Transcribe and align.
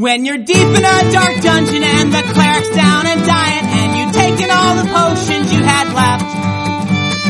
When 0.00 0.24
you're 0.24 0.38
deep 0.38 0.56
in 0.56 0.82
a 0.82 1.12
dark 1.12 1.42
dungeon 1.42 1.84
and 1.84 2.10
the 2.10 2.22
cleric's 2.32 2.70
down 2.70 3.06
and 3.06 3.20
dying 3.20 3.66
and 3.68 3.98
you've 3.98 4.14
taken 4.14 4.50
all 4.50 4.74
the 4.76 4.88
potions 4.88 5.52
you 5.52 5.62
had 5.62 5.92
left. 5.92 6.24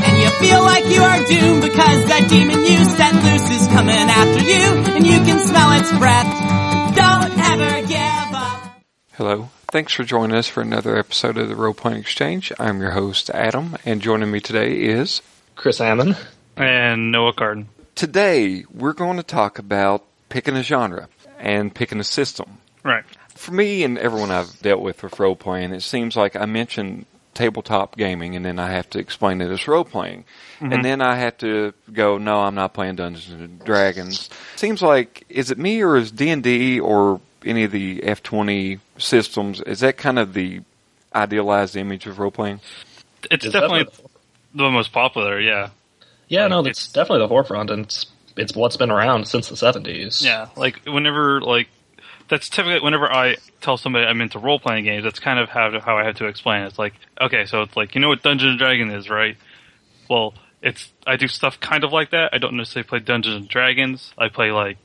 And 0.06 0.22
you 0.22 0.30
feel 0.38 0.62
like 0.62 0.86
you 0.86 1.02
are 1.02 1.18
doomed 1.26 1.62
because 1.62 2.06
that 2.06 2.28
demon 2.30 2.60
you 2.60 2.84
set 2.94 3.12
loose 3.12 3.50
is 3.60 3.66
coming 3.74 3.96
after 3.96 4.44
you 4.44 4.94
and 4.94 5.04
you 5.04 5.18
can 5.18 5.44
smell 5.48 5.72
its 5.80 5.90
breath. 5.98 6.94
Don't 6.94 7.38
ever 7.50 7.88
give 7.88 8.34
up. 8.38 8.82
Hello. 9.14 9.48
Thanks 9.72 9.92
for 9.92 10.04
joining 10.04 10.36
us 10.36 10.46
for 10.46 10.60
another 10.60 10.96
episode 10.96 11.38
of 11.38 11.48
the 11.48 11.56
Role 11.56 11.74
Playing 11.74 11.98
Exchange. 11.98 12.52
I'm 12.60 12.80
your 12.80 12.92
host, 12.92 13.30
Adam, 13.30 13.78
and 13.84 14.00
joining 14.00 14.30
me 14.30 14.38
today 14.38 14.74
is. 14.74 15.22
Chris 15.56 15.78
Hammond. 15.78 16.16
And 16.56 17.10
Noah 17.10 17.32
Carden. 17.32 17.68
Today, 17.96 18.64
we're 18.72 18.92
going 18.92 19.16
to 19.16 19.24
talk 19.24 19.58
about 19.58 20.04
picking 20.28 20.56
a 20.56 20.62
genre 20.62 21.08
and 21.40 21.74
picking 21.74 21.98
a 21.98 22.04
system. 22.04 22.58
Right. 22.82 23.04
For 23.34 23.52
me 23.52 23.84
and 23.84 23.98
everyone 23.98 24.30
I've 24.30 24.60
dealt 24.60 24.82
with 24.82 25.02
with 25.02 25.18
role 25.18 25.36
playing, 25.36 25.72
it 25.72 25.82
seems 25.82 26.16
like 26.16 26.36
I 26.36 26.46
mention 26.46 27.06
tabletop 27.34 27.96
gaming 27.96 28.36
and 28.36 28.44
then 28.44 28.58
I 28.58 28.70
have 28.70 28.90
to 28.90 28.98
explain 28.98 29.40
it 29.40 29.50
as 29.50 29.66
role 29.66 29.84
playing. 29.84 30.24
And 30.60 30.72
mm-hmm. 30.72 30.82
then 30.82 31.00
I 31.00 31.16
have 31.16 31.38
to 31.38 31.72
go, 31.92 32.18
no, 32.18 32.40
I'm 32.40 32.54
not 32.54 32.74
playing 32.74 32.96
Dungeons 32.96 33.40
and 33.40 33.64
Dragons. 33.64 34.28
Seems 34.56 34.82
like, 34.82 35.24
is 35.28 35.50
it 35.50 35.58
me 35.58 35.82
or 35.82 35.96
is 35.96 36.10
D&D 36.10 36.80
or 36.80 37.20
any 37.44 37.64
of 37.64 37.72
the 37.72 38.00
D20 38.00 38.80
systems, 38.98 39.60
is 39.62 39.80
that 39.80 39.96
kind 39.96 40.18
of 40.18 40.34
the 40.34 40.60
idealized 41.14 41.76
image 41.76 42.06
of 42.06 42.18
role 42.18 42.30
playing? 42.30 42.60
It's, 43.30 43.46
It's 43.46 43.52
definitely, 43.52 43.84
definitely- 43.84 44.10
the 44.54 44.70
most 44.70 44.92
popular, 44.92 45.40
yeah. 45.40 45.70
Yeah, 46.28 46.42
Like, 46.42 46.50
no, 46.50 46.60
it's- 46.60 46.84
it's 46.84 46.92
definitely 46.92 47.20
the 47.20 47.28
forefront, 47.28 47.70
and 47.70 47.84
it's 47.84 48.06
it's 48.36 48.54
what's 48.54 48.76
been 48.76 48.90
around 48.90 49.26
since 49.26 49.48
the 49.48 49.56
seventies. 49.56 50.22
Yeah. 50.24 50.48
Like, 50.56 50.80
whenever, 50.86 51.40
like, 51.40 51.68
that's 52.30 52.48
typically, 52.48 52.80
whenever 52.80 53.12
I 53.12 53.36
tell 53.60 53.76
somebody 53.76 54.06
I'm 54.06 54.22
into 54.22 54.38
role 54.38 54.58
playing 54.58 54.84
games, 54.84 55.04
that's 55.04 55.18
kind 55.18 55.38
of 55.38 55.50
how, 55.50 55.78
how 55.80 55.98
I 55.98 56.04
have 56.04 56.16
to 56.16 56.26
explain 56.26 56.62
it. 56.62 56.68
It's 56.68 56.78
like, 56.78 56.94
okay, 57.20 57.44
so 57.44 57.60
it's 57.60 57.76
like, 57.76 57.94
you 57.94 58.00
know 58.00 58.08
what 58.08 58.22
Dungeons 58.22 58.52
and 58.52 58.58
Dragons 58.58 58.94
is, 58.94 59.10
right? 59.10 59.36
Well, 60.08 60.32
it's, 60.62 60.90
I 61.06 61.16
do 61.16 61.28
stuff 61.28 61.60
kind 61.60 61.84
of 61.84 61.92
like 61.92 62.12
that. 62.12 62.30
I 62.32 62.38
don't 62.38 62.56
necessarily 62.56 62.88
play 62.88 62.98
Dungeons 63.00 63.36
and 63.36 63.48
Dragons. 63.48 64.14
I 64.16 64.28
play, 64.28 64.52
like, 64.52 64.78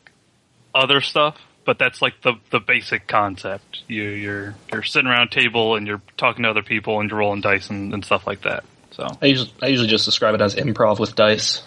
other 0.74 1.00
stuff. 1.00 1.38
But 1.66 1.80
that's 1.80 2.00
like 2.00 2.22
the 2.22 2.34
the 2.52 2.60
basic 2.60 3.08
concept. 3.08 3.82
You 3.88 4.04
you're 4.04 4.54
you're 4.72 4.84
sitting 4.84 5.10
around 5.10 5.30
a 5.30 5.32
table 5.32 5.76
and 5.76 5.88
you're 5.88 6.04
talking 6.16 6.44
to 6.44 6.50
other 6.52 6.62
people 6.62 7.00
and 7.00 7.10
you're 7.10 7.18
rolling 7.18 7.42
dice 7.42 7.72
and, 7.72 7.92
and 7.92 8.06
stuff 8.06 8.28
like 8.28 8.44
that. 8.44 8.64
So 8.92 9.08
I 9.20 9.26
usually 9.26 9.52
I 9.64 9.68
usually 9.70 9.88
just 9.88 10.06
describe 10.06 10.36
it 10.36 10.42
as 10.42 10.54
improv 10.54 11.00
with 11.00 11.16
dice. 11.16 11.64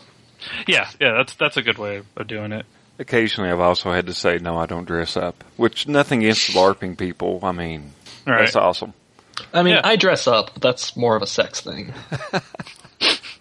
Yeah, 0.69 0.89
yeah, 1.01 1.15
that's 1.15 1.35
that's 1.35 1.57
a 1.57 1.63
good 1.63 1.79
way 1.79 2.03
of 2.17 2.27
doing 2.29 2.53
it. 2.53 2.65
Occasionally 2.99 3.51
I've 3.51 3.61
also 3.61 3.93
had 3.93 4.07
to 4.07 4.15
say, 4.15 4.39
no, 4.39 4.57
I 4.59 4.67
don't 4.67 4.85
dress 4.87 5.17
up. 5.17 5.45
Which, 5.57 5.87
nothing 5.87 6.25
against 6.25 6.51
LARPing 6.51 6.99
people. 6.99 7.41
I 7.43 7.53
mean, 7.53 7.93
Right. 8.27 8.41
that's 8.41 8.57
awesome. 8.57 8.93
I 9.55 9.63
mean, 9.63 9.75
Yeah. 9.75 9.83
I 9.85 9.97
dress 9.97 10.27
up, 10.27 10.51
but 10.55 10.63
that's 10.63 10.97
more 10.97 11.15
of 11.15 11.23
a 11.23 11.27
sex 11.27 11.61
thing. 11.61 11.93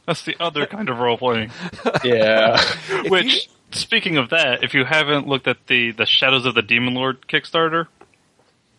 That's 0.06 0.22
the 0.24 0.38
other 0.40 0.66
kind 0.66 0.88
of 0.90 1.00
role 1.00 1.18
playing. 1.18 1.52
Yeah, 2.04 2.62
Which, 3.10 3.50
speaking 3.72 4.16
of 4.16 4.30
that, 4.30 4.64
if 4.64 4.74
you 4.74 4.86
haven't 4.86 5.28
looked 5.28 5.48
at 5.50 5.68
the 5.68 5.92
the 5.92 6.06
Shadows 6.06 6.46
of 6.46 6.56
the 6.56 6.62
Demon 6.62 6.94
Lord 6.94 7.28
Kickstarter, 7.28 7.88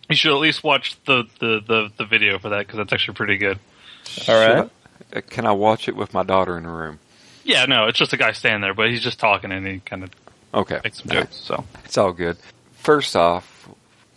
you 0.08 0.16
should 0.16 0.32
at 0.32 0.38
least 0.38 0.64
watch 0.64 0.96
the 1.04 1.24
the 1.40 1.60
the, 1.66 1.90
the 1.98 2.04
video 2.06 2.38
for 2.38 2.48
that 2.50 2.60
because 2.60 2.78
that's 2.78 2.94
actually 2.94 3.14
pretty 3.14 3.36
good. 3.36 3.58
all 4.26 4.34
right. 4.34 4.70
Uh, 5.14 5.20
Can 5.28 5.44
I 5.46 5.52
watch 5.52 5.86
it 5.88 5.96
with 5.96 6.14
my 6.14 6.22
daughter 6.22 6.56
in 6.56 6.62
the 6.62 6.70
room? 6.70 6.98
Yeah, 7.44 7.66
no, 7.66 7.86
it's 7.88 7.98
just 7.98 8.14
a 8.14 8.16
guy 8.16 8.32
standing 8.32 8.62
there, 8.62 8.72
but 8.74 8.88
he's 8.88 9.02
just 9.02 9.18
talking 9.18 9.52
and 9.52 9.66
he 9.66 9.80
kind 9.80 10.04
of 10.04 10.10
Okay. 10.54 10.80
makes 10.82 10.98
some 11.02 11.08
jokes. 11.10 11.36
So 11.36 11.64
It's 11.84 11.98
all 11.98 12.12
good. 12.12 12.36
First 12.74 13.16
off, 13.16 13.68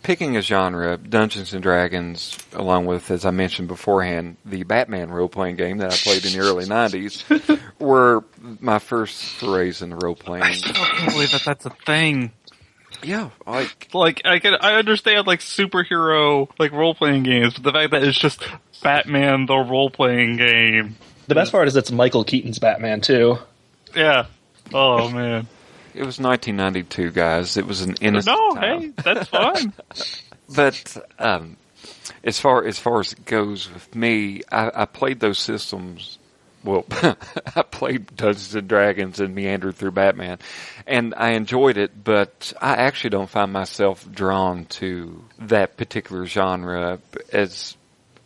picking 0.02 0.36
a 0.36 0.42
genre, 0.42 0.96
Dungeons 0.96 1.52
and 1.52 1.62
Dragons, 1.62 2.36
along 2.52 2.86
with, 2.86 3.10
as 3.10 3.24
I 3.24 3.30
mentioned 3.30 3.68
beforehand, 3.68 4.36
the 4.44 4.62
Batman 4.64 5.10
role 5.10 5.28
playing 5.28 5.56
game 5.56 5.78
that 5.78 5.92
I 5.92 5.96
played 5.96 6.24
in 6.24 6.32
the 6.32 6.40
early 6.40 6.64
90s, 6.64 7.60
were 7.78 8.24
my 8.60 8.78
first 8.78 9.22
forays 9.22 9.82
in 9.82 9.90
the 9.90 9.96
role 9.96 10.14
playing. 10.14 10.44
I 10.44 10.52
still 10.52 10.72
can't 10.74 11.12
believe 11.12 11.32
that 11.32 11.44
that's 11.44 11.66
a 11.66 11.70
thing. 11.70 12.32
Yeah, 13.02 13.30
like, 13.46 13.88
Like 13.94 14.22
I 14.24 14.38
can 14.38 14.54
I 14.54 14.74
understand 14.74 15.26
like 15.26 15.40
superhero 15.40 16.48
like 16.58 16.70
role 16.72 16.94
playing 16.94 17.24
games, 17.24 17.54
but 17.54 17.64
the 17.64 17.72
fact 17.72 17.90
that 17.90 18.04
it's 18.04 18.18
just 18.18 18.44
Batman 18.82 19.46
the 19.46 19.56
role 19.56 19.90
playing 19.90 20.36
game. 20.36 20.96
The 21.26 21.34
best 21.34 21.50
part 21.50 21.66
is 21.66 21.74
it's 21.74 21.90
Michael 21.90 22.22
Keaton's 22.22 22.58
Batman 22.58 23.00
too. 23.00 23.38
Yeah. 23.96 24.26
Oh 24.72 25.08
man. 25.10 25.48
It 25.94 26.04
was 26.04 26.18
1992, 26.18 27.10
guys. 27.10 27.56
It 27.56 27.66
was 27.66 27.82
an 27.82 27.94
innocent 28.00 28.36
No, 28.36 28.54
time. 28.54 28.80
hey, 28.80 28.92
that's 29.02 29.28
fine. 29.28 29.72
But 30.54 30.96
um, 31.18 31.56
as 32.22 32.38
far 32.38 32.64
as 32.64 32.78
far 32.78 33.00
as 33.00 33.14
it 33.14 33.24
goes 33.24 33.72
with 33.72 33.94
me, 33.94 34.42
I, 34.52 34.82
I 34.82 34.84
played 34.84 35.18
those 35.20 35.38
systems. 35.38 36.18
Well, 36.62 36.84
I 37.56 37.62
played 37.62 38.14
Dungeons 38.16 38.54
and 38.54 38.68
Dragons 38.68 39.18
and 39.18 39.34
meandered 39.34 39.76
through 39.76 39.92
Batman, 39.92 40.38
and 40.86 41.14
I 41.16 41.30
enjoyed 41.30 41.78
it. 41.78 42.04
But 42.04 42.52
I 42.60 42.74
actually 42.74 43.10
don't 43.10 43.30
find 43.30 43.50
myself 43.52 44.06
drawn 44.12 44.66
to 44.66 45.24
that 45.38 45.76
particular 45.78 46.26
genre 46.26 46.98
as 47.32 47.76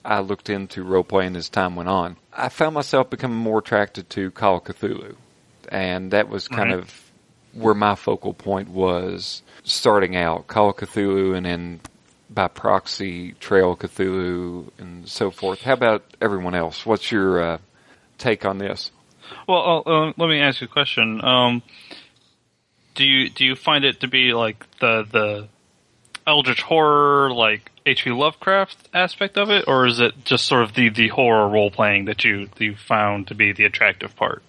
I 0.04 0.18
looked 0.20 0.50
into 0.50 0.82
role 0.82 1.04
playing 1.04 1.36
as 1.36 1.48
time 1.48 1.76
went 1.76 1.88
on. 1.88 2.16
I 2.32 2.48
found 2.48 2.74
myself 2.74 3.08
becoming 3.08 3.38
more 3.38 3.60
attracted 3.60 4.10
to 4.10 4.32
Call 4.32 4.56
of 4.56 4.64
Cthulhu, 4.64 5.14
and 5.68 6.10
that 6.10 6.28
was 6.28 6.48
kind 6.48 6.70
Right. 6.70 6.78
of 6.80 7.05
where 7.56 7.74
my 7.74 7.94
focal 7.94 8.34
point 8.34 8.68
was 8.68 9.42
starting 9.64 10.16
out. 10.16 10.46
Call 10.46 10.70
of 10.70 10.76
Cthulhu, 10.76 11.36
and 11.36 11.46
then 11.46 11.80
by 12.30 12.48
proxy, 12.48 13.32
Trail 13.32 13.76
Cthulhu, 13.76 14.70
and 14.78 15.08
so 15.08 15.30
forth. 15.30 15.62
How 15.62 15.72
about 15.74 16.04
everyone 16.20 16.54
else? 16.54 16.84
What's 16.84 17.10
your 17.10 17.40
uh, 17.40 17.58
take 18.18 18.44
on 18.44 18.58
this? 18.58 18.90
Well, 19.48 19.82
uh, 19.86 19.90
uh, 19.90 20.12
let 20.16 20.28
me 20.28 20.40
ask 20.40 20.60
you 20.60 20.66
a 20.66 20.70
question. 20.70 21.24
Um, 21.24 21.62
do 22.94 23.04
you 23.04 23.28
do 23.30 23.44
you 23.44 23.54
find 23.54 23.84
it 23.84 24.00
to 24.00 24.08
be 24.08 24.32
like 24.32 24.64
the 24.80 25.06
the 25.10 25.48
eldritch 26.26 26.62
horror, 26.62 27.32
like 27.32 27.70
H.P. 27.84 28.10
Lovecraft 28.10 28.76
aspect 28.92 29.38
of 29.38 29.50
it, 29.50 29.66
or 29.68 29.86
is 29.86 30.00
it 30.00 30.24
just 30.24 30.46
sort 30.46 30.62
of 30.62 30.74
the 30.74 30.88
the 30.88 31.08
horror 31.08 31.48
role 31.48 31.70
playing 31.70 32.06
that 32.06 32.24
you 32.24 32.48
you 32.58 32.74
found 32.76 33.28
to 33.28 33.34
be 33.34 33.52
the 33.52 33.64
attractive 33.64 34.16
part? 34.16 34.42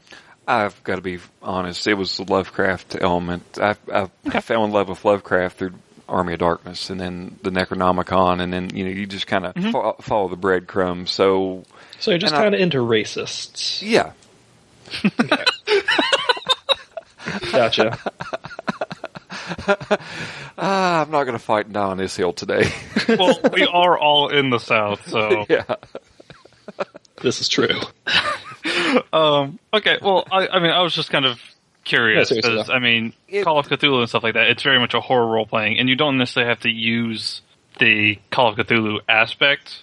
I've 0.48 0.82
got 0.84 0.96
to 0.96 1.02
be 1.02 1.20
honest. 1.42 1.88
It 1.88 1.96
was 1.96 2.18
the 2.18 2.24
Lovecraft 2.24 2.96
element. 3.00 3.44
I, 3.62 3.76
I, 3.94 4.10
I 4.28 4.40
fell 4.40 4.64
in 4.64 4.72
love 4.72 4.88
with 4.90 5.04
Lovecraft 5.04 5.58
through 5.58 5.74
Army 6.08 6.34
of 6.34 6.40
Darkness, 6.40 6.90
and 6.90 7.00
then 7.02 7.38
the 7.44 7.50
Necronomicon, 7.50 8.42
and 8.42 8.54
then 8.54 8.70
you 8.74 8.86
know 8.86 8.92
you 8.92 9.06
just 9.06 9.28
kind 9.28 9.46
of 9.46 9.54
fo- 9.72 9.98
follow 10.02 10.30
the 10.30 10.38
breadcrumbs. 10.38 11.12
So 11.12 11.66
So 12.00 12.12
you're 12.12 12.18
just 12.20 12.34
kind 12.34 12.56
of 12.56 12.62
into 12.62 12.78
racists. 12.78 13.82
yeah, 13.82 14.14
Gotcha. 17.52 17.98
ah, 20.58 21.02
I'm 21.02 21.12
not 21.12 21.24
going 21.26 21.38
to 21.38 21.44
fight 21.44 21.72
down 21.72 21.92
on 21.92 21.98
this 21.98 22.16
hill 22.16 22.34
today. 22.34 22.72
Well, 23.10 23.40
we 23.54 23.66
are 23.66 23.98
all 23.98 24.28
in 24.30 24.50
the 24.50 24.60
South, 24.60 25.08
so 25.08 25.46
yeah, 25.48 25.64
this 27.22 27.40
is 27.40 27.48
true. 27.48 27.80
Um, 29.14 29.60
okay, 29.74 29.98
well, 30.02 30.26
I, 30.32 30.48
I 30.48 30.60
mean, 30.60 30.72
I 30.72 30.82
was 30.82 30.94
just 30.94 31.10
kind 31.10 31.26
of 31.26 31.40
curious 31.84 32.30
because 32.30 32.68
though. 32.68 32.74
I 32.74 32.80
mean, 32.80 33.14
It- 33.28 33.44
Call 33.44 33.60
of 33.60 33.68
Cthulhu 33.68 34.00
and 34.00 34.10
stuff 34.10 34.24
like 34.24 34.34
that. 34.36 34.48
It's 34.50 34.64
very 34.64 34.80
much 34.80 34.94
a 34.94 35.02
horror 35.02 35.28
role 35.28 35.46
playing, 35.46 35.80
and 35.80 35.88
you 35.90 35.96
don't 35.96 36.18
necessarily 36.18 36.50
have 36.50 36.62
to 36.62 36.70
use 36.70 37.42
the 37.80 38.20
Call 38.32 38.50
of 38.50 38.56
Cthulhu 38.58 39.00
aspect 39.08 39.82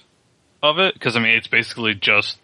of 0.62 0.78
it 0.78 0.94
because 0.94 1.16
I 1.16 1.20
mean, 1.20 1.36
it's 1.36 1.46
basically 1.48 1.94
just 1.94 2.38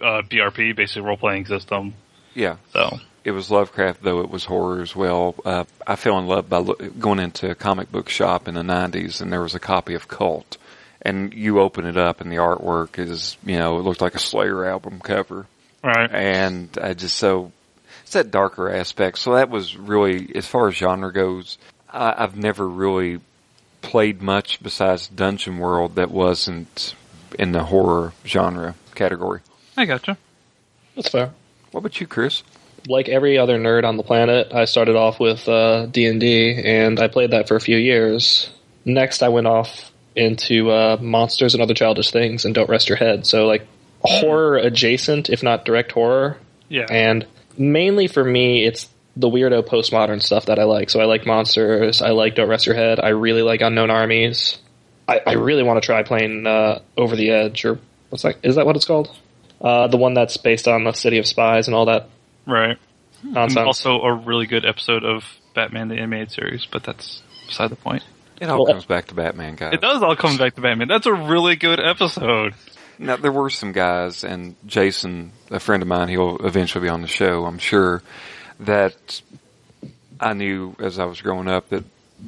uh, 0.00 0.22
BRP, 0.22 0.74
basically 0.76 1.02
role 1.02 1.16
playing 1.16 1.46
system. 1.46 1.94
yeah. 2.34 2.56
So 2.72 2.98
It 3.24 3.30
was 3.32 3.50
Lovecraft, 3.50 4.02
though 4.02 4.20
it 4.20 4.30
was 4.30 4.44
horror 4.46 4.82
as 4.82 4.96
well. 4.96 5.34
Uh, 5.44 5.64
I 5.86 5.94
fell 5.96 6.18
in 6.18 6.26
love 6.26 6.48
by 6.48 6.58
lo- 6.58 6.74
going 6.98 7.20
into 7.20 7.48
a 7.50 7.54
comic 7.54 7.92
book 7.92 8.08
shop 8.08 8.48
in 8.48 8.54
the 8.54 8.62
'90s, 8.62 9.20
and 9.20 9.32
there 9.32 9.42
was 9.42 9.54
a 9.54 9.60
copy 9.60 9.94
of 9.94 10.08
Kult, 10.08 10.56
and 11.02 11.34
you 11.34 11.60
open 11.60 11.84
it 11.84 11.96
up, 11.96 12.20
and 12.20 12.30
the 12.30 12.36
artwork 12.36 12.98
is, 12.98 13.36
you 13.44 13.58
know, 13.58 13.78
it 13.78 13.82
looked 13.82 14.00
like 14.00 14.14
a 14.14 14.20
Slayer 14.20 14.64
album 14.64 15.00
cover. 15.00 15.46
right, 15.82 16.10
and 16.10 16.76
I 16.80 16.94
just 16.94 17.16
so 17.16 17.52
it's 18.02 18.12
that 18.12 18.30
darker 18.30 18.70
aspect. 18.70 19.18
So 19.18 19.34
that 19.34 19.50
was 19.50 19.76
really, 19.76 20.32
as 20.34 20.46
far 20.46 20.68
as 20.68 20.74
genre 20.74 21.12
goes, 21.12 21.58
I, 21.88 22.14
I've 22.16 22.36
never 22.36 22.68
really 22.68 23.20
played 23.80 24.22
much 24.22 24.62
besides 24.62 25.08
Dungeon 25.08 25.58
World 25.58 25.96
that 25.96 26.10
wasn't 26.10 26.94
in 27.38 27.52
the 27.52 27.64
horror 27.64 28.12
genre 28.26 28.74
category. 28.94 29.40
I 29.76 29.86
gotcha. 29.86 30.16
That's 30.94 31.08
fair. 31.08 31.32
What 31.70 31.80
about 31.80 32.00
you, 32.00 32.06
Chris? 32.06 32.42
Like 32.86 33.08
every 33.08 33.38
other 33.38 33.58
nerd 33.58 33.84
on 33.84 33.96
the 33.96 34.02
planet, 34.02 34.52
I 34.52 34.66
started 34.66 34.96
off 34.96 35.20
with 35.20 35.48
uh, 35.48 35.86
D&D, 35.86 36.62
and 36.64 36.98
I 37.00 37.08
played 37.08 37.30
that 37.30 37.48
for 37.48 37.56
a 37.56 37.60
few 37.60 37.76
years. 37.76 38.50
Next, 38.84 39.22
I 39.22 39.28
went 39.28 39.46
off 39.46 39.91
into 40.16 40.70
uh, 40.70 40.96
monsters 41.00 41.54
and 41.54 41.62
other 41.62 41.74
childish 41.74 42.10
things, 42.10 42.44
and 42.44 42.54
Don't 42.54 42.68
Rest 42.68 42.88
Your 42.88 42.96
Head. 42.96 43.26
So, 43.26 43.46
like, 43.46 43.66
horror 44.00 44.56
adjacent, 44.58 45.30
if 45.30 45.42
not 45.42 45.64
direct 45.64 45.92
horror. 45.92 46.38
Yeah, 46.68 46.86
And 46.90 47.26
mainly 47.58 48.06
for 48.08 48.24
me, 48.24 48.64
it's 48.64 48.88
the 49.16 49.28
weirdo 49.28 49.62
postmodern 49.66 50.22
stuff 50.22 50.46
that 50.46 50.58
I 50.58 50.64
like. 50.64 50.88
So 50.88 51.00
I 51.00 51.04
like 51.04 51.26
Monsters. 51.26 52.00
I 52.00 52.10
like 52.10 52.34
Don't 52.34 52.48
Rest 52.48 52.64
Your 52.66 52.74
Head. 52.74 52.98
I 52.98 53.10
really 53.10 53.42
like 53.42 53.60
Unknown 53.60 53.90
Armies. 53.90 54.58
I, 55.06 55.20
I 55.26 55.32
really 55.34 55.62
want 55.62 55.82
to 55.82 55.84
try 55.84 56.02
playing 56.02 56.46
uh, 56.46 56.80
Over 56.96 57.14
the 57.14 57.30
Edge 57.30 57.64
or 57.66 57.78
what's 58.08 58.22
that? 58.22 58.36
Is 58.42 58.56
that 58.56 58.64
what 58.64 58.76
it's 58.76 58.86
called? 58.86 59.14
Uh, 59.60 59.86
the 59.88 59.98
one 59.98 60.14
that's 60.14 60.38
based 60.38 60.66
on 60.66 60.84
the 60.84 60.92
City 60.92 61.18
of 61.18 61.26
Spies 61.26 61.68
and 61.68 61.74
all 61.74 61.84
that 61.86 62.08
Right. 62.46 62.78
nonsense. 63.22 63.66
Also, 63.66 64.00
a 64.00 64.14
really 64.14 64.46
good 64.46 64.64
episode 64.64 65.04
of 65.04 65.24
Batman 65.54 65.88
the 65.88 65.96
Animated 65.96 66.32
Series, 66.32 66.66
but 66.66 66.82
that's 66.82 67.22
beside 67.46 67.70
the 67.70 67.76
point. 67.76 68.02
It 68.42 68.50
all 68.50 68.64
Well, 68.64 68.72
comes 68.74 68.84
back 68.86 69.06
to 69.06 69.14
Batman, 69.14 69.54
guys. 69.54 69.74
It 69.74 69.80
does 69.80 70.02
all 70.02 70.16
come 70.16 70.36
back 70.36 70.56
to 70.56 70.60
Batman. 70.60 70.88
That's 70.88 71.06
a 71.06 71.12
really 71.12 71.54
good 71.54 71.78
episode. 71.78 72.54
Now 72.98 73.16
there 73.16 73.30
were 73.30 73.50
some 73.50 73.70
guys, 73.70 74.24
and 74.24 74.56
Jason, 74.66 75.30
a 75.50 75.60
friend 75.60 75.80
of 75.80 75.88
mine, 75.88 76.08
he'll 76.08 76.44
eventually 76.44 76.82
be 76.82 76.88
on 76.88 77.02
the 77.02 77.06
show, 77.08 77.44
I'm 77.46 77.58
sure, 77.58 78.02
that 78.60 79.22
I 80.20 80.32
knew 80.34 80.74
as 80.80 80.98
I 80.98 81.04
was 81.04 81.20
growing 81.20 81.46
up 81.48 81.68
that 81.68 81.84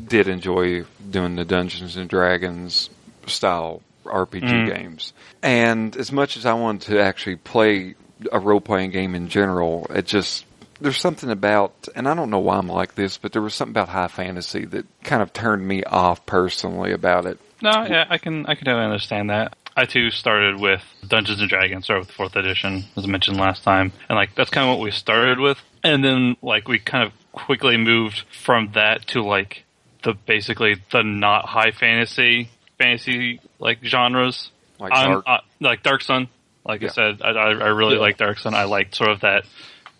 did 0.09 0.29
enjoy 0.29 0.85
doing 1.11 1.35
the 1.35 1.45
Dungeons 1.45 1.97
and 1.97 2.09
Dragons 2.09 2.91
style 3.27 3.83
RPG 4.05 4.43
Mm. 4.69 4.75
games. 4.77 5.13
And 5.43 5.97
as 5.97 6.13
much 6.13 6.37
as 6.37 6.47
I 6.47 6.53
wanted 6.55 6.93
to 6.93 7.03
actually 7.03 7.37
play 7.37 7.95
a 8.31 8.39
role 8.39 8.61
playing 8.61 8.91
game 8.91 9.15
in 9.17 9.29
general, 9.29 9.87
it 9.91 10.07
just 10.07 10.45
there's 10.81 10.99
something 10.99 11.31
about, 11.31 11.89
and 11.95 12.09
I 12.09 12.15
don't 12.15 12.31
know 12.31 12.39
why 12.41 12.57
I'm 12.59 12.69
like 12.69 12.95
this, 12.95 13.19
but 13.19 13.33
there 13.33 13.43
was 13.43 13.55
something 13.55 13.73
about 13.73 13.89
high 13.89 14.09
fantasy 14.09 14.65
that 14.67 14.87
kind 15.03 15.23
of 15.23 15.33
turned 15.33 15.67
me 15.67 15.83
off 15.85 16.25
personally 16.27 16.93
about 16.93 17.27
it. 17.27 17.39
No, 17.63 17.71
yeah, 17.87 18.05
I 18.09 18.19
can 18.19 18.47
I 18.47 18.55
can 18.55 18.65
totally 18.67 18.85
understand 18.85 19.31
that. 19.31 19.57
I 19.77 19.87
too 19.87 20.11
started 20.11 20.61
with 20.61 20.83
Dungeons 21.07 21.41
and 21.41 21.49
Dragons, 21.49 21.85
started 21.85 22.01
with 22.03 22.09
the 22.09 22.15
fourth 22.15 22.37
edition, 22.37 22.85
as 22.97 23.05
I 23.05 23.09
mentioned 23.09 23.39
last 23.39 23.63
time, 23.65 23.93
and 24.09 24.17
like 24.17 24.35
that's 24.35 24.51
kind 24.51 24.69
of 24.69 24.77
what 24.77 24.83
we 24.85 24.91
started 24.91 25.41
with, 25.41 25.59
and 25.83 26.05
then 26.05 26.37
like 26.43 26.69
we 26.69 26.79
kind 26.79 27.05
of 27.07 27.13
quickly 27.33 27.77
moved 27.77 28.23
from 28.43 28.71
that 28.75 29.07
to 29.09 29.23
like 29.23 29.65
the 30.03 30.13
basically 30.27 30.77
the 30.93 31.03
not 31.03 31.47
high 31.47 31.71
fantasy 31.73 32.51
fantasy 32.79 33.41
like 33.59 33.79
genres, 33.85 34.51
Like 34.79 34.93
Dark. 34.93 35.25
uh, 35.27 35.39
like 35.61 35.83
Dark 35.83 36.03
Sun. 36.03 36.29
Like 36.67 36.83
Yeah. 36.83 36.89
I 36.89 36.93
said, 36.93 37.23
I, 37.23 37.31
I 37.31 37.49
I 37.51 37.69
really 37.69 37.95
Yeah. 37.95 38.01
like 38.01 38.17
Dark 38.19 38.39
Sun. 38.39 38.55
I 38.55 38.65
liked 38.65 38.95
sort 38.95 39.11
of 39.11 39.21
that 39.21 39.45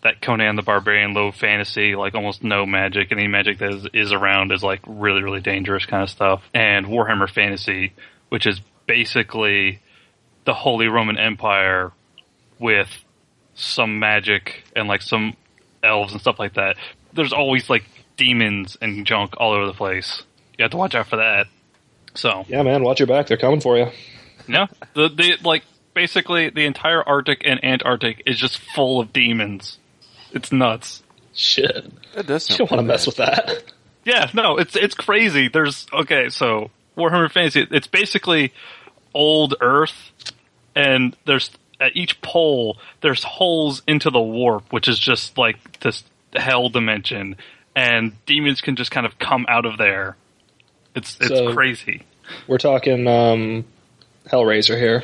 that 0.05 0.21
Conan 0.21 0.55
the 0.55 0.61
Barbarian 0.61 1.15
low 1.15 1.31
fantasy, 1.31 1.95
like 1.95 2.13
almost 2.13 2.43
no 2.43 2.67
magic. 2.67 3.11
Any 3.11 3.27
magic 3.27 3.57
that 3.57 3.73
is, 3.73 3.87
is 3.91 4.11
around 4.13 4.51
is 4.51 4.61
like 4.61 4.79
really, 4.85 5.23
really 5.23 5.41
dangerous 5.41 5.87
kind 5.87 6.03
of 6.03 6.11
stuff. 6.11 6.43
And 6.53 6.85
Warhammer 6.85 7.27
Fantasy, 7.27 7.91
which 8.29 8.45
is 8.45 8.61
basically 8.85 9.81
the 10.45 10.53
Holy 10.53 10.89
Roman 10.89 11.17
Empire 11.17 11.91
with 12.59 12.87
some 13.55 13.97
magic 13.97 14.63
and 14.75 14.87
like 14.87 15.01
some 15.01 15.35
elves 15.81 16.11
and 16.11 16.21
stuff 16.21 16.37
like 16.37 16.53
that. 16.53 16.77
There's 17.13 17.33
always 17.33 17.67
like 17.67 17.85
demons 18.15 18.77
and 18.79 19.07
junk 19.07 19.33
all 19.37 19.53
over 19.53 19.65
the 19.65 19.73
place. 19.73 20.21
You 20.55 20.65
have 20.65 20.71
to 20.71 20.77
watch 20.77 20.93
out 20.93 21.07
for 21.07 21.15
that. 21.15 21.47
So 22.13 22.45
yeah, 22.47 22.61
man, 22.61 22.83
watch 22.83 22.99
your 22.99 23.07
back. 23.07 23.25
They're 23.25 23.37
coming 23.37 23.59
for 23.59 23.75
you. 23.75 23.87
no, 24.47 24.67
the 24.93 25.09
the 25.09 25.37
like 25.43 25.63
basically 25.95 26.51
the 26.51 26.65
entire 26.65 27.01
Arctic 27.01 27.41
and 27.43 27.65
Antarctic 27.65 28.21
is 28.27 28.37
just 28.37 28.59
full 28.59 28.99
of 28.99 29.11
demons. 29.11 29.79
It's 30.35 30.51
nuts. 30.51 31.01
Shit. 31.33 31.91
That 32.13 32.27
does 32.27 32.49
You 32.49 32.57
don't 32.57 32.69
want 32.71 32.79
to 32.81 32.85
mess 32.87 33.05
with 33.07 33.17
that. 33.17 33.63
Yeah, 34.05 34.29
no, 34.35 34.57
it's 34.57 34.75
it's 34.75 34.93
crazy. 34.93 35.47
There's 35.47 35.87
okay, 35.91 36.29
so 36.29 36.69
Warhammer 36.95 37.31
Fantasy, 37.31 37.65
it's 37.71 37.87
basically 37.87 38.53
old 39.15 39.55
Earth, 39.61 40.11
and 40.75 41.17
there's 41.25 41.49
at 41.81 41.95
each 41.95 42.21
pole 42.21 42.77
there's 43.01 43.23
holes 43.23 43.81
into 43.87 44.11
the 44.11 44.21
warp, 44.21 44.71
which 44.71 44.87
is 44.87 44.99
just 44.99 45.39
like 45.39 45.79
this 45.79 46.03
hell 46.35 46.69
dimension, 46.69 47.35
and 47.75 48.13
demons 48.27 48.61
can 48.61 48.75
just 48.75 48.91
kind 48.91 49.07
of 49.07 49.17
come 49.17 49.47
out 49.49 49.65
of 49.65 49.79
there. 49.79 50.17
It's 50.93 51.17
it's 51.19 51.29
So- 51.29 51.53
crazy. 51.55 52.03
We're 52.47 52.59
talking 52.59 53.07
um, 53.07 53.65
Hellraiser 54.27 54.77
here. 54.77 55.03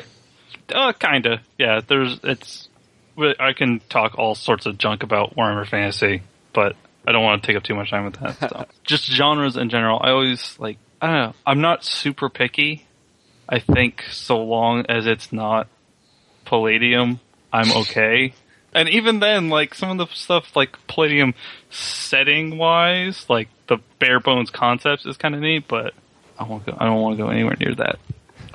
Uh, 0.72 0.92
kinda. 0.92 1.40
Yeah, 1.58 1.80
there's, 1.84 2.20
it's, 2.22 2.68
I 3.18 3.52
can 3.52 3.80
talk 3.88 4.18
all 4.18 4.34
sorts 4.34 4.66
of 4.66 4.78
junk 4.78 5.02
about 5.02 5.36
Warhammer 5.36 5.66
Fantasy, 5.68 6.22
but 6.52 6.76
I 7.06 7.12
don't 7.12 7.22
want 7.22 7.42
to 7.42 7.46
take 7.46 7.56
up 7.56 7.62
too 7.62 7.74
much 7.74 7.90
time 7.90 8.04
with 8.04 8.14
that. 8.20 8.38
So. 8.38 8.66
Just 8.84 9.04
genres 9.10 9.56
in 9.56 9.68
general. 9.70 9.98
I 10.02 10.10
always, 10.10 10.58
like, 10.58 10.78
I 11.00 11.06
don't 11.06 11.16
know. 11.16 11.34
I'm 11.46 11.60
not 11.60 11.84
super 11.84 12.28
picky. 12.28 12.86
I 13.48 13.58
think 13.58 14.04
so 14.10 14.42
long 14.42 14.86
as 14.88 15.06
it's 15.06 15.32
not 15.32 15.68
Palladium, 16.44 17.20
I'm 17.52 17.70
okay. 17.82 18.34
And 18.74 18.88
even 18.88 19.20
then, 19.20 19.50
like, 19.50 19.74
some 19.74 19.90
of 19.90 19.98
the 20.08 20.14
stuff, 20.14 20.56
like, 20.56 20.78
Palladium 20.86 21.34
setting 21.68 22.56
wise, 22.56 23.26
like, 23.28 23.50
the 23.66 23.76
bare 23.98 24.18
bones 24.18 24.48
concepts 24.48 25.04
is 25.04 25.18
kind 25.18 25.34
of 25.34 25.42
neat, 25.42 25.68
but 25.68 25.92
I 26.38 26.44
won't 26.44 26.64
go, 26.64 26.74
I 26.80 26.86
don't 26.86 26.98
want 27.02 27.18
to 27.18 27.22
go 27.22 27.28
anywhere 27.28 27.54
near 27.60 27.74
that. 27.74 27.98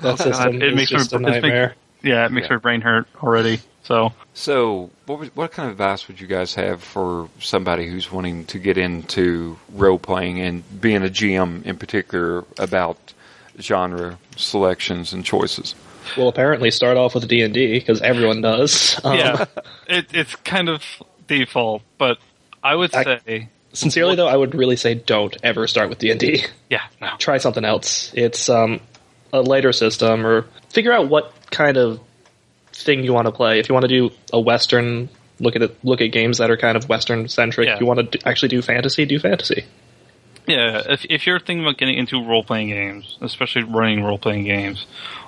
That 0.00 0.18
system 0.18 0.56
it 0.60 0.70
is 0.70 0.74
makes 0.74 0.90
me- 0.90 0.98
a 0.98 1.00
it's 1.02 1.12
make- 1.12 1.22
nightmare. 1.22 1.76
Yeah, 2.02 2.26
it 2.26 2.32
makes 2.32 2.46
Yeah. 2.48 2.54
my 2.54 2.58
brain 2.60 2.80
hurt 2.80 3.06
already. 3.22 3.60
So, 3.82 4.12
So, 4.34 4.90
what 5.06 5.18
would, 5.18 5.34
what 5.36 5.50
kind 5.52 5.66
of 5.68 5.72
advice 5.72 6.06
would 6.08 6.20
you 6.20 6.26
guys 6.26 6.54
have 6.56 6.82
for 6.82 7.28
somebody 7.40 7.88
who's 7.88 8.12
wanting 8.12 8.44
to 8.46 8.58
get 8.58 8.76
into 8.76 9.58
role 9.72 9.98
playing 9.98 10.40
and 10.40 10.62
being 10.80 11.02
a 11.02 11.08
GM 11.08 11.64
in 11.64 11.76
particular 11.76 12.44
about 12.58 12.98
genre 13.60 14.18
selections 14.36 15.12
and 15.12 15.24
choices? 15.24 15.74
Well, 16.16 16.28
apparently 16.28 16.70
start 16.70 16.96
off 16.96 17.14
with 17.14 17.26
D 17.28 17.42
and 17.42 17.52
D 17.54 17.78
because 17.78 18.00
everyone 18.02 18.40
does. 18.42 19.00
Um, 19.04 19.18
yeah, 19.18 19.44
it, 19.88 20.06
it's 20.12 20.34
kind 20.36 20.68
of 20.68 20.82
default, 21.26 21.82
but 21.98 22.18
I 22.62 22.74
would 22.74 22.94
I- 22.94 23.20
say, 23.26 23.48
Sincerely, 23.74 24.16
though, 24.16 24.26
I 24.26 24.34
would 24.34 24.54
really 24.54 24.76
say 24.76 24.94
don't 24.94 25.36
ever 25.42 25.66
start 25.66 25.88
with 25.90 25.98
D 25.98 26.10
and 26.10 26.18
D. 26.18 26.42
yeah, 26.70 26.82
no. 27.00 27.10
Try 27.18 27.36
something 27.38 27.64
else. 27.64 28.10
It's 28.14 28.48
um, 28.48 28.80
a 29.32 29.40
lighter 29.42 29.72
system, 29.72 30.26
or 30.26 30.46
figure 30.70 30.92
out 30.92 31.08
what 31.08 31.32
kind 31.50 31.76
of 31.76 32.00
thing 32.72 33.04
you 33.04 33.12
want 33.12 33.26
to 33.26 33.32
play. 33.32 33.58
If 33.58 33.68
you 33.68 33.72
want 33.74 33.84
to 33.84 33.88
do 33.88 34.10
a 34.32 34.40
Western, 34.40 35.08
look 35.40 35.56
at 35.56 35.62
it. 35.62 35.84
Look 35.84 36.00
at 36.00 36.08
games 36.08 36.38
that 36.38 36.50
are 36.50 36.56
kind 36.56 36.76
of 36.76 36.88
Western 36.88 37.28
centric. 37.28 37.66
Yeah. 37.66 37.78
You 37.80 37.86
want 37.86 37.98
to 37.98 38.18
do, 38.18 38.18
actually 38.24 38.48
do 38.48 38.62
fantasy, 38.62 39.04
do 39.04 39.18
fantasy. 39.18 39.64
Yeah, 40.46 40.80
if, 40.88 41.04
if 41.10 41.26
you're 41.26 41.38
thinking 41.38 41.60
about 41.60 41.76
getting 41.76 41.98
into 41.98 42.24
role 42.24 42.42
playing 42.42 42.68
games, 42.68 43.18
especially 43.20 43.64
running 43.64 44.02
role 44.02 44.18
playing 44.18 44.44
games, 44.44 44.86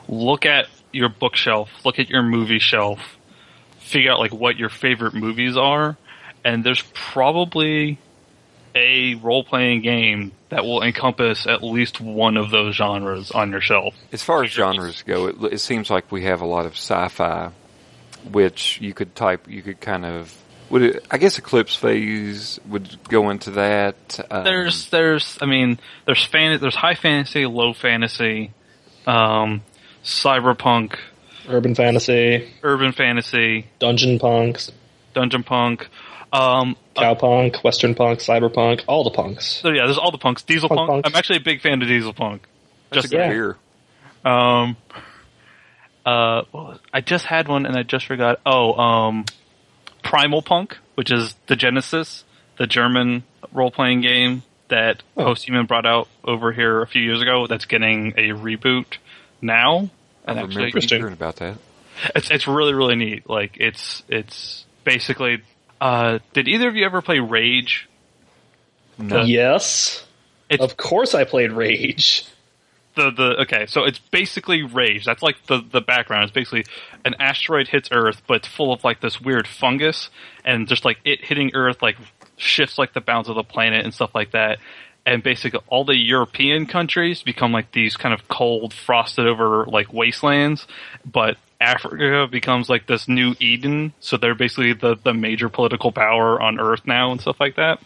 look 0.09 0.47
at 0.47 0.67
your 0.93 1.11
bookshelf, 1.11 1.71
look 1.85 1.99
at 1.99 2.09
your 2.09 2.23
movie 2.23 2.59
shelf, 2.59 3.19
figure 3.79 4.13
out 4.13 4.19
like 4.19 4.33
what 4.33 4.57
your 4.57 4.71
favorite 4.71 5.13
movies 5.13 5.59
are, 5.59 5.99
and 6.43 6.65
there's 6.65 6.83
probably 6.95 7.99
a 8.75 9.15
role 9.15 9.45
playing 9.45 9.83
game 9.83 10.33
that 10.49 10.65
will 10.65 10.83
encompass 10.83 11.47
at 11.47 11.63
least 11.63 12.01
one 12.01 12.37
of 12.37 12.51
those 12.51 12.75
genres 12.75 13.31
on 13.31 13.50
your 13.50 13.61
shelf. 13.61 13.95
As 14.12 14.23
far 14.23 14.43
as 14.45 14.50
genres 14.50 15.03
go, 15.03 15.27
it, 15.27 15.37
it 15.55 15.59
seems 15.59 15.91
like 15.91 16.11
we 16.11 16.25
have 16.25 16.41
a 16.41 16.47
lot 16.47 16.67
of 16.67 16.73
sci-fi, 16.73 17.50
which 18.31 18.81
you 18.81 18.93
could 18.95 19.15
type, 19.15 19.49
you 19.49 19.62
could 19.62 19.81
kind 19.81 20.05
of, 20.05 20.35
would 20.71 20.83
it, 20.83 21.07
I 21.11 21.19
guess 21.19 21.39
Eclipse 21.39 21.75
Phase 21.75 22.61
would 22.69 22.99
go 23.09 23.31
into 23.31 23.53
that. 23.53 24.21
Um, 24.31 24.45
There's 24.45 24.89
there's 24.91 25.39
I 25.41 25.47
mean 25.47 25.79
there's 26.07 26.25
fan 26.25 26.61
there's 26.61 26.77
high 26.77 26.95
fantasy, 26.95 27.47
low 27.47 27.73
fantasy, 27.73 28.53
um, 29.07 29.62
cyberpunk, 30.05 30.97
Urban 31.49 31.75
fantasy, 31.75 32.49
urban 32.62 32.93
fantasy, 32.93 33.67
dungeon 33.81 34.19
punks, 34.19 34.71
dungeon 35.15 35.43
punk. 35.43 35.89
Um, 36.33 36.77
cowpunk, 36.97 37.65
western 37.65 37.95
punk, 37.95 38.21
cyberpunk, 38.21 38.83
all 38.87 39.03
the 39.05 39.11
punks. 39.11 39.47
So 39.47 39.71
yeah, 39.71 39.87
there's 39.87 39.99
all 39.99 40.13
the 40.13 40.19
punks. 40.19 40.43
Diesel 40.43 40.69
Punk 40.69 40.89
punk. 40.89 41.07
I'm 41.07 41.15
actually 41.17 41.39
a 41.39 41.43
big 41.43 41.61
fan 41.61 41.83
of 41.83 41.89
Diesel 41.89 42.13
punk. 42.13 42.43
that's 42.91 43.03
Just 43.03 43.13
a 43.13 43.17
good 43.17 43.23
yeah. 43.23 43.29
beer. 43.31 43.57
um, 44.25 44.77
uh, 46.07 46.43
I 46.93 47.01
just 47.01 47.27
had 47.27 47.49
one 47.49 47.67
and 47.67 47.77
I 47.77 47.83
just 47.83 48.07
forgot. 48.07 48.41
Oh, 48.47 48.73
um, 48.75 49.25
Primal 50.03 50.43
Punk, 50.43 50.79
which 50.95 51.11
is 51.13 51.35
Degenesis, 51.47 52.25
the 52.59 52.67
German 52.67 53.23
role 53.53 53.71
playing 53.71 54.01
game 54.01 54.43
that 54.69 55.03
Oh. 55.17 55.25
Posthuman 55.25 55.67
brought 55.67 55.85
out 55.87 56.09
over 56.25 56.53
here 56.53 56.81
a 56.81 56.87
few 56.87 57.03
years 57.03 57.21
ago. 57.21 57.47
That's 57.49 57.65
getting 57.67 58.13
a 58.17 58.31
reboot 58.31 58.87
now. 59.43 59.91
I 60.27 60.33
And 60.33 60.37
remember 60.37 60.45
actually, 60.45 60.65
Interesting. 60.67 60.99
hearing 61.01 61.13
about 61.13 61.37
that. 61.37 61.59
it's 62.15 62.31
it's 62.31 62.47
really 62.47 62.73
really 62.73 62.95
neat. 62.97 63.29
Like 63.29 63.57
it's 63.59 64.03
it's 64.09 64.65
basically. 64.85 65.43
Uh, 65.81 66.19
did 66.33 66.49
either 66.49 66.69
of 66.69 66.77
you 66.77 66.85
ever 66.85 67.01
play 67.03 67.19
Rage? 67.21 67.89
No. 68.99 69.23
Yes, 69.23 70.05
It's 70.51 70.63
of 70.63 70.77
course 70.77 71.15
I 71.15 71.25
played 71.25 71.53
Rage. 71.53 72.25
the 72.97 73.11
the 73.11 73.41
okay, 73.43 73.65
so 73.67 73.85
it's 73.85 73.99
basically 73.99 74.63
rage. 74.63 75.05
That's 75.07 75.23
like 75.23 75.37
the 75.47 75.63
the 75.73 75.81
background. 75.81 76.25
It's 76.25 76.33
basically 76.33 76.65
an 77.05 77.15
asteroid 77.19 77.69
hits 77.69 77.89
Earth, 77.93 78.21
but 78.27 78.35
it's 78.39 78.49
full 78.49 78.73
of 78.73 78.85
like 78.85 79.01
this 79.01 79.21
weird 79.21 79.47
fungus, 79.49 80.11
and 80.45 80.69
just 80.69 80.85
like 80.85 80.99
it 81.05 81.25
hitting 81.25 81.53
Earth 81.55 81.81
like 81.81 81.97
shifts 82.37 82.77
like 82.79 82.93
the 82.93 83.01
bounds 83.01 83.29
of 83.31 83.37
the 83.37 83.45
planet 83.45 83.85
and 83.85 83.95
stuff 83.95 84.15
like 84.15 84.33
that. 84.33 84.59
And 85.07 85.23
basically, 85.23 85.61
all 85.69 85.85
the 85.87 85.97
European 85.97 86.67
countries 86.67 87.23
become 87.23 87.53
like 87.53 87.73
these 87.73 87.97
kind 87.97 88.13
of 88.13 88.29
cold, 88.29 88.75
frosted 88.75 89.27
over 89.27 89.65
like 89.65 89.95
wastelands. 89.95 90.67
But 91.11 91.39
Africa 91.61 92.26
becomes 92.31 92.69
like 92.69 92.87
this 92.87 93.07
new 93.07 93.35
Eden, 93.38 93.93
so 94.00 94.17
they're 94.17 94.35
basically 94.35 94.73
the 94.73 94.97
the 94.97 95.12
major 95.12 95.49
political 95.49 95.93
power 95.93 96.40
on 96.40 96.59
Earth 96.59 96.87
now 96.87 97.12
and 97.12 97.21
stuff 97.21 97.38
like 97.38 97.57
that. 97.57 97.81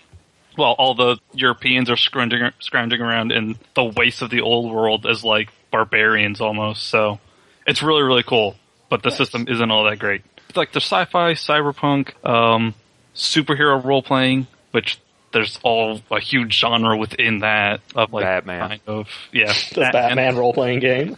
While 0.57 0.73
all 0.73 0.95
the 0.95 1.19
Europeans 1.33 1.91
are 1.91 1.97
scrounging 1.97 2.51
scrounging 2.61 3.01
around 3.01 3.33
in 3.33 3.57
the 3.75 3.85
waste 3.85 4.23
of 4.23 4.31
the 4.31 4.43
old 4.43 4.73
world 4.73 5.07
as 5.07 5.25
like 5.25 5.51
barbarians 5.73 6.41
almost. 6.41 6.85
So 6.85 7.19
it's 7.67 7.83
really 7.83 8.03
really 8.03 8.23
cool, 8.23 8.55
but 8.89 9.03
the 9.03 9.11
system 9.11 9.47
isn't 9.49 9.71
all 9.71 9.85
that 9.85 9.99
great. 9.99 10.23
It's 10.49 10.57
like 10.57 10.73
the 10.73 10.81
sci-fi, 10.81 11.33
cyberpunk, 11.33 12.25
um, 12.25 12.75
superhero 13.17 13.83
role 13.85 14.03
playing, 14.03 14.47
which 14.71 15.01
there's 15.33 15.59
all 15.65 16.01
a 16.13 16.21
huge 16.21 16.59
genre 16.61 16.97
within 16.97 17.41
that 17.41 17.81
of 17.97 18.13
like 18.13 18.23
Batman. 18.25 18.69
kind 18.69 18.81
of 18.87 19.09
yeah, 19.33 19.53
The 19.75 19.91
Batman 19.93 20.37
role 20.37 20.55
playing 20.55 20.79
game. 20.79 21.17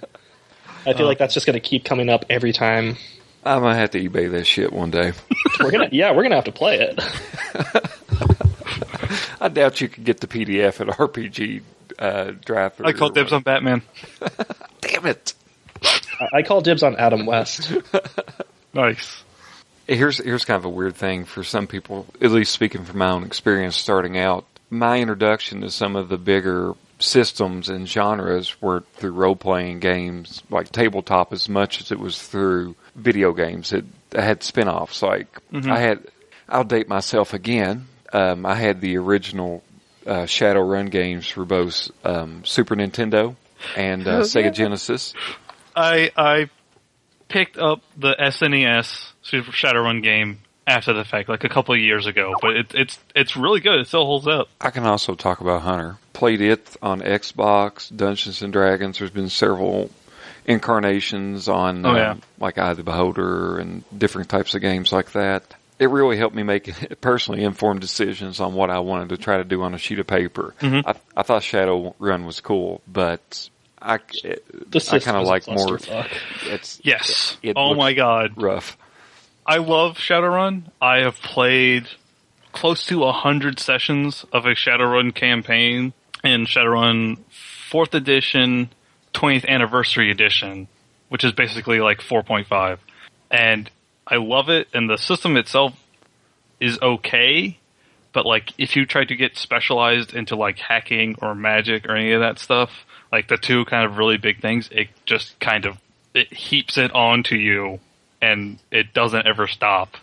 I 0.87 0.95
feel 0.95 1.07
like 1.07 1.19
that's 1.19 1.35
just 1.35 1.47
going 1.47 1.55
to 1.55 1.61
keep 1.61 1.85
coming 1.85 2.09
up 2.09 2.25
every 2.31 2.53
time. 2.53 2.97
I'm 3.45 3.63
gonna 3.63 3.77
have 3.77 3.93
to 3.93 4.01
eBay 4.09 4.29
this 4.29 4.49
shit 4.49 4.73
one 4.73 4.91
day. 4.91 5.13
We're 5.61 5.71
gonna, 5.71 5.89
yeah, 5.93 6.11
we're 6.13 6.25
gonna 6.25 6.35
have 6.35 6.47
to 6.47 6.53
play 6.53 6.81
it. 6.81 7.01
I 9.41 9.49
doubt 9.49 9.81
you 9.81 9.89
could 9.89 10.05
get 10.05 10.21
the 10.21 10.27
PDF 10.27 10.81
at 10.81 10.89
RPG 10.97 11.63
uh, 11.99 12.33
Draft. 12.45 12.81
I 12.85 12.93
call 12.93 13.11
dibs 13.11 13.33
on 13.33 13.43
Batman. 13.43 13.83
Damn 14.81 15.07
it! 15.07 15.35
I- 15.85 16.01
I 16.39 16.43
call 16.43 16.61
dibs 16.61 16.83
on 16.83 16.97
Adam 16.97 17.27
West. 17.27 17.73
Nice. 18.75 19.23
Here's 19.87 20.19
here's 20.19 20.45
kind 20.45 20.59
of 20.59 20.65
a 20.65 20.69
weird 20.69 20.97
thing 20.97 21.25
for 21.25 21.45
some 21.45 21.69
people, 21.69 22.07
at 22.21 22.33
least 22.33 22.53
speaking 22.53 22.85
from 22.85 22.99
my 22.99 23.11
own 23.11 23.23
experience 23.23 23.77
starting 23.77 24.19
out. 24.19 24.45
My 24.71 24.99
introduction 24.99 25.61
to 25.61 25.71
some 25.71 25.95
of 25.95 26.09
the 26.09 26.19
bigger 26.19 26.75
systems 26.99 27.69
and 27.69 27.89
genres 27.89 28.61
were 28.61 28.83
through 28.95 29.13
role 29.13 29.37
playing 29.37 29.81
games, 29.81 30.43
like 30.51 30.71
tabletop, 30.71 31.33
as 31.33 31.49
much 31.49 31.81
as 31.81 31.93
it 31.93 31.99
was 31.99 32.21
through 32.21 32.75
video 32.95 33.33
games. 33.33 33.73
It 33.73 33.85
had 34.13 34.43
spin 34.43 34.69
offs. 34.69 35.03
Like 35.03 35.29
I 35.53 35.79
had, 35.79 36.07
I'll 36.49 36.65
date 36.65 36.89
myself 36.89 37.35
again. 37.35 37.87
Um, 38.13 38.47
I 38.47 38.55
had 38.55 38.81
the 38.81 38.97
original 38.97 39.63
uh, 40.07 40.23
Shadowrun 40.25 40.91
games 40.91 41.29
for 41.29 41.45
both 41.45 41.91
um, 42.05 42.45
Super 42.45 42.77
Nintendo 42.77 43.37
and 43.77 44.07
uh, 44.07 44.21
Sega 44.21 44.53
Genesis. 44.53 45.13
I 45.75 46.11
I 46.17 46.49
picked 47.29 47.59
up 47.59 47.83
the 47.97 48.15
SNES 48.19 49.13
Super 49.23 49.51
Shadowrun 49.51 50.03
game 50.03 50.39
after 50.67 50.93
the 50.93 51.05
fact, 51.05 51.29
like 51.29 51.45
a 51.45 51.49
couple 51.49 51.75
of 51.75 51.81
years 51.81 52.07
ago, 52.07 52.35
but 52.41 52.57
it, 52.57 52.75
it's 52.75 52.99
it's 53.15 53.37
really 53.37 53.61
good. 53.61 53.79
It 53.81 53.87
still 53.87 54.05
holds 54.05 54.27
up. 54.27 54.49
I 54.61 54.71
can 54.71 54.85
also 54.85 55.15
talk 55.15 55.41
about 55.41 55.63
Hunter. 55.63 55.97
Played 56.13 56.41
it 56.41 56.77
on 56.83 57.01
Xbox, 57.01 57.95
Dungeons 57.95 58.43
and 58.43 58.53
Dragons. 58.53 58.99
There's 58.99 59.11
been 59.11 59.29
several 59.29 59.91
incarnations 60.47 61.49
on, 61.49 61.85
Oh, 61.85 61.91
um, 61.91 62.23
like 62.39 62.59
Eye 62.59 62.71
of 62.71 62.77
the 62.79 62.83
Beholder 62.83 63.59
and 63.59 63.85
different 63.97 64.29
types 64.29 64.55
of 64.55 64.61
games 64.61 64.93
like 64.93 65.13
that. 65.13 65.43
It 65.79 65.91
really 65.91 66.17
helped 66.17 66.35
me 66.35 66.43
make 66.43 66.73
personally 67.01 67.45
informed 67.45 67.81
decisions 67.81 68.41
on 68.41 68.55
what 68.55 68.71
I 68.71 68.79
wanted 68.79 69.11
to 69.11 69.19
try 69.19 69.37
to 69.37 69.45
do 69.45 69.63
on 69.63 69.75
a 69.75 69.79
sheet 69.79 69.99
of 69.99 70.07
paper. 70.07 70.55
Mm-hmm. 70.61 70.89
I, 70.89 70.95
I 71.17 71.23
thought 71.23 71.43
Shadowrun 71.43 72.25
was 72.25 72.41
cool, 72.41 72.81
but 72.87 73.51
I, 73.81 73.99
it, 74.25 74.45
I 74.91 74.99
kind 75.01 75.19
of 75.19 75.27
like 75.27 75.47
more. 75.47 75.67
clusterfuck. 75.67 76.11
It's 76.47 76.81
Yes. 76.83 77.37
It 77.43 77.55
oh 77.57 77.75
my 77.75 77.93
god. 77.93 78.41
rough. 78.41 78.79
I 79.49 79.59
love 79.59 79.97
Shadowrun. 79.97 80.73
I 80.83 81.03
have 81.03 81.21
played 81.21 81.87
close 82.51 82.85
to 82.87 83.05
a 83.05 83.13
hundred 83.13 83.61
sessions 83.61 84.27
of 84.33 84.45
a 84.45 84.57
Shadowrun 84.57 85.15
campaign 85.15 85.93
in 86.25 86.47
Shadowrun 86.47 87.19
fourth 87.71 87.95
edition, 87.95 88.71
20th 89.15 89.47
anniversary 89.47 90.11
edition, 90.11 90.67
which 91.11 91.23
is 91.23 91.31
basically 91.31 91.79
like 91.79 92.01
4.5. 92.01 92.79
And 93.31 93.71
I 94.05 94.17
love 94.17 94.49
it 94.49 94.67
and 94.75 94.91
the 94.91 94.97
system 94.97 95.37
itself 95.37 95.75
is 96.59 96.81
okay, 96.83 97.57
but 98.13 98.27
like 98.27 98.53
if 98.59 98.75
you 98.75 98.85
try 98.85 99.05
to 99.05 99.15
get 99.15 99.37
specialized 99.37 100.13
into 100.13 100.35
like 100.35 100.59
hacking 100.59 101.15
or 101.23 101.37
magic 101.37 101.87
or 101.89 101.95
any 101.95 102.11
of 102.11 102.21
that 102.21 102.41
stuff, 102.41 102.85
like 103.13 103.29
the 103.29 103.37
two 103.37 103.65
kind 103.67 103.87
of 103.89 103.97
really 103.97 104.17
big 104.17 104.41
things, 104.41 104.69
it 104.73 104.89
just 105.05 105.39
kind 105.39 105.67
of 105.67 105.79
it 106.15 106.33
heaps 106.33 106.77
it 106.77 106.91
onto 106.93 107.37
you 107.37 107.79
and 108.23 108.59
it 108.71 108.93
doesn't 108.95 109.27
ever 109.27 109.47
stop. 109.47 109.97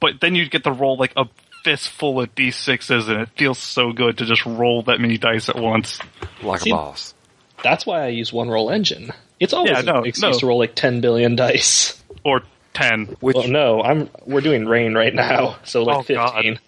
But 0.00 0.20
then 0.20 0.34
you 0.34 0.48
get 0.48 0.64
to 0.64 0.72
roll 0.72 0.96
like 0.96 1.12
a 1.16 1.26
fistful 1.64 2.20
of 2.20 2.34
d6s 2.34 3.08
and 3.08 3.20
it 3.22 3.28
feels 3.36 3.58
so 3.58 3.92
good 3.92 4.18
to 4.18 4.24
just 4.24 4.44
roll 4.44 4.82
that 4.82 5.00
many 5.00 5.16
dice 5.16 5.48
at 5.48 5.56
once. 5.56 5.98
Like 6.42 6.60
See- 6.60 6.70
a 6.70 6.74
boss. 6.74 7.14
That's 7.62 7.86
why 7.86 8.02
I 8.02 8.08
use 8.08 8.32
one 8.32 8.48
roll 8.48 8.70
engine. 8.70 9.12
It's 9.38 9.52
always 9.52 9.70
Yeah, 9.70 9.82
no, 9.82 9.98
an 10.00 10.06
excuse 10.06 10.34
no. 10.34 10.38
to 10.40 10.46
roll 10.46 10.58
like 10.58 10.74
ten 10.74 11.00
billion 11.00 11.36
dice. 11.36 12.02
Or 12.24 12.42
10. 12.74 13.16
Which 13.20 13.36
Well, 13.36 13.46
no, 13.48 13.82
I'm 13.82 14.08
we're 14.26 14.40
doing 14.40 14.66
Reign 14.66 14.94
right 14.94 15.14
now, 15.14 15.56
so 15.64 15.82
like 15.84 15.98
Oh, 15.98 16.02
fifteen. 16.02 16.58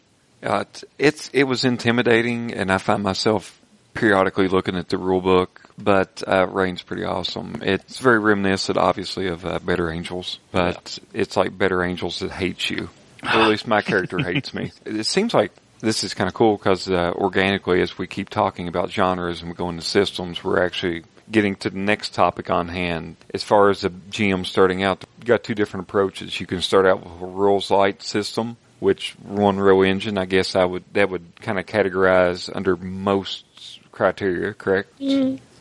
Uh, 0.43 0.61
it's- 0.61 0.85
it's 0.99 1.31
it 1.33 1.45
was 1.45 1.65
intimidating, 1.65 2.53
and 2.53 2.71
I 2.71 2.79
find 2.79 3.03
myself 3.03 3.59
periodically 3.95 4.47
looking 4.49 4.77
at 4.77 4.89
the 4.91 4.99
rule 4.99 5.21
book. 5.21 5.63
But 5.77 6.23
uh, 6.27 6.47
Reign's 6.47 6.83
pretty 6.83 7.05
awesome. 7.05 7.61
It's 7.63 7.99
very 7.99 8.19
reminiscent, 8.19 8.79
obviously, 8.79 9.29
of 9.29 9.45
uh, 9.45 9.59
Better 9.59 9.91
Angels, 9.91 10.39
but 10.53 10.99
it's 11.13 11.37
like 11.37 11.57
Better 11.57 11.83
Angels 11.83 12.21
that 12.21 12.31
hates 12.31 12.71
you, 12.71 12.91
or 13.23 13.29
at 13.29 13.49
least 13.49 13.67
my 13.67 13.83
character 13.83 14.19
hates 14.25 14.55
me. 14.55 14.71
It 14.85 15.07
seems 15.07 15.35
like 15.35 15.51
this 15.81 16.05
is 16.05 16.15
kind 16.15 16.29
of 16.29 16.35
cool 16.35 16.57
because 16.57 16.89
uh, 16.89 17.13
organically, 17.15 17.81
as 17.83 17.99
we 17.99 18.07
keep 18.07 18.31
talking 18.31 18.69
about 18.69 18.91
genres 18.91 19.41
and 19.41 19.51
we 19.51 19.57
go 19.57 19.69
into 19.69 19.83
systems, 19.83 20.43
we're 20.45 20.65
actually 20.65 21.03
getting 21.31 21.57
to 21.57 21.71
the 21.71 21.79
next 21.79 22.15
topic 22.15 22.51
on 22.51 22.69
hand. 22.69 23.17
As 23.33 23.43
far 23.43 23.71
as 23.71 23.83
the 23.83 23.91
GM 23.91 24.47
starting 24.47 24.83
out, 24.83 25.05
you 25.19 25.25
got 25.25 25.43
two 25.43 25.55
different 25.55 25.89
approaches. 25.89 26.39
You 26.39 26.47
can 26.47 26.61
start 26.61 26.87
out 26.87 27.03
with 27.03 27.23
a 27.23 27.27
rules 27.27 27.71
light 27.71 28.03
system, 28.03 28.57
which 28.81 29.13
one 29.23 29.59
roll 29.59 29.83
engine, 29.83 30.19
I 30.19 30.27
guess 30.27 30.55
I 30.55 30.65
would 30.65 30.85
that 30.93 31.11
would 31.11 31.41
kind 31.41 31.59
of 31.59 31.67
categorize 31.67 32.51
under 32.55 32.77
most 32.77 33.45
criteria, 33.93 34.53
correct? 34.55 35.01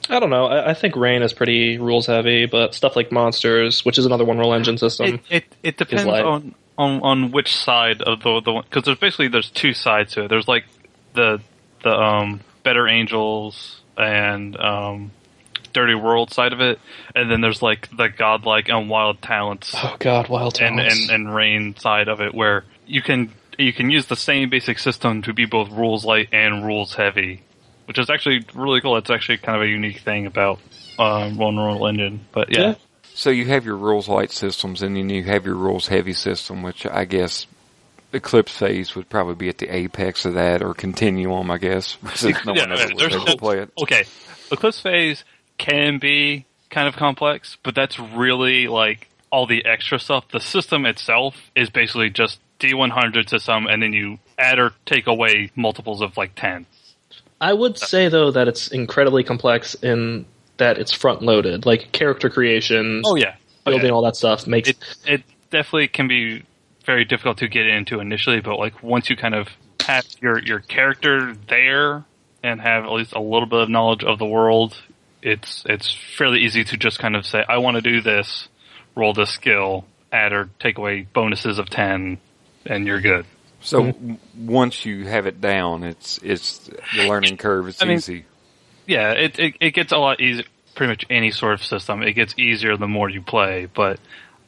I 0.09 0.19
don't 0.19 0.29
know. 0.29 0.45
I, 0.47 0.71
I 0.71 0.73
think 0.73 0.95
Reign 0.95 1.21
is 1.21 1.33
pretty 1.33 1.77
rules 1.77 2.07
heavy, 2.07 2.45
but 2.45 2.73
stuff 2.73 2.95
like 2.95 3.11
monsters, 3.11 3.85
which 3.85 3.97
is 3.97 4.05
another 4.05 4.25
one 4.25 4.37
roll 4.37 4.53
engine 4.53 4.77
system. 4.77 5.15
It, 5.15 5.21
it, 5.29 5.55
it 5.63 5.77
depends 5.77 6.03
on, 6.05 6.55
on, 6.77 7.01
on 7.01 7.31
which 7.31 7.55
side 7.55 8.01
of 8.01 8.21
the, 8.21 8.41
the 8.41 8.61
cause 8.69 8.83
there's 8.83 8.97
basically, 8.97 9.29
there's 9.29 9.49
two 9.49 9.73
sides 9.73 10.13
to 10.13 10.25
it. 10.25 10.27
There's 10.27 10.47
like 10.47 10.65
the, 11.13 11.39
the, 11.83 11.89
um, 11.89 12.41
Better 12.63 12.87
Angels 12.87 13.81
and, 13.97 14.57
um, 14.59 15.11
Dirty 15.71 15.95
World 15.95 16.31
side 16.31 16.53
of 16.53 16.61
it. 16.61 16.79
And 17.15 17.31
then 17.31 17.41
there's 17.41 17.61
like 17.61 17.89
the 17.95 18.07
godlike 18.07 18.69
and 18.69 18.89
wild 18.89 19.21
talents 19.21 19.73
oh 19.75 19.95
God, 19.99 20.29
wild 20.29 20.59
and, 20.61 20.77
talents. 20.77 21.09
and, 21.09 21.27
and 21.27 21.35
Reign 21.35 21.75
side 21.77 22.07
of 22.09 22.21
it 22.21 22.33
where 22.33 22.65
you 22.85 23.01
can, 23.01 23.31
you 23.57 23.73
can 23.73 23.89
use 23.89 24.05
the 24.07 24.15
same 24.15 24.49
basic 24.49 24.79
system 24.79 25.21
to 25.23 25.33
be 25.33 25.45
both 25.45 25.69
rules 25.71 26.05
light 26.05 26.29
and 26.31 26.65
rules 26.65 26.95
heavy, 26.95 27.41
which 27.85 27.99
is 27.99 28.09
actually 28.09 28.45
really 28.53 28.81
cool. 28.81 28.97
It's 28.97 29.09
actually 29.09 29.37
kind 29.37 29.55
of 29.57 29.63
a 29.63 29.67
unique 29.67 29.99
thing 29.99 30.25
about, 30.25 30.59
um, 30.99 31.37
one 31.37 31.57
roll 31.57 31.87
engine, 31.87 32.21
but 32.31 32.51
yeah. 32.51 32.61
Yeah. 32.61 32.75
So 33.15 33.29
you 33.29 33.45
have 33.45 33.65
your 33.65 33.77
rules 33.77 34.07
light 34.07 34.31
systems, 34.31 34.81
and 34.81 34.95
then 34.95 35.09
you 35.09 35.23
have 35.23 35.45
your 35.45 35.55
rules 35.55 35.87
heavy 35.87 36.13
system, 36.13 36.63
which 36.63 36.85
I 36.85 37.05
guess 37.05 37.45
Eclipse 38.11 38.55
Phase 38.57 38.95
would 38.95 39.09
probably 39.09 39.35
be 39.35 39.49
at 39.49 39.57
the 39.57 39.73
apex 39.73 40.25
of 40.25 40.33
that, 40.35 40.61
or 40.63 40.73
Continuum, 40.73 41.51
I 41.51 41.57
guess. 41.57 41.97
Since 42.15 42.45
no 42.45 42.53
Yeah, 42.55 42.61
one 42.69 42.79
ever 42.79 42.93
there's 42.95 43.35
play 43.35 43.59
it. 43.59 43.71
okay, 43.81 44.05
Eclipse 44.51 44.79
Phase 44.79 45.23
can 45.57 45.99
be 45.99 46.45
kind 46.69 46.87
of 46.87 46.95
complex, 46.95 47.57
but 47.63 47.75
that's 47.75 47.99
really 47.99 48.67
like 48.67 49.07
all 49.31 49.45
the 49.47 49.65
extra 49.65 49.99
stuff. 49.99 50.27
The 50.31 50.39
system 50.39 50.85
itself 50.85 51.35
is 51.55 51.69
basically 51.69 52.09
just 52.09 52.39
D100 52.59 53.27
to 53.27 53.39
some, 53.39 53.67
and 53.67 53.81
then 53.81 53.93
you 53.93 54.19
add 54.37 54.59
or 54.59 54.73
take 54.85 55.07
away 55.07 55.51
multiples 55.55 56.01
of 56.01 56.17
like 56.17 56.33
10. 56.35 56.65
I 57.43 57.53
would 57.53 57.77
say 57.77 58.07
though 58.07 58.31
that 58.31 58.47
it's 58.47 58.69
incredibly 58.69 59.23
complex 59.23 59.75
in 59.75 60.25
that 60.57 60.77
it's 60.77 60.93
front 60.93 61.21
loaded, 61.21 61.65
like 61.65 61.91
character 61.91 62.29
creation, 62.29 63.01
Oh 63.05 63.15
yeah, 63.15 63.35
oh, 63.65 63.71
building 63.71 63.87
Okay. 63.87 63.91
all 63.91 64.03
that 64.03 64.15
stuff 64.15 64.47
makes 64.47 64.69
It 64.69 64.77
it 65.05 65.23
definitely 65.51 65.89
can 65.89 66.07
be 66.07 66.43
very 66.85 67.05
difficult 67.05 67.37
to 67.39 67.47
get 67.47 67.67
into 67.67 67.99
initially, 67.99 68.39
but 68.39 68.57
like 68.57 68.81
once 68.81 69.09
you 69.09 69.15
kind 69.17 69.35
of 69.35 69.49
have 69.81 70.05
your 70.21 70.39
your 70.39 70.59
character 70.59 71.35
there 71.49 72.05
and 72.41 72.61
have 72.61 72.85
at 72.85 72.91
least 72.91 73.13
a 73.13 73.21
little 73.21 73.45
bit 73.45 73.59
of 73.59 73.69
knowledge 73.69 74.03
of 74.03 74.19
the 74.19 74.25
world, 74.25 74.81
it's 75.21 75.63
it's 75.67 75.93
fairly 76.17 76.39
easy 76.41 76.63
to 76.63 76.77
just 76.77 76.99
kind 76.99 77.15
of 77.15 77.25
say, 77.25 77.43
I 77.47 77.57
want 77.57 77.75
to 77.75 77.81
do 77.81 78.01
this, 78.01 78.47
roll 78.95 79.13
this 79.13 79.31
skill, 79.31 79.85
add 80.11 80.31
or 80.33 80.49
take 80.59 80.77
away 80.77 81.07
bonuses 81.13 81.59
of 81.59 81.69
ten, 81.69 82.19
and 82.65 82.87
you're 82.87 83.01
good. 83.01 83.25
So 83.63 83.83
Mm-hmm. 83.83 84.47
once 84.47 84.85
you 84.85 85.05
have 85.07 85.25
it 85.25 85.39
down, 85.41 85.83
it's 85.83 86.19
it's 86.21 86.69
the 86.95 87.07
learning 87.07 87.37
curve. 87.37 87.67
It's 87.69 87.81
I 87.81 87.85
mean- 87.85 87.97
easy. 87.97 88.25
Yeah, 88.85 89.11
it, 89.11 89.39
it 89.39 89.55
it 89.61 89.71
gets 89.71 89.91
a 89.93 89.97
lot 89.97 90.19
easier. 90.19 90.43
Pretty 90.75 90.91
much 90.91 91.05
any 91.09 91.31
sort 91.31 91.53
of 91.53 91.63
system, 91.63 92.01
it 92.03 92.13
gets 92.13 92.33
easier 92.37 92.75
the 92.77 92.87
more 92.87 93.09
you 93.09 93.21
play. 93.21 93.67
But 93.73 93.99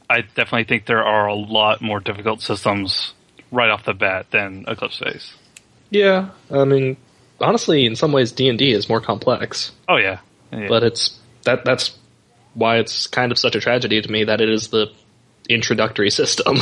I 0.10 0.22
definitely 0.22 0.66
think 0.66 0.86
there 0.88 1.04
are 1.04 1.28
a 1.28 1.36
lot 1.36 1.82
more 1.82 2.00
difficult 2.00 2.42
systems 2.42 3.14
right 3.52 3.70
off 3.70 3.86
the 3.86 3.94
bat 3.94 4.26
than 4.32 4.66
Eclipse 4.68 4.98
Phase. 5.00 5.34
yeah. 5.92 6.30
I 6.52 6.66
mean, 6.66 6.98
honestly, 7.40 7.86
in 7.86 7.96
some 7.96 8.12
ways, 8.12 8.32
D 8.34 8.50
and 8.50 8.58
D 8.60 8.72
is 8.74 8.90
more 8.90 9.00
complex, 9.02 9.72
Oh 9.88 9.98
yeah, 9.98 10.20
Yeah. 10.52 10.68
but 10.68 10.84
it's 10.84 11.18
that 11.44 11.64
that's 11.64 11.96
why 12.56 12.78
it's 12.80 13.08
kind 13.08 13.32
of 13.32 13.38
such 13.38 13.56
a 13.56 13.60
tragedy 13.62 14.02
to 14.02 14.12
me 14.12 14.24
that 14.26 14.42
it 14.42 14.50
is 14.50 14.68
the 14.70 14.88
introductory 15.48 16.10
system. 16.22 16.58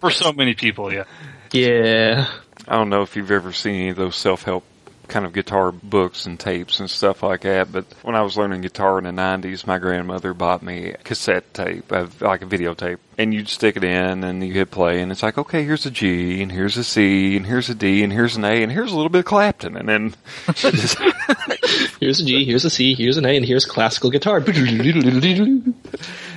For 0.00 0.10
so 0.10 0.32
many 0.32 0.54
people, 0.54 0.92
yeah. 0.92 1.04
Yeah. 1.52 2.28
I 2.68 2.76
don't 2.76 2.88
know 2.90 3.02
if 3.02 3.16
you've 3.16 3.30
ever 3.30 3.52
seen 3.52 3.74
any 3.74 3.88
of 3.90 3.96
those 3.96 4.16
self-help 4.16 4.64
kind 5.10 5.26
of 5.26 5.32
guitar 5.32 5.72
books 5.72 6.24
and 6.24 6.40
tapes 6.40 6.80
and 6.80 6.88
stuff 6.88 7.22
like 7.22 7.42
that, 7.42 7.70
but 7.70 7.84
when 8.02 8.14
I 8.14 8.22
was 8.22 8.36
learning 8.38 8.62
guitar 8.62 8.98
in 8.98 9.04
the 9.04 9.10
90s, 9.10 9.66
my 9.66 9.78
grandmother 9.78 10.32
bought 10.32 10.62
me 10.62 10.94
cassette 11.04 11.52
tape, 11.52 11.90
like 11.90 12.42
a 12.42 12.46
videotape, 12.46 12.98
and 13.18 13.34
you'd 13.34 13.48
stick 13.48 13.76
it 13.76 13.84
in 13.84 14.24
and 14.24 14.42
you 14.42 14.52
hit 14.54 14.70
play 14.70 15.02
and 15.02 15.12
it's 15.12 15.22
like, 15.22 15.36
okay, 15.36 15.64
here's 15.64 15.84
a 15.84 15.90
G 15.90 16.42
and 16.42 16.50
here's 16.50 16.76
a 16.76 16.84
C 16.84 17.36
and 17.36 17.46
here's 17.46 17.68
a 17.68 17.74
D 17.74 18.02
and 18.02 18.12
here's 18.12 18.36
an 18.36 18.44
A 18.44 18.62
and 18.62 18.72
here's 18.72 18.92
a 18.92 18.96
little 18.96 19.10
bit 19.10 19.20
of 19.20 19.24
Clapton 19.26 19.76
and 19.76 19.88
then 19.88 20.14
Here's 22.00 22.20
a 22.20 22.24
G, 22.24 22.44
here's 22.44 22.64
a 22.64 22.70
C, 22.70 22.94
here's 22.94 23.18
an 23.18 23.26
A, 23.26 23.36
and 23.36 23.44
here's 23.44 23.66
classical 23.66 24.10
guitar. 24.10 24.40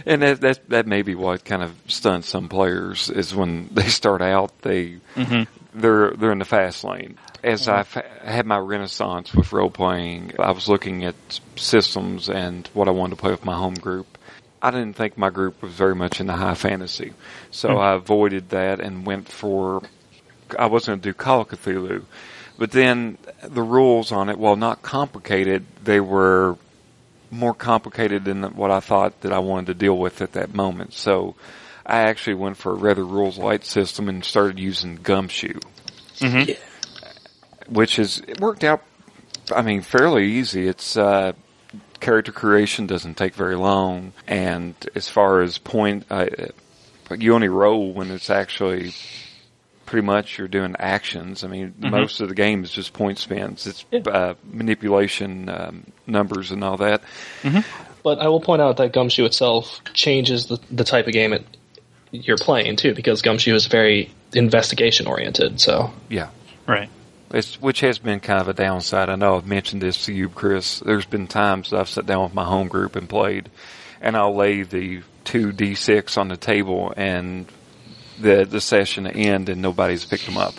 And 0.05 0.21
that, 0.21 0.41
that 0.41 0.69
that 0.69 0.85
may 0.85 1.01
be 1.01 1.15
what 1.15 1.45
kind 1.45 1.63
of 1.63 1.73
stunts 1.87 2.27
some 2.27 2.49
players 2.49 3.09
is 3.09 3.33
when 3.33 3.69
they 3.71 3.87
start 3.87 4.21
out 4.21 4.61
they 4.61 4.97
mm-hmm. 5.15 5.43
they're 5.73 6.11
they're 6.11 6.33
in 6.33 6.39
the 6.39 6.45
fast 6.45 6.83
lane. 6.83 7.17
As 7.43 7.67
I 7.67 7.83
had 8.23 8.45
my 8.45 8.57
renaissance 8.57 9.33
with 9.33 9.51
role 9.51 9.69
playing, 9.69 10.31
I 10.39 10.51
was 10.51 10.69
looking 10.69 11.03
at 11.03 11.15
systems 11.57 12.29
and 12.29 12.67
what 12.73 12.87
I 12.87 12.91
wanted 12.91 13.15
to 13.17 13.21
play 13.21 13.31
with 13.31 13.43
my 13.43 13.55
home 13.55 13.73
group. 13.73 14.17
I 14.61 14.71
didn't 14.71 14.93
think 14.93 15.17
my 15.17 15.29
group 15.29 15.61
was 15.61 15.73
very 15.73 15.93
much 15.93 16.21
into 16.21 16.31
high 16.33 16.53
fantasy, 16.53 17.13
so 17.51 17.73
hmm. 17.73 17.77
I 17.77 17.93
avoided 17.93 18.49
that 18.51 18.79
and 18.79 19.05
went 19.05 19.27
for. 19.27 19.81
I 20.57 20.67
was 20.67 20.85
going 20.85 20.99
to 20.99 21.03
do 21.03 21.13
Call 21.13 21.41
of 21.41 21.49
Cthulhu, 21.49 22.05
but 22.57 22.71
then 22.71 23.17
the 23.43 23.61
rules 23.61 24.13
on 24.13 24.29
it, 24.29 24.37
while 24.37 24.55
not 24.55 24.81
complicated, 24.81 25.65
they 25.83 25.99
were 25.99 26.57
more 27.29 27.53
complicated 27.53 28.23
than 28.23 28.43
what 28.55 28.71
I 28.71 28.79
thought 28.79 29.21
that 29.21 29.33
I 29.33 29.39
wanted 29.39 29.67
to 29.67 29.73
deal 29.73 29.97
with 29.97 30.21
at 30.21 30.33
that 30.33 30.53
moment. 30.53 30.93
So 30.93 31.35
I 31.85 32.01
actually 32.03 32.35
went 32.35 32.57
for 32.57 32.71
a 32.71 32.75
rather 32.75 33.03
rules 33.03 33.37
light 33.37 33.65
system 33.65 34.07
and 34.07 34.23
started 34.23 34.59
using 34.59 34.95
Gumshoe, 34.95 35.59
mm-hmm. 36.19 36.51
Which 37.69 37.99
is 37.99 38.21
it 38.27 38.39
worked 38.39 38.63
out. 38.63 38.83
I 39.53 39.61
mean, 39.61 39.81
fairly 39.81 40.25
easy. 40.25 40.67
It's 40.67 40.95
uh, 40.95 41.33
character 41.99 42.31
creation 42.31 42.87
doesn't 42.87 43.15
take 43.15 43.35
very 43.35 43.55
long, 43.55 44.13
and 44.27 44.75
as 44.95 45.09
far 45.09 45.41
as 45.41 45.57
point, 45.57 46.05
uh, 46.09 46.27
you 47.17 47.33
only 47.33 47.49
roll 47.49 47.93
when 47.93 48.11
it's 48.11 48.29
actually 48.29 48.93
pretty 49.85 50.05
much 50.05 50.37
you're 50.37 50.47
doing 50.47 50.75
actions. 50.79 51.43
I 51.43 51.47
mean, 51.47 51.75
most 51.77 52.19
of 52.21 52.29
the 52.29 52.35
game 52.35 52.63
is 52.63 52.71
just 52.71 52.93
point 52.93 53.19
spends. 53.19 53.67
It's 53.67 53.85
uh, 54.07 54.35
manipulation, 54.43 55.49
um, 55.49 55.83
numbers, 56.07 56.51
and 56.51 56.63
all 56.63 56.77
that. 56.77 57.03
But 58.01 58.19
I 58.19 58.27
will 58.27 58.41
point 58.41 58.61
out 58.61 58.77
that 58.77 58.91
Gumshoe 58.91 59.25
itself 59.25 59.81
changes 59.93 60.47
the, 60.47 60.59
the 60.69 60.83
type 60.83 61.07
of 61.07 61.13
game 61.13 61.31
it, 61.31 61.45
you're 62.11 62.37
playing 62.37 62.75
too, 62.75 62.93
because 62.93 63.21
Gumshoe 63.21 63.55
is 63.55 63.67
very 63.67 64.11
investigation 64.33 65.07
oriented. 65.07 65.61
So 65.61 65.93
Yeah. 66.09 66.29
Right. 66.67 66.89
It's, 67.33 67.59
which 67.59 67.79
has 67.81 67.97
been 67.99 68.19
kind 68.19 68.39
of 68.39 68.47
a 68.47 68.53
downside. 68.53 69.09
I 69.09 69.15
know 69.15 69.35
I've 69.35 69.47
mentioned 69.47 69.81
this 69.81 70.05
to 70.05 70.13
you, 70.13 70.29
Chris. 70.29 70.79
There's 70.79 71.05
been 71.05 71.27
times 71.27 71.73
I've 71.73 71.89
sat 71.89 72.05
down 72.05 72.23
with 72.23 72.33
my 72.35 72.43
home 72.45 72.67
group 72.67 72.95
and 72.95 73.09
played, 73.09 73.49
and 74.01 74.15
I'll 74.15 74.35
lay 74.35 74.61
the 74.61 75.01
two 75.23 75.51
d6 75.51 76.17
on 76.17 76.27
the 76.27 76.37
table, 76.37 76.93
and 76.95 77.47
the 78.19 78.45
the 78.45 78.61
session 78.61 79.07
end, 79.07 79.49
and 79.49 79.61
nobody's 79.61 80.05
picked 80.05 80.25
them 80.27 80.37
up. 80.37 80.53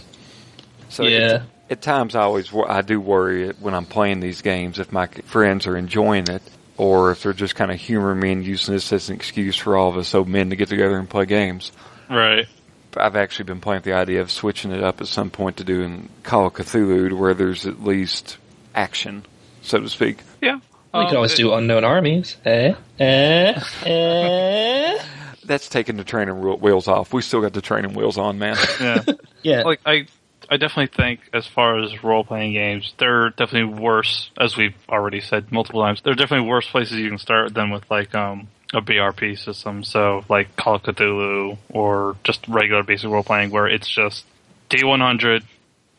So 0.88 1.04
Yeah. 1.04 1.18
at, 1.18 1.42
at 1.70 1.82
times 1.82 2.16
I 2.16 2.22
always 2.22 2.52
wor- 2.52 2.70
I 2.70 2.82
do 2.82 3.00
worry 3.00 3.48
it 3.48 3.56
when 3.60 3.72
I'm 3.74 3.86
playing 3.86 4.18
these 4.20 4.42
games 4.42 4.78
if 4.80 4.90
my 4.90 5.06
friends 5.06 5.68
are 5.68 5.76
enjoying 5.76 6.28
it, 6.28 6.42
or 6.76 7.12
if 7.12 7.22
they're 7.22 7.32
just 7.32 7.54
kind 7.54 7.70
of 7.70 7.78
humoring 7.78 8.18
me 8.18 8.32
and 8.32 8.44
using 8.44 8.74
this 8.74 8.92
as 8.92 9.10
an 9.10 9.14
excuse 9.16 9.56
for 9.56 9.76
all 9.76 9.90
of 9.90 9.96
us 9.96 10.12
old 10.12 10.26
men 10.28 10.50
to 10.50 10.56
get 10.56 10.68
together 10.70 10.98
and 10.98 11.08
play 11.08 11.24
games. 11.26 11.70
Right. 12.10 12.48
I've 12.96 13.16
actually 13.16 13.44
been 13.46 13.60
playing 13.60 13.78
with 13.78 13.84
the 13.84 13.92
idea 13.94 14.20
of 14.20 14.30
switching 14.30 14.72
it 14.72 14.82
up 14.82 15.00
at 15.00 15.06
some 15.08 15.30
point 15.30 15.56
to 15.58 15.64
doing 15.64 16.08
Call 16.22 16.46
of 16.46 16.54
Cthulhu 16.54 17.08
to 17.10 17.16
where 17.16 17.34
there's 17.34 17.66
at 17.66 17.82
least 17.84 18.38
action, 18.74 19.24
so 19.62 19.80
to 19.80 19.88
speak. 19.88 20.18
Yeah. 20.40 20.56
we 20.92 21.00
Um, 21.00 21.06
can 21.08 21.16
always 21.16 21.32
it- 21.34 21.38
do 21.38 21.52
unknown 21.54 21.84
armies. 21.84 22.36
Eh? 22.44 22.74
Eh? 23.00 23.60
Eh? 23.84 24.98
That's 25.44 25.68
taking 25.68 25.96
the 25.98 26.04
training 26.04 26.40
wheels 26.60 26.88
off. 26.88 27.12
We 27.12 27.20
still 27.20 27.42
got 27.42 27.52
the 27.52 27.60
training 27.60 27.92
wheels 27.94 28.16
on, 28.18 28.38
man. 28.38 28.56
Yeah. 28.80 29.02
Yeah. 29.42 29.62
like 29.64 29.80
I, 29.84 30.06
I 30.48 30.56
definitely 30.56 30.86
think 30.96 31.20
as 31.34 31.46
far 31.46 31.78
as 31.78 32.02
role 32.02 32.24
playing 32.24 32.54
games, 32.54 32.94
they're 32.96 33.28
definitely 33.28 33.78
worse. 33.78 34.30
As 34.40 34.56
we've 34.56 34.74
already 34.88 35.20
said 35.20 35.52
multiple 35.52 35.82
times, 35.82 36.00
they're 36.00 36.14
definitely 36.14 36.48
worse 36.48 36.66
places 36.66 36.96
you 36.96 37.10
can 37.10 37.18
start 37.18 37.52
than 37.52 37.68
with 37.68 37.84
like 37.90 38.14
um 38.14 38.48
a 38.72 38.80
BRP 38.80 39.38
system. 39.38 39.84
So 39.84 40.24
like 40.28 40.56
Call 40.56 40.76
of 40.76 40.82
Cthulhu 40.82 41.58
or 41.70 42.16
just 42.24 42.46
regular 42.48 42.82
basic 42.82 43.10
role 43.10 43.22
playing, 43.22 43.50
where 43.50 43.66
it's 43.66 43.88
just 43.88 44.24
D 44.68 44.84
one 44.84 45.00
hundred. 45.00 45.44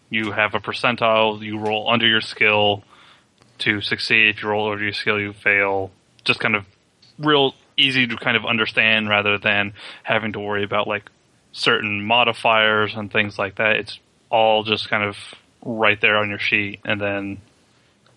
You 0.10 0.32
have 0.32 0.54
a 0.54 0.60
percentile. 0.60 1.42
You 1.42 1.58
roll 1.58 1.90
under 1.90 2.08
your 2.08 2.22
skill 2.22 2.84
to 3.60 3.82
succeed. 3.82 4.30
If 4.30 4.44
you 4.44 4.50
roll 4.50 4.68
over 4.68 4.82
your 4.84 4.94
skill, 4.94 5.20
you 5.20 5.34
fail. 5.34 5.92
Just 6.24 6.40
kind 6.40 6.56
of 6.56 6.66
real 7.18 7.56
easy 7.78 8.08
to 8.08 8.16
kind 8.18 8.38
of 8.38 8.46
understand 8.46 9.10
rather 9.10 9.38
than 9.38 9.74
having 10.04 10.34
to 10.34 10.40
worry 10.40 10.64
about 10.64 10.88
like 10.88 11.10
certain 11.52 12.04
modifiers 12.04 12.96
and 12.96 13.12
things 13.12 13.38
like 13.40 13.56
that. 13.56 13.78
It's 13.78 14.00
all 14.30 14.64
just 14.64 14.90
kind 14.90 15.04
of 15.04 15.18
right 15.64 16.00
there 16.00 16.18
on 16.18 16.30
your 16.30 16.40
sheet. 16.40 16.80
And 16.86 17.02
then 17.02 17.42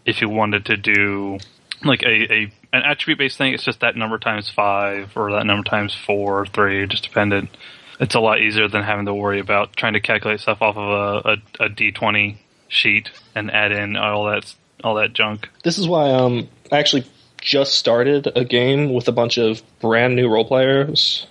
if 0.04 0.20
you 0.20 0.28
wanted 0.28 0.66
to 0.66 0.76
do 0.76 1.38
like 1.84 2.02
a, 2.02 2.32
a 2.32 2.52
an 2.72 2.82
attribute 2.82 3.18
based 3.18 3.38
thing, 3.38 3.54
it's 3.54 3.64
just 3.64 3.80
that 3.80 3.96
number 3.96 4.18
times 4.18 4.50
five 4.50 5.16
or 5.16 5.32
that 5.32 5.46
number 5.46 5.68
times 5.68 5.94
four 5.94 6.40
or 6.40 6.46
three, 6.46 6.86
just 6.86 7.04
dependent. 7.04 7.50
It's 8.00 8.14
a 8.14 8.20
lot 8.20 8.40
easier 8.40 8.68
than 8.68 8.82
having 8.82 9.06
to 9.06 9.14
worry 9.14 9.40
about 9.40 9.76
trying 9.76 9.94
to 9.94 10.00
calculate 10.00 10.40
stuff 10.40 10.62
off 10.62 10.76
of 10.76 11.24
a, 11.26 11.30
a, 11.30 11.64
a 11.64 11.68
D 11.68 11.90
twenty 11.90 12.38
sheet 12.68 13.10
and 13.34 13.50
add 13.50 13.72
in 13.72 13.96
all 13.96 14.26
that 14.26 14.54
all 14.84 14.96
that 14.96 15.12
junk. 15.14 15.48
This 15.64 15.78
is 15.78 15.88
why 15.88 16.10
um 16.10 16.48
I 16.70 16.78
actually 16.78 17.06
just 17.40 17.74
started 17.74 18.30
a 18.36 18.44
game 18.44 18.92
with 18.92 19.08
a 19.08 19.12
bunch 19.12 19.38
of 19.38 19.62
brand 19.80 20.14
new 20.16 20.28
role 20.28 20.44
players. 20.44 21.26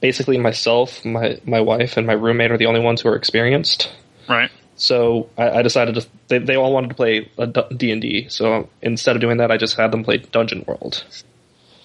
Basically, 0.00 0.38
myself, 0.38 1.04
my 1.04 1.40
my 1.44 1.60
wife, 1.60 1.96
and 1.96 2.06
my 2.06 2.12
roommate 2.12 2.50
are 2.50 2.58
the 2.58 2.66
only 2.66 2.80
ones 2.80 3.00
who 3.00 3.08
are 3.08 3.16
experienced. 3.16 3.90
Right. 4.28 4.50
So 4.76 5.28
I, 5.36 5.50
I 5.50 5.62
decided 5.62 5.94
to. 5.96 6.06
They, 6.28 6.38
they 6.38 6.56
all 6.56 6.72
wanted 6.72 6.88
to 6.88 6.94
play 6.94 7.30
D 7.76 7.90
and 7.90 8.02
D, 8.02 8.28
So 8.28 8.68
instead 8.82 9.16
of 9.16 9.22
doing 9.22 9.38
that, 9.38 9.50
I 9.50 9.56
just 9.56 9.76
had 9.76 9.90
them 9.90 10.04
play 10.04 10.18
Dungeon 10.18 10.64
World, 10.66 11.04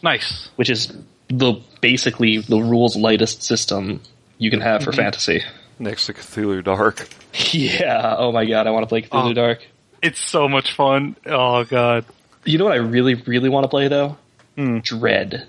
Nice. 0.04 0.49
which 0.58 0.69
is 0.69 0.93
the 1.30 1.62
basically 1.80 2.39
the 2.39 2.58
rules 2.58 2.97
lightest 2.97 3.43
system 3.43 4.01
you 4.38 4.49
can 4.51 4.62
have 4.62 4.84
for 4.84 4.91
mm-hmm. 4.91 5.01
fantasy. 5.01 5.43
Next 5.80 6.06
to 6.08 6.13
Cthulhu 6.13 6.63
Dark. 6.63 7.08
Yeah. 7.54 8.15
Oh 8.17 8.34
my 8.34 8.43
god, 8.43 8.67
I 8.67 8.71
want 8.71 8.84
to 8.84 8.88
play 8.88 9.04
Cthulhu 9.04 9.32
Oh. 9.32 9.34
Dark. 9.34 9.65
It's 10.01 10.19
so 10.19 10.49
much 10.49 10.73
fun. 10.73 11.15
Oh 11.25 11.63
god. 11.63 12.04
You 12.43 12.58
know 12.58 12.65
what 12.65 12.73
I 12.73 12.77
really, 12.77 13.13
really 13.13 13.47
want 13.47 13.63
to 13.63 13.69
play 13.69 13.88
though? 13.88 14.17
Hmm. 14.58 14.80
Dread. 14.80 15.47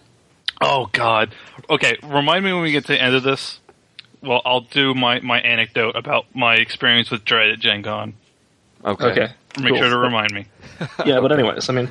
Oh 0.61 0.88
God. 0.92 1.35
Okay, 1.68 1.96
remind 2.05 2.44
me 2.44 2.52
when 2.52 2.62
we 2.62 2.70
get 2.70 2.85
to 2.87 2.92
the 2.92 3.02
end 3.02 3.16
of 3.16 3.24
this. 3.24 3.59
Well, 4.22 4.40
I'll 4.44 4.61
do 4.61 4.94
my, 4.94 5.20
my 5.20 5.40
anecdote 5.40 5.96
about 5.96 6.26
my 6.35 6.54
experience 6.56 7.11
with 7.11 7.24
Dread 7.24 7.50
at 7.50 7.58
Gen 7.58 7.82
Con. 7.82 8.14
Okay. 8.85 9.06
Okay. 9.06 9.32
Make 9.61 9.70
Cool. 9.70 9.78
sure 9.78 9.90
to 9.90 9.98
remind 9.98 10.32
me. 10.32 10.46
yeah, 11.06 11.20
but 11.20 11.32
anyways, 11.32 11.68
I 11.68 11.72
mean, 11.72 11.88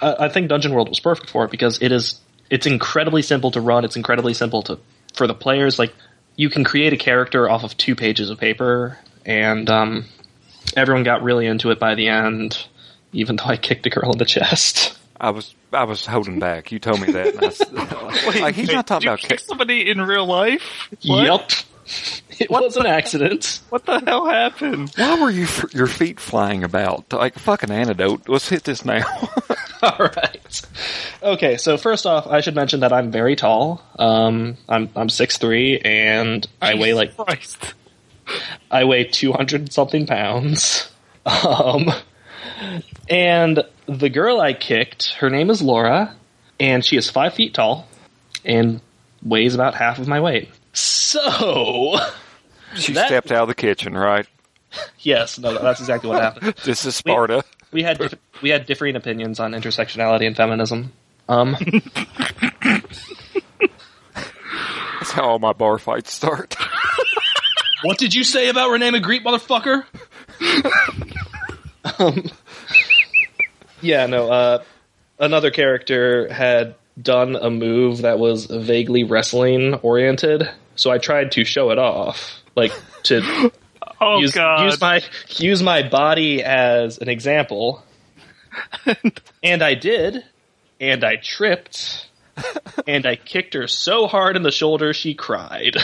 I, 0.00 0.26
I 0.26 0.28
think 0.28 0.48
Dungeon 0.48 0.72
World 0.72 0.88
was 0.88 1.00
perfect 1.00 1.30
for 1.30 1.44
it 1.44 1.50
because 1.50 1.80
it 1.80 1.90
is 1.92 2.20
it's 2.50 2.66
incredibly 2.66 3.22
simple 3.22 3.50
to 3.52 3.60
run. 3.60 3.84
It's 3.84 3.96
incredibly 3.96 4.34
simple 4.34 4.62
to 4.64 4.78
for 5.14 5.26
the 5.26 5.34
players. 5.34 5.78
Like 5.78 5.94
you 6.36 6.50
can 6.50 6.64
create 6.64 6.92
a 6.92 6.96
character 6.96 7.48
off 7.48 7.64
of 7.64 7.76
two 7.76 7.94
pages 7.96 8.28
of 8.30 8.38
paper, 8.38 8.98
and 9.24 9.68
um, 9.70 10.04
everyone 10.76 11.02
got 11.04 11.22
really 11.22 11.46
into 11.46 11.70
it 11.70 11.78
by 11.80 11.94
the 11.94 12.08
end. 12.08 12.66
Even 13.12 13.36
though 13.36 13.46
I 13.46 13.56
kicked 13.56 13.86
a 13.86 13.90
girl 13.90 14.12
in 14.12 14.18
the 14.18 14.24
chest. 14.26 14.98
I 15.20 15.30
was 15.30 15.54
I 15.72 15.84
was 15.84 16.06
holding 16.06 16.38
back. 16.48 16.72
You 16.72 16.78
told 16.78 17.00
me 17.00 17.12
that. 17.12 17.34
and 17.34 17.44
I 17.44 17.46
s- 17.48 18.40
like 18.40 18.54
he's 18.54 18.70
not 18.72 18.86
talking 18.86 19.06
did 19.06 19.06
you 19.06 19.10
about. 19.12 19.20
kick 19.20 19.40
somebody 19.40 19.90
in 19.90 20.00
real 20.00 20.26
life. 20.26 20.88
What? 21.06 21.24
Yep. 21.24 21.50
It 22.40 22.50
was 22.50 22.76
an 22.76 22.86
accident. 22.86 23.60
What 23.70 23.84
the 23.86 23.98
hell 24.00 24.26
happened? 24.26 24.92
why 24.96 25.20
were 25.20 25.30
you 25.30 25.44
f- 25.44 25.72
your 25.74 25.86
feet 25.86 26.20
flying 26.20 26.62
about 26.64 27.12
like 27.12 27.36
a 27.36 27.38
fucking 27.38 27.70
antidote? 27.70 28.28
Let's 28.28 28.48
hit 28.48 28.64
this 28.64 28.84
now. 28.84 29.04
All 29.82 29.98
right. 29.98 30.62
Okay, 31.22 31.56
so 31.56 31.76
first 31.78 32.06
off, 32.06 32.26
I 32.26 32.40
should 32.40 32.54
mention 32.54 32.80
that 32.80 32.92
I'm 32.92 33.10
very 33.10 33.36
tall. 33.36 33.82
Um, 33.98 34.56
I'm 34.68 34.88
I'm 34.96 35.08
six 35.08 35.38
three, 35.38 35.78
and 35.80 36.46
I 36.62 36.74
weigh 36.74 36.94
like 36.94 37.16
Christ. 37.16 37.74
I 38.70 38.84
weigh 38.84 39.04
200 39.04 39.72
something 39.72 40.06
pounds. 40.06 40.90
Um, 41.24 41.90
and 43.08 43.62
the 43.88 44.08
girl 44.10 44.40
I 44.40 44.52
kicked, 44.52 45.14
her 45.14 45.30
name 45.30 45.50
is 45.50 45.62
Laura, 45.62 46.14
and 46.60 46.84
she 46.84 46.96
is 46.96 47.10
five 47.10 47.34
feet 47.34 47.54
tall 47.54 47.88
and 48.44 48.80
weighs 49.22 49.54
about 49.54 49.74
half 49.74 49.98
of 49.98 50.06
my 50.08 50.20
weight. 50.20 50.48
So, 50.72 51.96
she 52.76 52.92
That- 52.92 53.06
stepped 53.06 53.32
out 53.32 53.42
of 53.42 53.48
the 53.48 53.54
kitchen, 53.54 53.94
right? 53.94 54.26
yes, 55.00 55.38
no, 55.38 55.56
that's 55.58 55.80
exactly 55.80 56.10
what 56.10 56.20
happened. 56.22 56.54
This 56.64 56.84
is 56.84 56.94
Sparta. 56.94 57.42
We 57.72 57.82
had 57.82 57.98
diff- 57.98 58.14
we 58.42 58.50
had 58.50 58.66
differing 58.66 58.96
opinions 58.96 59.40
on 59.40 59.52
intersectionality 59.52 60.26
and 60.26 60.36
feminism. 60.36 60.92
Um, 61.28 61.56
It's 65.00 65.12
how 65.12 65.24
all 65.24 65.38
my 65.38 65.52
bar 65.52 65.78
fights 65.78 66.12
start. 66.12 66.56
What 67.82 67.96
did 67.98 68.12
you 68.14 68.24
say 68.24 68.48
about 68.48 68.70
René 68.70 68.90
Magritte, 68.94 69.22
motherfucker? 69.22 69.84
um, 71.98 72.30
yeah, 73.80 74.06
no. 74.06 74.30
Uh, 74.30 74.62
another 75.18 75.50
character 75.50 76.32
had 76.32 76.74
done 77.00 77.36
a 77.36 77.50
move 77.50 78.02
that 78.02 78.18
was 78.18 78.46
vaguely 78.46 79.04
wrestling 79.04 79.74
oriented, 79.74 80.48
so 80.76 80.90
I 80.90 80.98
tried 80.98 81.32
to 81.32 81.44
show 81.44 81.70
it 81.70 81.78
off, 81.78 82.42
like 82.56 82.72
to 83.04 83.50
Oh 84.00 84.20
use, 84.20 84.32
god. 84.32 84.64
use 84.64 84.80
my 84.80 85.02
use 85.36 85.62
my 85.62 85.88
body 85.88 86.42
as 86.42 86.98
an 86.98 87.08
example, 87.08 87.84
and 89.42 89.62
I 89.62 89.74
did, 89.74 90.24
and 90.80 91.04
I 91.04 91.16
tripped. 91.16 92.04
and 92.86 93.04
I 93.04 93.16
kicked 93.16 93.54
her 93.54 93.66
so 93.66 94.06
hard 94.06 94.36
in 94.36 94.44
the 94.44 94.52
shoulder 94.52 94.92
she 94.92 95.14
cried. 95.14 95.76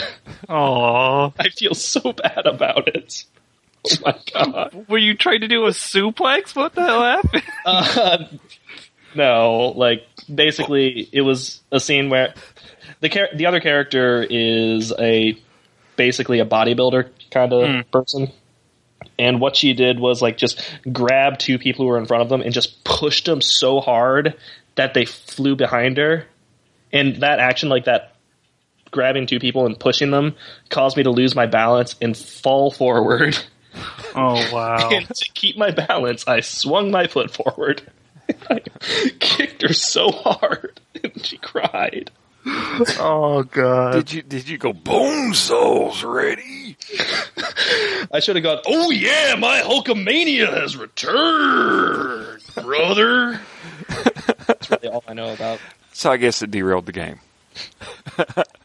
Aw. 0.47 1.31
I 1.39 1.49
feel 1.49 1.73
so 1.73 2.13
bad 2.13 2.45
about 2.45 2.87
it. 2.87 3.25
Oh 4.03 4.05
my 4.05 4.19
god. 4.33 4.85
Were 4.89 4.97
you 4.97 5.15
trying 5.15 5.41
to 5.41 5.47
do 5.47 5.65
a 5.65 5.69
suplex? 5.69 6.55
What 6.55 6.73
the 6.75 6.81
hell 6.83 7.01
happened? 7.03 7.43
Uh, 7.65 8.25
no, 9.15 9.73
like 9.75 10.05
basically, 10.33 11.07
it 11.11 11.21
was 11.21 11.61
a 11.71 11.79
scene 11.79 12.09
where 12.09 12.33
the 12.99 13.09
char- 13.09 13.29
the 13.33 13.45
other 13.45 13.59
character 13.59 14.25
is 14.29 14.93
a 14.99 15.37
basically 15.95 16.39
a 16.39 16.45
bodybuilder 16.45 17.09
kind 17.31 17.53
of 17.53 17.69
Hmm. 17.69 17.81
person, 17.91 18.31
and 19.17 19.39
what 19.39 19.55
she 19.55 19.73
did 19.73 19.99
was 19.99 20.21
like 20.21 20.37
just 20.37 20.61
grab 20.91 21.37
two 21.39 21.57
people 21.57 21.85
who 21.85 21.89
were 21.89 21.97
in 21.97 22.05
front 22.05 22.23
of 22.23 22.29
them 22.29 22.41
and 22.41 22.53
just 22.53 22.83
pushed 22.83 23.25
them 23.25 23.41
so 23.41 23.79
hard 23.79 24.35
that 24.75 24.93
they 24.93 25.05
flew 25.05 25.55
behind 25.55 25.97
her, 25.97 26.25
and 26.91 27.17
that 27.21 27.39
action, 27.39 27.69
like 27.69 27.85
that. 27.85 28.11
Grabbing 28.91 29.25
two 29.27 29.39
people 29.39 29.65
and 29.65 29.77
pushing 29.77 30.09
them 30.09 30.35
caused 30.69 30.95
me 30.95 31.03
to 31.03 31.11
lose 31.11 31.35
my 31.35 31.47
balance 31.47 31.97
and 32.01 32.15
fall 32.15 32.71
forward. 32.71 33.37
Oh 34.15 34.49
wow. 34.53 34.89
And 34.89 35.07
to 35.15 35.31
keep 35.33 35.57
my 35.57 35.71
balance, 35.71 36.27
I 36.27 36.41
swung 36.41 36.91
my 36.91 37.07
foot 37.07 37.31
forward. 37.31 37.81
I 38.49 38.59
kicked 39.19 39.61
her 39.61 39.73
so 39.73 40.11
hard, 40.11 40.79
and 41.03 41.25
she 41.25 41.37
cried. 41.37 42.11
Oh 42.47 43.43
god. 43.43 43.93
did 43.93 44.13
you 44.13 44.21
did 44.21 44.47
you 44.47 44.57
go 44.57 44.71
bone 44.71 45.33
souls 45.33 46.03
ready? 46.03 46.77
I 48.11 48.19
should 48.19 48.35
have 48.35 48.43
gone, 48.43 48.59
oh 48.67 48.91
yeah, 48.91 49.35
my 49.35 49.61
Hulkamania 49.61 50.53
has 50.53 50.77
returned, 50.77 52.43
brother. 52.53 53.39
That's 54.45 54.69
really 54.69 54.87
all 54.89 55.03
I 55.07 55.13
know 55.13 55.33
about. 55.33 55.59
So 55.93 56.11
I 56.11 56.17
guess 56.17 56.43
it 56.43 56.51
derailed 56.51 56.85
the 56.85 56.91
game. 56.91 57.19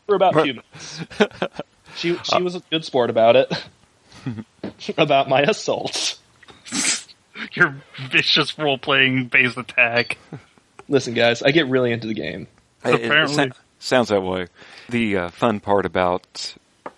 For 0.07 0.15
about 0.15 0.35
two 0.35 0.55
minutes. 0.55 1.01
She, 1.97 2.17
she 2.23 2.43
was 2.43 2.55
a 2.55 2.61
good 2.71 2.85
sport 2.85 3.11
about 3.11 3.37
it. 3.37 3.53
about 4.99 5.29
my 5.29 5.43
assaults. 5.43 6.19
Your 7.53 7.75
vicious 8.11 8.59
role 8.59 8.79
playing 8.79 9.27
based 9.29 9.57
attack. 9.57 10.19
Listen, 10.89 11.15
guys, 11.15 11.43
I 11.43 11.51
get 11.53 11.69
really 11.69 11.93
into 11.93 12.07
the 12.07 12.15
game. 12.15 12.47
It- 12.85 12.95
it 13.01 13.05
Apparently- 13.07 13.35
sa- 13.51 13.57
sounds 13.79 14.09
that 14.09 14.21
way. 14.23 14.47
The 14.89 15.17
uh, 15.17 15.29
fun 15.31 15.61
part 15.61 15.87
about 15.87 16.55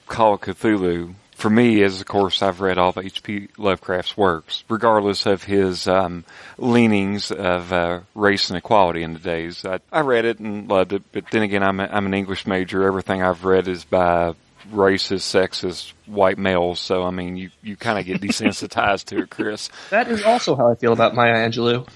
Call 0.08 0.34
of 0.34 0.40
Cthulhu, 0.40 1.14
for 1.36 1.48
me, 1.50 1.80
is 1.82 2.00
of 2.00 2.06
course 2.06 2.42
I've 2.42 2.60
read 2.60 2.78
all 2.78 2.90
of 2.90 2.98
H.P. 2.98 3.48
Lovecraft's 3.58 4.16
works, 4.16 4.64
regardless 4.68 5.26
of 5.26 5.44
his 5.44 5.86
um, 5.88 6.24
leanings 6.58 7.30
of 7.30 7.72
uh, 7.72 8.00
race 8.14 8.48
and 8.50 8.56
equality 8.58 9.02
in 9.02 9.12
the 9.14 9.18
days. 9.18 9.64
I, 9.64 9.80
I 9.90 10.00
read 10.00 10.24
it 10.24 10.38
and 10.38 10.68
loved 10.68 10.92
it, 10.92 11.02
but 11.12 11.24
then 11.30 11.42
again, 11.42 11.62
I'm, 11.62 11.80
a, 11.80 11.84
I'm 11.84 12.06
an 12.06 12.14
English 12.14 12.46
major. 12.46 12.84
Everything 12.84 13.22
I've 13.22 13.44
read 13.44 13.68
is 13.68 13.84
by 13.84 14.34
racist, 14.70 15.22
sexist, 15.22 15.92
white 16.06 16.38
males. 16.38 16.80
So 16.80 17.02
I 17.02 17.10
mean, 17.10 17.36
you 17.36 17.50
you 17.62 17.76
kind 17.76 17.98
of 17.98 18.06
get 18.06 18.20
desensitized 18.20 19.06
to 19.06 19.22
it, 19.22 19.30
Chris. 19.30 19.68
That 19.90 20.08
is 20.08 20.22
also 20.22 20.56
how 20.56 20.70
I 20.70 20.74
feel 20.74 20.92
about 20.92 21.14
Maya 21.14 21.34
Angelou. 21.48 21.86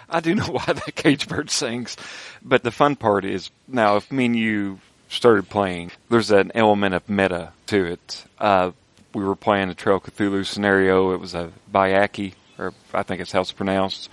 I 0.10 0.20
do 0.20 0.34
know 0.34 0.46
why 0.46 0.64
that 0.66 0.94
cage 0.94 1.28
bird 1.28 1.50
sings, 1.50 1.96
but 2.42 2.62
the 2.62 2.70
fun 2.70 2.96
part 2.96 3.24
is 3.24 3.50
now 3.66 3.96
if 3.96 4.12
me 4.12 4.26
and 4.26 4.36
you 4.36 4.78
started 5.08 5.48
playing, 5.48 5.90
there's 6.08 6.30
an 6.30 6.52
element 6.54 6.94
of 6.94 7.08
meta 7.08 7.52
to 7.66 7.84
it. 7.84 8.24
Uh, 8.38 8.70
we 9.12 9.24
were 9.24 9.36
playing 9.36 9.70
a 9.70 9.74
Trail 9.74 10.00
Cthulhu 10.00 10.44
scenario. 10.44 11.12
It 11.12 11.20
was 11.20 11.34
a 11.34 11.52
Byakhee, 11.72 12.34
or 12.58 12.72
I 12.92 13.02
think 13.02 13.20
it's 13.20 13.32
how 13.32 13.40
it's 13.40 13.52
pronounced. 13.52 14.10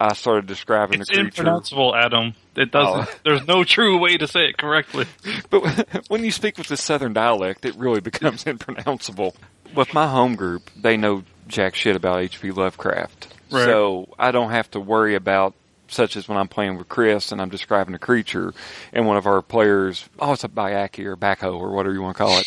I 0.00 0.14
started 0.14 0.46
describing 0.46 1.00
It's 1.02 1.10
the 1.10 1.16
creature, 1.16 1.42
impronounceable, 1.42 1.94
Adam. 1.94 2.32
It 2.56 2.70
doesn't. 2.70 3.08
Oh. 3.08 3.18
There's 3.24 3.46
no 3.46 3.64
true 3.64 3.98
way 3.98 4.16
to 4.16 4.26
say 4.26 4.46
it 4.48 4.56
correctly. 4.56 5.04
but 5.50 5.86
when 6.08 6.24
you 6.24 6.30
speak 6.30 6.56
with 6.56 6.68
the 6.68 6.76
Southern 6.78 7.12
dialect, 7.12 7.64
it 7.66 7.74
really 7.76 8.00
becomes 8.00 8.44
impronounceable. 8.46 9.36
With 9.74 9.92
my 9.92 10.06
home 10.08 10.36
group, 10.36 10.70
they 10.74 10.96
know 10.96 11.22
jack 11.48 11.74
shit 11.74 11.96
about 11.96 12.20
H.P. 12.22 12.50
Lovecraft, 12.52 13.28
Right. 13.50 13.64
so 13.64 14.08
I 14.18 14.30
don't 14.30 14.50
have 14.50 14.70
to 14.72 14.80
worry 14.80 15.14
about 15.16 15.54
such 15.88 16.16
as 16.16 16.28
when 16.28 16.38
I'm 16.38 16.46
playing 16.48 16.78
with 16.78 16.88
Chris 16.88 17.32
and 17.32 17.40
I'm 17.42 17.48
describing 17.50 17.94
a 17.94 17.98
creature, 17.98 18.54
and 18.92 19.06
one 19.06 19.16
of 19.16 19.26
our 19.26 19.42
players, 19.42 20.08
oh, 20.20 20.32
it's 20.32 20.44
a 20.44 20.48
Byakhee 20.48 21.04
or 21.04 21.16
backhoe 21.16 21.58
or 21.58 21.72
whatever 21.72 21.92
you 21.92 22.00
want 22.00 22.16
to 22.16 22.22
call 22.22 22.38
it. 22.38 22.46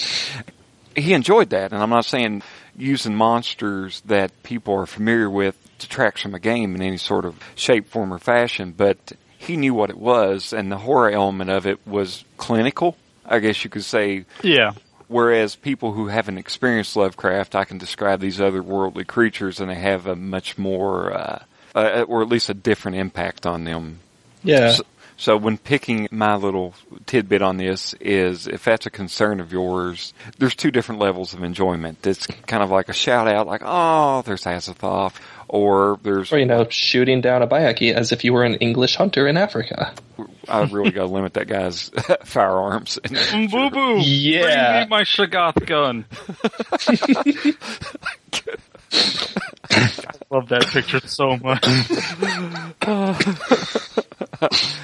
He 0.95 1.13
enjoyed 1.13 1.49
that, 1.49 1.73
and 1.73 1.81
I'm 1.83 1.89
not 1.89 2.05
saying 2.05 2.41
using 2.77 3.15
monsters 3.15 4.01
that 4.05 4.31
people 4.43 4.75
are 4.75 4.85
familiar 4.85 5.29
with 5.29 5.57
detracts 5.83 6.21
from 6.21 6.33
a 6.33 6.39
game 6.39 6.75
in 6.75 6.81
any 6.81 6.97
sort 6.97 7.25
of 7.25 7.39
shape, 7.55 7.87
form, 7.87 8.13
or 8.13 8.19
fashion, 8.19 8.73
but 8.75 9.13
he 9.37 9.57
knew 9.57 9.73
what 9.73 9.89
it 9.89 9.97
was, 9.97 10.53
and 10.53 10.71
the 10.71 10.77
horror 10.77 11.09
element 11.09 11.49
of 11.49 11.67
it 11.67 11.85
was 11.85 12.23
clinical, 12.37 12.95
I 13.25 13.39
guess 13.39 13.63
you 13.63 13.69
could 13.69 13.83
say. 13.83 14.25
Yeah. 14.41 14.71
Whereas 15.07 15.55
people 15.55 15.91
who 15.91 16.07
haven't 16.07 16.37
experienced 16.37 16.95
Lovecraft, 16.95 17.55
I 17.55 17.65
can 17.65 17.77
describe 17.77 18.19
these 18.19 18.39
otherworldly 18.39 19.05
creatures, 19.05 19.59
and 19.59 19.69
they 19.69 19.75
have 19.75 20.07
a 20.07 20.15
much 20.15 20.57
more, 20.57 21.13
uh, 21.13 21.43
uh, 21.75 22.05
or 22.07 22.21
at 22.21 22.29
least 22.29 22.49
a 22.49 22.53
different 22.53 22.97
impact 22.97 23.45
on 23.45 23.65
them. 23.65 23.99
Yeah. 24.43 24.71
So, 24.71 24.83
so 25.15 25.37
when 25.37 25.57
picking 25.57 26.07
my 26.09 26.35
little 26.35 26.73
tidbit 27.05 27.41
on 27.41 27.57
this 27.57 27.93
is 27.99 28.47
if 28.47 28.63
that's 28.63 28.85
a 28.85 28.89
concern 28.89 29.39
of 29.39 29.51
yours, 29.51 30.13
there's 30.39 30.55
two 30.55 30.71
different 30.71 30.99
levels 30.99 31.33
of 31.33 31.43
enjoyment. 31.43 32.07
It's 32.07 32.25
kind 32.25 32.63
of 32.63 32.71
like 32.71 32.89
a 32.89 32.93
shout 32.93 33.27
out, 33.27 33.45
like, 33.45 33.61
oh, 33.63 34.23
there's 34.23 34.45
Azathoth, 34.45 35.15
or 35.47 35.99
there's, 36.03 36.31
Or, 36.31 36.39
you 36.39 36.45
know, 36.45 36.67
shooting 36.69 37.21
down 37.21 37.41
a 37.41 37.47
byakhee 37.47 37.93
as 37.93 38.11
if 38.11 38.23
you 38.23 38.33
were 38.33 38.43
an 38.43 38.55
English 38.55 38.95
hunter 38.95 39.27
in 39.27 39.37
Africa. 39.37 39.93
I 40.47 40.63
really 40.63 40.91
got 40.91 41.03
to 41.03 41.07
limit 41.07 41.33
that 41.35 41.47
guy's 41.47 41.89
firearms. 42.23 42.99
Boo 43.07 43.69
boo. 43.69 43.99
Yeah. 43.99 44.71
Bring 44.71 44.83
me 44.83 44.87
my 44.89 45.03
Shoggoth 45.03 45.65
gun. 45.65 46.05
I 49.71 50.13
love 50.29 50.49
that 50.49 50.67
picture 50.67 50.99
so 51.07 51.37
much. 51.37 51.63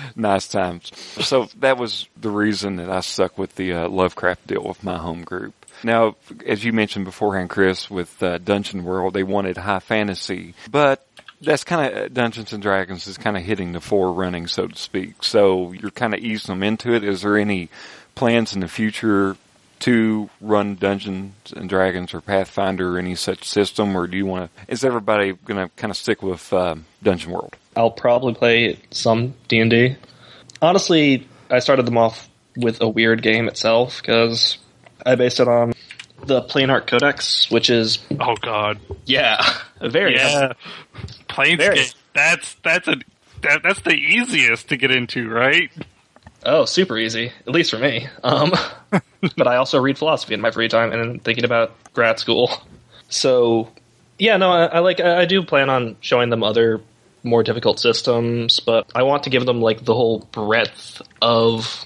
nice 0.16 0.48
times. 0.48 0.92
So 1.24 1.48
that 1.60 1.78
was 1.78 2.08
the 2.20 2.30
reason 2.32 2.78
that 2.78 2.90
I 2.90 3.02
stuck 3.02 3.38
with 3.38 3.56
the 3.56 3.74
uh, 3.74 3.90
Lovecraft 3.90 4.48
deal 4.48 4.64
with 4.64 4.84
my 4.84 4.98
home 4.98 5.24
group. 5.24 5.59
Now, 5.84 6.16
as 6.46 6.64
you 6.64 6.74
mentioned 6.74 7.06
beforehand, 7.06 7.50
Chris, 7.50 7.90
with 7.90 8.22
uh, 8.22 8.38
Dungeon 8.40 8.84
World, 8.84 9.14
they 9.14 9.24
wanted 9.24 9.58
high 9.58 9.80
fantasy, 9.80 10.54
but 10.70 11.06
that's 11.42 11.64
kind 11.64 11.94
of 11.94 12.14
Dungeons 12.14 12.54
and 12.54 12.62
Dragons 12.62 13.08
is 13.08 13.18
kind 13.18 13.38
of 13.38 13.44
hitting 13.44 13.72
the 13.72 13.80
forerunning, 13.80 14.48
so 14.48 14.68
to 14.68 14.76
speak. 14.76 15.24
So 15.24 15.72
you're 15.72 15.92
kind 15.92 16.14
of 16.14 16.20
easing 16.20 16.54
them 16.54 16.64
into 16.64 16.94
it. 16.94 17.04
Is 17.04 17.22
there 17.22 17.38
any 17.38 17.70
plans 18.16 18.54
in 18.54 18.60
the 18.60 18.68
future 18.68 19.38
to 19.80 20.30
run 20.42 20.76
Dungeons 20.76 21.54
and 21.56 21.70
Dragons 21.70 22.14
or 22.14 22.22
Pathfinder 22.22 22.96
or 22.96 23.00
any 23.00 23.16
such 23.16 23.46
system, 23.46 23.96
or 23.96 24.08
do 24.08 24.18
you 24.18 24.26
want 24.26 24.52
to? 24.54 24.72
Is 24.72 24.84
everybody 24.84 25.34
going 25.34 25.66
to 25.66 25.74
kind 25.76 25.92
of 25.92 25.98
stick 25.98 26.22
with 26.22 26.52
um, 26.52 26.86
Dungeon 27.02 27.32
World? 27.32 27.56
I'll 27.76 27.92
probably 27.92 28.34
play 28.34 28.80
some 28.92 29.36
D 29.48 29.60
and 29.60 29.72
D. 29.72 29.96
Honestly, 30.62 31.28
I 31.50 31.60
started 31.60 31.86
them 31.86 31.98
off 31.98 32.28
with 32.58 32.82
a 32.82 32.88
weird 32.90 33.22
game 33.22 33.48
itself 33.48 34.02
because 34.02 34.58
I 35.10 35.16
based 35.16 35.40
it 35.40 35.48
on 35.48 35.74
the 36.26 36.42
Planarch 36.44 36.86
Codex, 36.86 37.50
which 37.50 37.70
is 37.70 38.00
Oh 38.20 38.36
god. 38.36 38.80
yeah, 39.06 39.44
very 39.82 40.16
Yeah. 40.16 40.54
Very. 41.28 41.58
Planescape. 41.58 41.96
That's 42.14 42.54
that's 42.64 42.88
a 42.88 42.96
that, 43.42 43.64
that's 43.64 43.82
the 43.82 43.94
easiest 43.96 44.70
to 44.70 44.78
get 44.78 44.92
into, 44.92 45.30
right? 45.30 45.72
oh 46.46 46.64
super 46.64 46.98
easy 46.98 47.32
at 47.48 47.54
least 47.54 47.72
for 47.72 47.78
me. 47.80 48.08
Um, 48.24 48.54
but 49.36 49.48
I 49.48 49.58
also 49.58 49.80
read 49.80 49.98
philosophy 49.98 50.34
in 50.34 50.42
my 50.42 50.52
free 50.52 50.70
time 50.70 50.92
and 50.92 51.02
I'm 51.02 51.20
thinking 51.20 51.44
about 51.44 51.72
grad 51.94 52.20
school. 52.20 52.52
So 53.10 53.70
yeah, 54.20 54.38
no, 54.38 54.52
I, 54.52 54.66
I 54.66 54.80
like 54.80 55.00
I 55.00 55.22
I 55.22 55.26
do 55.26 55.44
plan 55.44 55.70
on 55.70 55.98
showing 56.02 56.30
them 56.30 56.44
other 56.44 56.82
more 57.24 57.44
difficult 57.44 57.80
systems, 57.80 58.60
but 58.60 58.90
I 58.96 59.04
want 59.04 59.24
to 59.24 59.30
give 59.30 59.46
them 59.46 59.62
like 59.62 59.84
the 59.84 59.94
whole 59.94 60.20
breadth 60.32 61.02
of 61.22 61.86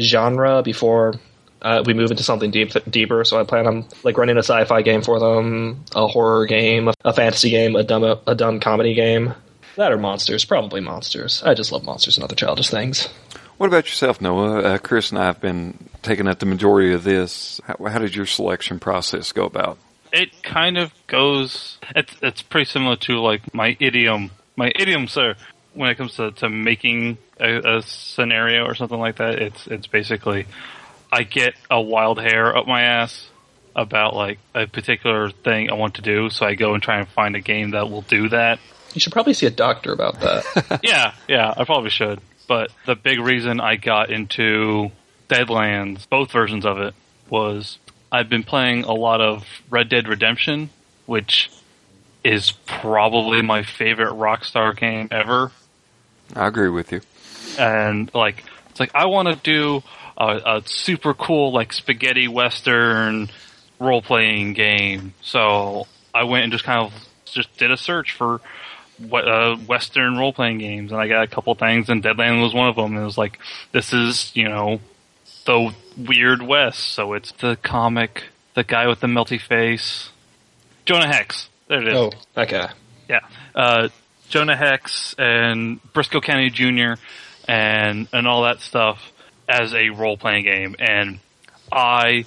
genre 0.00 0.62
before 0.62 1.14
uh, 1.62 1.82
we 1.86 1.94
move 1.94 2.10
into 2.10 2.22
something 2.22 2.50
deep, 2.50 2.72
deeper. 2.90 3.24
So 3.24 3.40
I 3.40 3.44
plan 3.44 3.66
on 3.66 3.86
like 4.02 4.18
running 4.18 4.36
a 4.36 4.40
sci-fi 4.40 4.82
game 4.82 5.02
for 5.02 5.18
them, 5.18 5.84
a 5.94 6.06
horror 6.06 6.46
game, 6.46 6.88
a, 6.88 6.94
a 7.04 7.12
fantasy 7.12 7.50
game, 7.50 7.76
a 7.76 7.84
dumb 7.84 8.04
a 8.04 8.34
dumb 8.34 8.60
comedy 8.60 8.94
game. 8.94 9.34
That 9.76 9.92
are 9.92 9.98
monsters, 9.98 10.44
probably 10.44 10.80
monsters. 10.80 11.42
I 11.42 11.54
just 11.54 11.72
love 11.72 11.84
monsters 11.84 12.18
and 12.18 12.24
other 12.24 12.34
childish 12.34 12.68
things. 12.68 13.08
What 13.56 13.68
about 13.68 13.86
yourself, 13.86 14.20
Noah? 14.20 14.62
Uh, 14.62 14.78
Chris 14.78 15.10
and 15.10 15.18
I 15.18 15.26
have 15.26 15.40
been 15.40 15.88
taking 16.02 16.26
up 16.26 16.40
the 16.40 16.46
majority 16.46 16.92
of 16.92 17.04
this. 17.04 17.60
How, 17.64 17.76
how 17.86 17.98
did 18.00 18.14
your 18.14 18.26
selection 18.26 18.80
process 18.80 19.32
go 19.32 19.44
about? 19.44 19.78
It 20.12 20.42
kind 20.42 20.76
of 20.76 20.92
goes. 21.06 21.78
It's 21.94 22.14
it's 22.20 22.42
pretty 22.42 22.68
similar 22.68 22.96
to 22.96 23.20
like 23.20 23.54
my 23.54 23.76
idiom. 23.80 24.30
My 24.56 24.72
idiom, 24.74 25.06
sir. 25.06 25.36
When 25.74 25.88
it 25.88 25.94
comes 25.94 26.16
to, 26.16 26.32
to 26.32 26.50
making 26.50 27.16
a, 27.40 27.78
a 27.78 27.82
scenario 27.82 28.64
or 28.64 28.74
something 28.74 28.98
like 28.98 29.16
that, 29.16 29.38
it's 29.38 29.66
it's 29.68 29.86
basically 29.86 30.46
I 31.12 31.24
get 31.24 31.54
a 31.70 31.80
wild 31.80 32.18
hair 32.18 32.56
up 32.56 32.66
my 32.66 32.82
ass 32.82 33.28
about 33.76 34.16
like 34.16 34.38
a 34.54 34.66
particular 34.66 35.30
thing 35.30 35.70
I 35.70 35.74
want 35.74 35.96
to 35.96 36.02
do, 36.02 36.30
so 36.30 36.46
I 36.46 36.54
go 36.54 36.72
and 36.72 36.82
try 36.82 36.98
and 36.98 37.08
find 37.08 37.36
a 37.36 37.40
game 37.40 37.72
that 37.72 37.90
will 37.90 38.00
do 38.00 38.30
that. 38.30 38.58
You 38.94 39.00
should 39.00 39.12
probably 39.12 39.34
see 39.34 39.46
a 39.46 39.50
doctor 39.50 39.92
about 39.92 40.20
that. 40.20 40.80
yeah, 40.82 41.14
yeah, 41.28 41.52
I 41.54 41.64
probably 41.64 41.90
should. 41.90 42.20
But 42.48 42.70
the 42.86 42.94
big 42.94 43.20
reason 43.20 43.60
I 43.60 43.76
got 43.76 44.10
into 44.10 44.90
Deadlands, 45.28 46.08
both 46.08 46.32
versions 46.32 46.64
of 46.64 46.78
it, 46.78 46.94
was 47.28 47.78
I've 48.10 48.28
been 48.28 48.42
playing 48.42 48.84
a 48.84 48.92
lot 48.92 49.20
of 49.20 49.46
Red 49.70 49.88
Dead 49.88 50.08
Redemption, 50.08 50.70
which 51.06 51.50
is 52.24 52.52
probably 52.52 53.42
my 53.42 53.62
favorite 53.62 54.12
Rockstar 54.12 54.76
game 54.76 55.08
ever. 55.10 55.52
I 56.34 56.46
agree 56.46 56.68
with 56.68 56.92
you. 56.92 57.00
And 57.58 58.10
like, 58.14 58.44
it's 58.70 58.80
like 58.80 58.92
I 58.94 59.06
want 59.06 59.28
to 59.28 59.36
do 59.36 59.82
a, 60.16 60.40
a 60.44 60.62
super 60.66 61.14
cool 61.14 61.52
like 61.52 61.72
spaghetti 61.72 62.28
western 62.28 63.28
role 63.78 64.02
playing 64.02 64.54
game. 64.54 65.14
So 65.22 65.86
I 66.14 66.24
went 66.24 66.44
and 66.44 66.52
just 66.52 66.64
kind 66.64 66.80
of 66.80 66.92
just 67.24 67.56
did 67.56 67.70
a 67.70 67.76
search 67.76 68.12
for 68.12 68.40
what 68.98 69.26
uh, 69.26 69.56
Western 69.56 70.16
role 70.16 70.32
playing 70.32 70.58
games, 70.58 70.92
and 70.92 71.00
I 71.00 71.08
got 71.08 71.22
a 71.22 71.26
couple 71.26 71.54
things, 71.54 71.88
and 71.88 72.02
Deadland 72.02 72.42
was 72.42 72.54
one 72.54 72.68
of 72.68 72.76
them. 72.76 72.92
And 72.92 73.02
it 73.02 73.04
was 73.04 73.18
like, 73.18 73.38
this 73.72 73.92
is 73.92 74.34
you 74.34 74.48
know 74.48 74.80
the 75.44 75.74
weird 75.96 76.42
West, 76.42 76.80
so 76.80 77.14
it's 77.14 77.32
the 77.32 77.56
comic, 77.56 78.24
the 78.54 78.64
guy 78.64 78.86
with 78.86 79.00
the 79.00 79.06
melty 79.06 79.40
face, 79.40 80.10
Jonah 80.84 81.12
Hex. 81.12 81.48
There 81.68 81.80
it 81.82 81.88
is. 81.88 81.94
oh, 81.94 82.10
okay. 82.36 82.68
Yeah. 83.08 83.20
Uh, 83.54 83.88
Jonah 84.28 84.56
Hex 84.56 85.14
and 85.18 85.82
Brisco 85.92 86.22
County 86.22 86.50
Jr. 86.50 87.00
and 87.48 88.08
and 88.12 88.26
all 88.26 88.42
that 88.42 88.60
stuff 88.60 89.11
as 89.52 89.74
a 89.74 89.90
role 89.90 90.16
playing 90.16 90.44
game, 90.44 90.76
and 90.78 91.18
I 91.70 92.24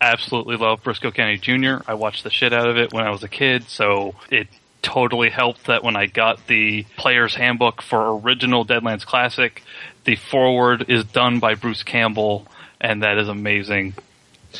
absolutely 0.00 0.56
love 0.56 0.82
Brisco 0.82 1.14
County 1.14 1.36
Jr. 1.38 1.82
I 1.86 1.94
watched 1.94 2.24
the 2.24 2.30
shit 2.30 2.52
out 2.52 2.68
of 2.68 2.76
it 2.76 2.92
when 2.92 3.04
I 3.06 3.10
was 3.10 3.22
a 3.22 3.28
kid, 3.28 3.68
so 3.68 4.14
it 4.30 4.48
totally 4.80 5.30
helped 5.30 5.66
that 5.66 5.84
when 5.84 5.96
I 5.96 6.06
got 6.06 6.46
the 6.46 6.84
player's 6.96 7.34
handbook 7.34 7.82
for 7.82 8.18
original 8.18 8.64
Deadlands 8.64 9.06
Classic, 9.06 9.62
the 10.04 10.16
foreword 10.16 10.86
is 10.88 11.04
done 11.04 11.38
by 11.38 11.54
Bruce 11.54 11.82
Campbell, 11.82 12.46
and 12.80 13.02
that 13.02 13.18
is 13.18 13.28
amazing. 13.28 13.94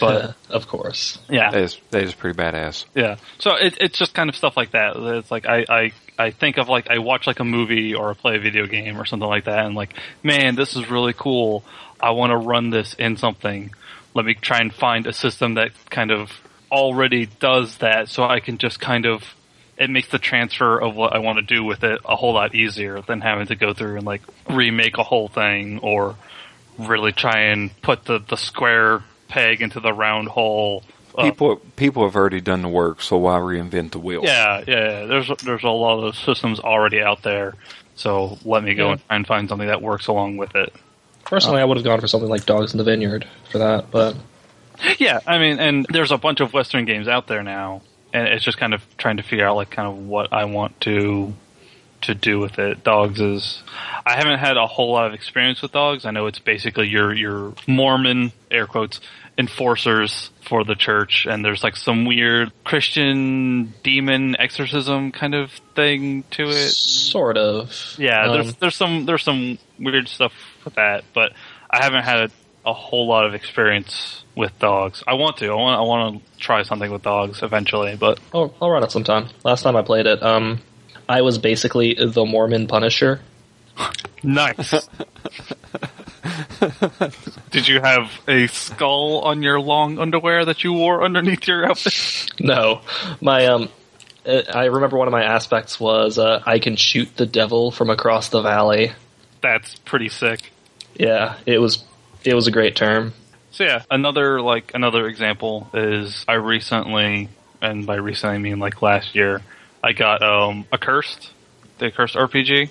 But 0.00 0.36
of 0.50 0.68
course. 0.68 1.18
yeah, 1.28 1.50
That 1.50 1.62
is, 1.62 1.78
that 1.90 2.02
is 2.04 2.14
pretty 2.14 2.38
badass. 2.38 2.84
yeah. 2.94 3.16
So 3.38 3.56
it, 3.56 3.76
it's 3.80 3.98
just 3.98 4.14
kind 4.14 4.30
of 4.30 4.36
stuff 4.36 4.56
like 4.56 4.70
that. 4.72 4.96
It's 4.96 5.30
like 5.30 5.44
I, 5.46 5.64
I, 5.68 5.92
I 6.18 6.30
think 6.30 6.56
of 6.58 6.68
like 6.68 6.88
I 6.88 6.98
watch 6.98 7.26
like 7.26 7.40
a 7.40 7.44
movie 7.44 7.94
or 7.94 8.14
play 8.14 8.36
a 8.36 8.38
video 8.38 8.66
game 8.66 8.98
or 8.98 9.04
something 9.04 9.28
like 9.28 9.44
that, 9.44 9.66
and 9.66 9.74
like, 9.74 9.94
man, 10.22 10.54
this 10.54 10.76
is 10.76 10.88
really 10.88 11.14
cool. 11.14 11.64
I 12.02 12.10
want 12.10 12.30
to 12.30 12.36
run 12.36 12.70
this 12.70 12.94
in 12.94 13.16
something. 13.16 13.72
Let 14.14 14.24
me 14.26 14.34
try 14.34 14.58
and 14.58 14.72
find 14.74 15.06
a 15.06 15.12
system 15.12 15.54
that 15.54 15.70
kind 15.90 16.10
of 16.10 16.30
already 16.70 17.26
does 17.26 17.76
that, 17.78 18.08
so 18.08 18.24
I 18.24 18.40
can 18.40 18.58
just 18.58 18.80
kind 18.80 19.06
of 19.06 19.22
it 19.78 19.88
makes 19.88 20.08
the 20.08 20.18
transfer 20.18 20.78
of 20.80 20.94
what 20.94 21.14
I 21.14 21.18
want 21.18 21.38
to 21.38 21.54
do 21.54 21.64
with 21.64 21.82
it 21.82 22.00
a 22.04 22.14
whole 22.14 22.34
lot 22.34 22.54
easier 22.54 23.00
than 23.00 23.20
having 23.22 23.46
to 23.46 23.56
go 23.56 23.72
through 23.72 23.96
and 23.96 24.04
like 24.06 24.20
remake 24.48 24.98
a 24.98 25.02
whole 25.02 25.28
thing 25.28 25.78
or 25.80 26.14
really 26.78 27.12
try 27.12 27.44
and 27.52 27.70
put 27.82 28.04
the, 28.04 28.18
the 28.18 28.36
square 28.36 29.02
peg 29.28 29.62
into 29.62 29.80
the 29.80 29.92
round 29.92 30.28
hole. 30.28 30.82
Uh, 31.16 31.22
People 31.22 31.56
people 31.76 32.04
have 32.04 32.16
already 32.16 32.40
done 32.40 32.62
the 32.62 32.68
work, 32.68 33.00
so 33.02 33.16
why 33.16 33.38
reinvent 33.38 33.92
the 33.92 33.98
wheel? 33.98 34.22
yeah, 34.24 34.62
yeah, 34.66 35.00
yeah. 35.00 35.06
There's 35.06 35.30
there's 35.44 35.64
a 35.64 35.68
lot 35.68 36.02
of 36.04 36.16
systems 36.16 36.60
already 36.60 37.00
out 37.00 37.22
there. 37.22 37.54
So 37.94 38.38
let 38.44 38.62
me 38.64 38.74
go 38.74 38.86
Yeah. 38.86 38.92
and 38.92 39.00
try 39.06 39.16
and 39.16 39.26
find 39.26 39.48
something 39.48 39.68
that 39.68 39.82
works 39.82 40.06
along 40.06 40.36
with 40.38 40.54
it. 40.54 40.72
Personally, 41.32 41.62
I 41.62 41.64
would 41.64 41.78
have 41.78 41.84
gone 41.84 41.98
for 41.98 42.06
something 42.06 42.28
like 42.28 42.44
Dogs 42.44 42.74
in 42.74 42.78
the 42.78 42.84
Vineyard 42.84 43.26
for 43.50 43.56
that, 43.56 43.90
but 43.90 44.14
Yeah, 44.98 45.18
I 45.26 45.38
mean, 45.38 45.60
and 45.60 45.86
there's 45.88 46.10
a 46.10 46.18
bunch 46.18 46.40
of 46.40 46.52
Western 46.52 46.84
games 46.84 47.08
out 47.08 47.26
there 47.26 47.42
now, 47.42 47.80
and 48.12 48.28
it's 48.28 48.44
just 48.44 48.58
kind 48.58 48.74
of 48.74 48.82
trying 48.98 49.16
to 49.16 49.22
figure 49.22 49.46
out 49.46 49.56
like 49.56 49.70
kind 49.70 49.88
of 49.88 49.96
what 49.96 50.30
I 50.30 50.44
want 50.44 50.78
to 50.82 51.32
to 52.02 52.14
do 52.14 52.38
with 52.38 52.58
it. 52.58 52.84
Dogs 52.84 53.18
is 53.18 53.62
I 54.04 54.16
haven't 54.16 54.40
had 54.40 54.58
a 54.58 54.66
whole 54.66 54.92
lot 54.92 55.06
of 55.06 55.14
experience 55.14 55.62
with 55.62 55.72
dogs. 55.72 56.04
I 56.04 56.10
know 56.10 56.26
it's 56.26 56.38
basically 56.38 56.88
your 56.88 57.14
your 57.14 57.54
Mormon 57.66 58.32
air 58.50 58.66
quotes 58.66 59.00
enforcers 59.38 60.28
for 60.42 60.64
the 60.64 60.74
church, 60.74 61.26
and 61.26 61.42
there's 61.42 61.64
like 61.64 61.76
some 61.76 62.04
weird 62.04 62.52
Christian 62.64 63.72
demon 63.82 64.36
exorcism 64.38 65.12
kind 65.12 65.34
of 65.34 65.50
thing 65.74 66.24
to 66.32 66.50
it. 66.50 66.72
sort 66.72 67.38
of. 67.38 67.94
Yeah, 67.98 68.26
Um, 68.26 68.32
there's 68.32 68.56
there's 68.56 68.76
some 68.76 69.06
there's 69.06 69.22
some 69.22 69.58
weird 69.78 70.08
stuff 70.08 70.34
that, 70.70 71.04
but 71.14 71.32
I 71.70 71.82
haven't 71.82 72.04
had 72.04 72.20
a, 72.20 72.30
a 72.70 72.72
whole 72.72 73.06
lot 73.06 73.26
of 73.26 73.34
experience 73.34 74.24
with 74.34 74.58
dogs. 74.58 75.02
I 75.06 75.14
want 75.14 75.38
to. 75.38 75.50
I 75.50 75.54
want 75.54 75.78
I 75.78 75.82
want 75.82 76.22
to 76.22 76.40
try 76.40 76.62
something 76.62 76.90
with 76.90 77.02
dogs 77.02 77.42
eventually, 77.42 77.96
but 77.96 78.20
I'll, 78.34 78.54
I'll 78.60 78.70
run 78.70 78.82
it 78.82 78.90
sometime. 78.90 79.28
Last 79.44 79.62
time 79.62 79.76
I 79.76 79.82
played 79.82 80.06
it, 80.06 80.22
um, 80.22 80.60
I 81.08 81.22
was 81.22 81.38
basically 81.38 81.94
the 81.94 82.24
Mormon 82.24 82.66
Punisher. 82.66 83.20
nice. 84.22 84.72
Did 87.50 87.66
you 87.68 87.80
have 87.80 88.12
a 88.28 88.46
skull 88.46 89.20
on 89.20 89.42
your 89.42 89.60
long 89.60 89.98
underwear 89.98 90.44
that 90.44 90.62
you 90.62 90.72
wore 90.72 91.04
underneath 91.04 91.48
your 91.48 91.66
outfit? 91.68 92.30
No, 92.40 92.82
my 93.20 93.46
um, 93.46 93.68
uh, 94.24 94.42
I 94.52 94.66
remember 94.66 94.96
one 94.96 95.08
of 95.08 95.12
my 95.12 95.24
aspects 95.24 95.80
was 95.80 96.18
uh, 96.18 96.42
I 96.46 96.58
can 96.58 96.76
shoot 96.76 97.16
the 97.16 97.26
devil 97.26 97.70
from 97.70 97.90
across 97.90 98.28
the 98.28 98.42
valley. 98.42 98.92
That's 99.40 99.74
pretty 99.80 100.08
sick. 100.08 100.51
Yeah, 100.94 101.38
it 101.46 101.58
was 101.58 101.84
it 102.24 102.34
was 102.34 102.46
a 102.46 102.50
great 102.50 102.76
term. 102.76 103.14
So 103.50 103.64
yeah, 103.64 103.82
another 103.90 104.40
like 104.40 104.72
another 104.74 105.06
example 105.06 105.68
is 105.74 106.24
I 106.26 106.34
recently, 106.34 107.28
and 107.60 107.86
by 107.86 107.96
recent 107.96 108.32
I 108.32 108.38
mean 108.38 108.58
like 108.58 108.80
last 108.82 109.14
year, 109.14 109.42
I 109.82 109.92
got 109.92 110.22
um 110.22 110.66
a 110.72 110.78
cursed, 110.78 111.32
the 111.78 111.90
cursed 111.90 112.14
RPG. 112.14 112.70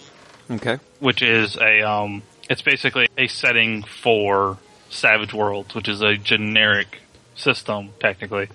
Okay. 0.50 0.80
which 1.00 1.22
is 1.22 1.56
a 1.56 1.82
um, 1.82 2.24
it's 2.50 2.62
basically 2.62 3.08
a 3.18 3.28
setting 3.28 3.84
for 3.84 4.58
Savage 4.90 5.34
Worlds, 5.34 5.74
which 5.74 5.88
is 5.88 6.02
a 6.02 6.18
generic 6.18 7.00
system 7.36 7.92
technically 8.02 8.50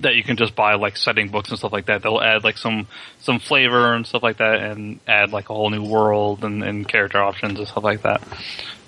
that 0.00 0.16
you 0.16 0.24
can 0.24 0.36
just 0.36 0.54
buy 0.56 0.74
like 0.74 0.96
setting 0.96 1.28
books 1.28 1.50
and 1.50 1.58
stuff 1.58 1.72
like 1.72 1.86
that. 1.86 2.02
They'll 2.02 2.20
add 2.20 2.42
like 2.42 2.58
some 2.58 2.88
some 3.20 3.38
flavor 3.38 3.94
and 3.94 4.04
stuff 4.04 4.22
like 4.24 4.38
that, 4.38 4.60
and 4.60 4.98
add 5.06 5.30
like 5.30 5.48
a 5.48 5.54
whole 5.54 5.70
new 5.70 5.84
world 5.84 6.44
and, 6.44 6.64
and 6.64 6.88
character 6.88 7.18
options 7.18 7.58
and 7.58 7.68
stuff 7.68 7.84
like 7.84 8.02
that 8.02 8.22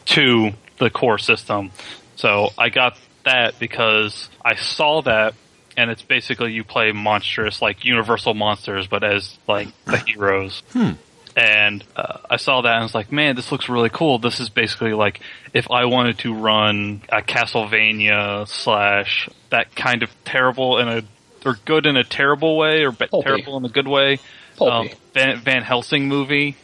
to 0.08 0.50
the 0.78 0.90
core 0.90 1.18
system. 1.18 1.70
So 2.16 2.50
I 2.58 2.68
got 2.68 2.98
that 3.24 3.58
because 3.58 4.28
I 4.44 4.56
saw 4.56 5.02
that. 5.02 5.34
And 5.76 5.92
it's 5.92 6.02
basically 6.02 6.52
you 6.52 6.64
play 6.64 6.90
monstrous, 6.90 7.62
like 7.62 7.84
universal 7.84 8.34
monsters, 8.34 8.88
but 8.88 9.04
as 9.04 9.38
like 9.46 9.68
the 9.84 9.96
heroes 10.06 10.62
and 11.38 11.84
uh, 11.94 12.18
I 12.28 12.36
saw 12.36 12.62
that 12.62 12.72
and 12.72 12.80
I 12.80 12.82
was 12.82 12.96
like, 12.96 13.12
man, 13.12 13.36
this 13.36 13.52
looks 13.52 13.68
really 13.68 13.90
cool. 13.90 14.18
This 14.18 14.40
is 14.40 14.48
basically 14.48 14.92
like 14.92 15.20
if 15.54 15.70
I 15.70 15.84
wanted 15.84 16.18
to 16.20 16.34
run 16.34 17.02
a 17.08 17.22
Castlevania 17.22 18.48
slash 18.48 19.28
that 19.50 19.74
kind 19.76 20.02
of 20.02 20.10
terrible 20.24 20.78
in 20.78 20.88
a 20.88 21.02
or 21.46 21.56
good 21.64 21.86
in 21.86 21.96
a 21.96 22.02
terrible 22.02 22.56
way 22.58 22.84
or 22.84 22.90
be- 22.90 23.06
terrible 23.22 23.56
in 23.56 23.64
a 23.64 23.68
good 23.68 23.86
way. 23.86 24.18
Um, 24.60 24.88
Van, 25.14 25.38
Van 25.38 25.62
Helsing 25.62 26.08
movie 26.08 26.56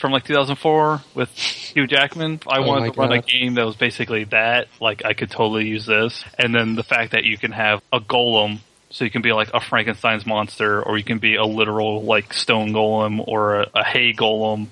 from 0.00 0.12
like 0.12 0.24
2004 0.24 1.02
with 1.14 1.30
Hugh 1.30 1.86
Jackman. 1.86 2.40
I 2.46 2.58
Oh 2.58 2.66
wanted 2.66 2.94
to 2.94 3.00
run 3.00 3.12
a 3.12 3.22
game 3.22 3.54
that 3.54 3.64
was 3.64 3.76
basically 3.76 4.24
that. 4.24 4.68
Like 4.80 5.04
I 5.04 5.12
could 5.12 5.30
totally 5.30 5.66
use 5.66 5.86
this. 5.86 6.24
And 6.38 6.54
then 6.54 6.74
the 6.74 6.82
fact 6.82 7.12
that 7.12 7.24
you 7.24 7.38
can 7.38 7.52
have 7.52 7.82
a 7.92 8.00
golem 8.00 8.60
so 8.90 9.04
you 9.04 9.10
can 9.10 9.22
be 9.22 9.32
like 9.32 9.50
a 9.54 9.60
Frankenstein's 9.60 10.26
monster, 10.26 10.82
or 10.82 10.98
you 10.98 11.04
can 11.04 11.18
be 11.18 11.36
a 11.36 11.44
literal 11.44 12.02
like 12.02 12.34
stone 12.34 12.70
golem, 12.72 13.26
or 13.26 13.60
a, 13.60 13.70
a 13.74 13.84
hay 13.84 14.12
golem, 14.12 14.66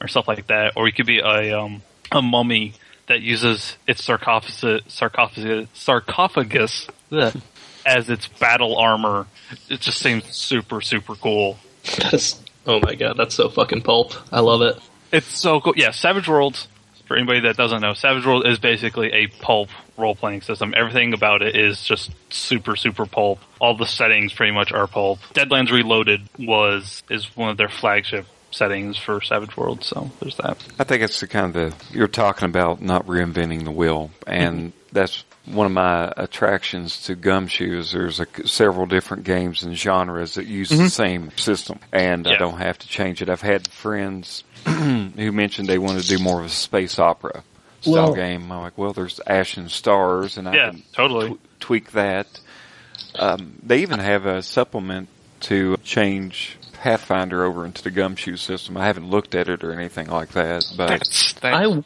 or 0.00 0.08
stuff 0.08 0.28
like 0.28 0.46
that, 0.46 0.74
or 0.76 0.86
you 0.86 0.92
could 0.92 1.06
be 1.06 1.18
a 1.18 1.58
um, 1.58 1.82
a 2.12 2.22
mummy 2.22 2.74
that 3.08 3.20
uses 3.20 3.76
its 3.86 4.02
sarcophagus 4.02 4.82
sarcophagus 4.86 5.68
sarcophagus 5.74 6.86
as 7.84 8.08
its 8.08 8.28
battle 8.28 8.78
armor. 8.78 9.26
It 9.68 9.80
just 9.80 9.98
seems 9.98 10.24
super 10.34 10.80
super 10.80 11.16
cool. 11.16 11.58
That's 11.98 12.43
oh 12.66 12.80
my 12.80 12.94
god, 12.94 13.16
that's 13.16 13.34
so 13.34 13.48
fucking 13.48 13.82
pulp. 13.82 14.14
I 14.32 14.40
love 14.40 14.62
it. 14.62 14.78
It's 15.12 15.38
so 15.38 15.60
cool. 15.60 15.74
Yeah, 15.76 15.90
Savage 15.90 16.28
Worlds. 16.28 16.68
For 17.06 17.16
anybody 17.18 17.40
that 17.40 17.58
doesn't 17.58 17.82
know, 17.82 17.92
Savage 17.92 18.24
World 18.24 18.46
is 18.46 18.58
basically 18.58 19.12
a 19.12 19.26
pulp 19.26 19.68
role 19.98 20.14
playing 20.14 20.40
system. 20.40 20.72
Everything 20.74 21.12
about 21.12 21.42
it 21.42 21.54
is 21.54 21.84
just 21.84 22.10
super, 22.30 22.76
super 22.76 23.04
pulp. 23.04 23.40
All 23.60 23.76
the 23.76 23.84
settings 23.84 24.32
pretty 24.32 24.52
much 24.52 24.72
are 24.72 24.86
pulp. 24.86 25.18
Deadlands 25.34 25.70
Reloaded 25.70 26.22
was 26.38 27.02
is 27.10 27.36
one 27.36 27.50
of 27.50 27.58
their 27.58 27.68
flagship 27.68 28.24
settings 28.50 28.96
for 28.96 29.20
Savage 29.20 29.54
Worlds. 29.54 29.86
So 29.86 30.10
there's 30.20 30.36
that. 30.36 30.56
I 30.78 30.84
think 30.84 31.02
it's 31.02 31.20
the 31.20 31.26
kind 31.26 31.46
of 31.46 31.52
the 31.52 31.96
you're 31.96 32.08
talking 32.08 32.46
about 32.46 32.80
not 32.80 33.06
reinventing 33.06 33.64
the 33.64 33.70
wheel, 33.70 34.10
and 34.26 34.72
that's 34.90 35.24
one 35.46 35.66
of 35.66 35.72
my 35.72 36.12
attractions 36.16 37.02
to 37.04 37.14
Gumshoes. 37.16 37.92
There's 37.92 38.20
a, 38.20 38.26
several 38.46 38.86
different 38.86 39.24
games 39.24 39.62
and 39.62 39.76
genres 39.76 40.34
that 40.34 40.46
use 40.46 40.70
the 40.70 40.88
same 40.88 41.30
system, 41.36 41.78
and 41.92 42.26
I 42.26 42.36
don't 42.36 42.58
have 42.58 42.78
to 42.78 42.88
change 42.88 43.20
it. 43.22 43.28
I've 43.28 43.42
had 43.42 43.68
friends 43.70 44.44
who 44.66 45.32
mentioned 45.32 45.68
they 45.68 45.78
wanted 45.78 46.02
to 46.04 46.08
do 46.16 46.18
more 46.22 46.40
of 46.40 46.46
a 46.46 46.50
space 46.50 46.98
opera 46.98 47.42
style 47.82 47.92
Well- 47.94 48.14
game. 48.14 48.50
I'm 48.50 48.60
like, 48.60 48.78
well, 48.78 48.92
there's 48.94 49.20
Ashen 49.26 49.68
Stars, 49.68 50.38
and 50.38 50.48
I 50.48 50.54
Yeah, 50.54 50.70
can 50.70 50.82
totally. 50.92 51.34
tw- 51.34 51.60
tweak 51.60 51.92
that. 51.92 52.40
Um, 53.16 53.58
they 53.62 53.82
even 53.82 53.98
have 54.00 54.24
a 54.26 54.42
supplement 54.42 55.08
to 55.40 55.76
change 55.84 56.56
Pathfinder 56.72 57.44
over 57.44 57.64
into 57.66 57.82
the 57.82 57.90
Gumshoe 57.90 58.36
system. 58.36 58.76
I 58.76 58.86
haven't 58.86 59.08
looked 59.10 59.34
at 59.34 59.48
it 59.48 59.62
or 59.62 59.72
anything 59.72 60.08
like 60.08 60.30
that, 60.30 60.64
but 60.76 60.88
That's, 60.88 61.32
that's, 61.34 61.44
I 61.44 61.84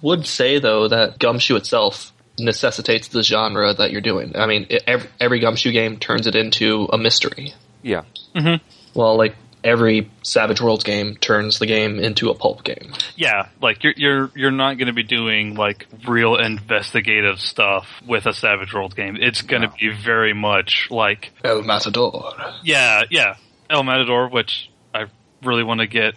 would 0.00 0.26
say 0.26 0.58
though 0.58 0.88
that 0.88 1.18
Gumshoe 1.18 1.56
itself 1.56 2.12
necessitates 2.38 3.08
the 3.08 3.22
genre 3.22 3.72
that 3.74 3.90
you're 3.90 4.00
doing. 4.00 4.36
I 4.36 4.46
mean, 4.46 4.66
it, 4.70 4.82
every, 4.86 5.08
every 5.20 5.38
Gumshoe 5.40 5.72
game 5.72 5.98
turns 5.98 6.26
it 6.26 6.34
into 6.34 6.88
a 6.92 6.98
mystery. 6.98 7.54
yeah. 7.82 8.02
Mm-hmm. 8.34 8.64
Well, 8.98 9.16
like 9.16 9.36
every 9.62 10.10
Savage 10.22 10.60
Worlds 10.60 10.84
game 10.84 11.16
turns 11.16 11.58
the 11.58 11.66
game 11.66 11.98
into 11.98 12.28
a 12.30 12.34
pulp 12.34 12.64
game. 12.64 12.92
yeah, 13.16 13.48
like 13.62 13.82
you're 13.82 13.94
you're 13.96 14.30
you're 14.34 14.50
not 14.50 14.74
going 14.78 14.88
to 14.88 14.92
be 14.92 15.02
doing 15.04 15.54
like 15.54 15.86
real 16.06 16.36
investigative 16.36 17.40
stuff 17.40 17.88
with 18.06 18.26
a 18.26 18.32
Savage 18.32 18.72
Worlds 18.74 18.94
game. 18.94 19.16
It's 19.20 19.42
going 19.42 19.62
to 19.62 19.68
be 19.68 19.90
very 19.92 20.34
much 20.34 20.88
like 20.90 21.32
El 21.44 21.62
Matador. 21.62 22.34
yeah, 22.62 23.02
yeah, 23.10 23.36
El 23.70 23.82
Matador, 23.84 24.28
which 24.28 24.70
I 24.94 25.06
really 25.42 25.64
want 25.64 25.80
to 25.80 25.86
get 25.86 26.14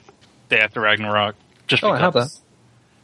Day 0.50 0.60
After 0.60 0.82
Ragnarok. 0.82 1.36
Just 1.68 1.84
Oh, 1.84 1.92
I 1.92 2.00
have 2.00 2.14
because- 2.14 2.42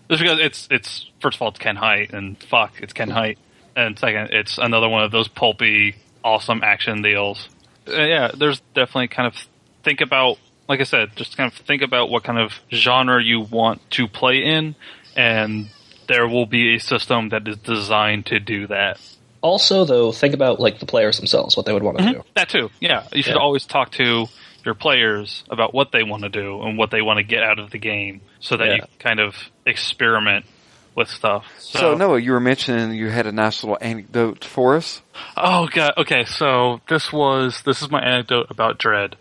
Just 0.10 0.22
because 0.22 0.39
it's 0.39 0.68
it's 0.70 1.10
first 1.22 1.38
of 1.38 1.42
all 1.42 1.50
it's 1.50 1.60
Ken 1.60 1.76
Hite 1.76 2.13
and 2.13 2.38
fuck 2.44 2.74
it's 2.82 2.94
Ken 2.94 3.10
Hite, 3.10 3.38
and 3.76 3.98
second 3.98 4.30
it's 4.32 4.58
another 4.58 4.89
one 4.89 5.04
of 5.04 5.12
those 5.12 5.28
pulpy 5.28 5.96
awesome 6.24 6.62
action 6.63 7.02
deals. 7.02 7.50
Uh, 7.88 8.02
yeah, 8.02 8.32
there's 8.38 8.60
definitely 8.74 9.08
kind 9.08 9.28
of 9.28 9.36
think 9.84 10.02
about 10.02 10.38
like 10.68 10.80
I 10.80 10.84
said, 10.84 11.16
just 11.16 11.36
kind 11.36 11.52
of 11.52 11.58
think 11.58 11.82
about 11.82 12.10
what 12.10 12.24
kind 12.24 12.39
of 12.39 12.54
genre 12.72 13.22
you 13.22 13.42
want 13.42 13.82
to 13.92 14.08
play 14.08 14.44
in, 14.44 14.76
and 15.16 15.70
there 16.08 16.28
will 16.28 16.46
be 16.46 16.76
a 16.76 16.80
system 16.80 17.30
that 17.30 17.48
is 17.48 17.58
designed 17.58 18.28
to 18.28 18.39
do 18.39 18.68
that. 18.68 19.00
Also, 19.42 19.84
though, 19.84 20.13
think 20.13 20.34
about 20.34 20.62
like 20.62 20.80
the 20.80 20.86
players 20.86 21.18
themselves, 21.18 21.58
what 21.58 21.66
they 21.66 21.74
would 21.74 21.84
want 21.84 21.98
to 21.98 22.12
do. 22.13 22.24
That 22.36 22.48
too. 22.48 22.70
Yeah, 22.80 23.06
you 23.12 23.24
should 23.24 23.36
Yeah. 23.36 23.42
always 23.42 23.66
talk 23.66 23.92
to 23.94 24.28
your 24.65 24.76
players 24.76 25.43
about 25.49 25.73
what 25.73 25.91
they 25.91 26.04
want 26.04 26.23
to 26.23 26.30
do 26.30 26.62
and 26.62 26.78
what 26.78 26.91
they 26.91 27.02
want 27.02 27.17
to 27.17 27.23
get 27.23 27.43
out 27.43 27.60
of 27.60 27.71
the 27.71 27.78
game, 27.78 28.21
so 28.39 28.58
that 28.58 28.76
you 28.76 28.84
kind 28.99 29.19
of 29.19 29.36
experiment 29.65 30.45
with 30.95 31.10
stuff. 31.10 31.45
So, 31.60 31.95
Noah, 31.95 32.19
you 32.19 32.32
were 32.32 32.39
mentioning 32.39 32.95
you 32.95 33.10
had 33.10 33.26
a 33.26 33.32
nice 33.32 33.63
little 33.63 33.78
anecdote 33.82 34.43
for 34.45 34.76
us. 34.76 35.02
Oh 35.36 35.67
god. 35.67 35.93
Okay, 35.97 36.26
so 36.26 36.82
this 36.88 37.12
was 37.12 37.62
this 37.65 37.82
is 37.82 37.89
my 37.89 38.02
anecdote 38.02 38.47
about 38.49 38.78
Dread. 38.78 39.15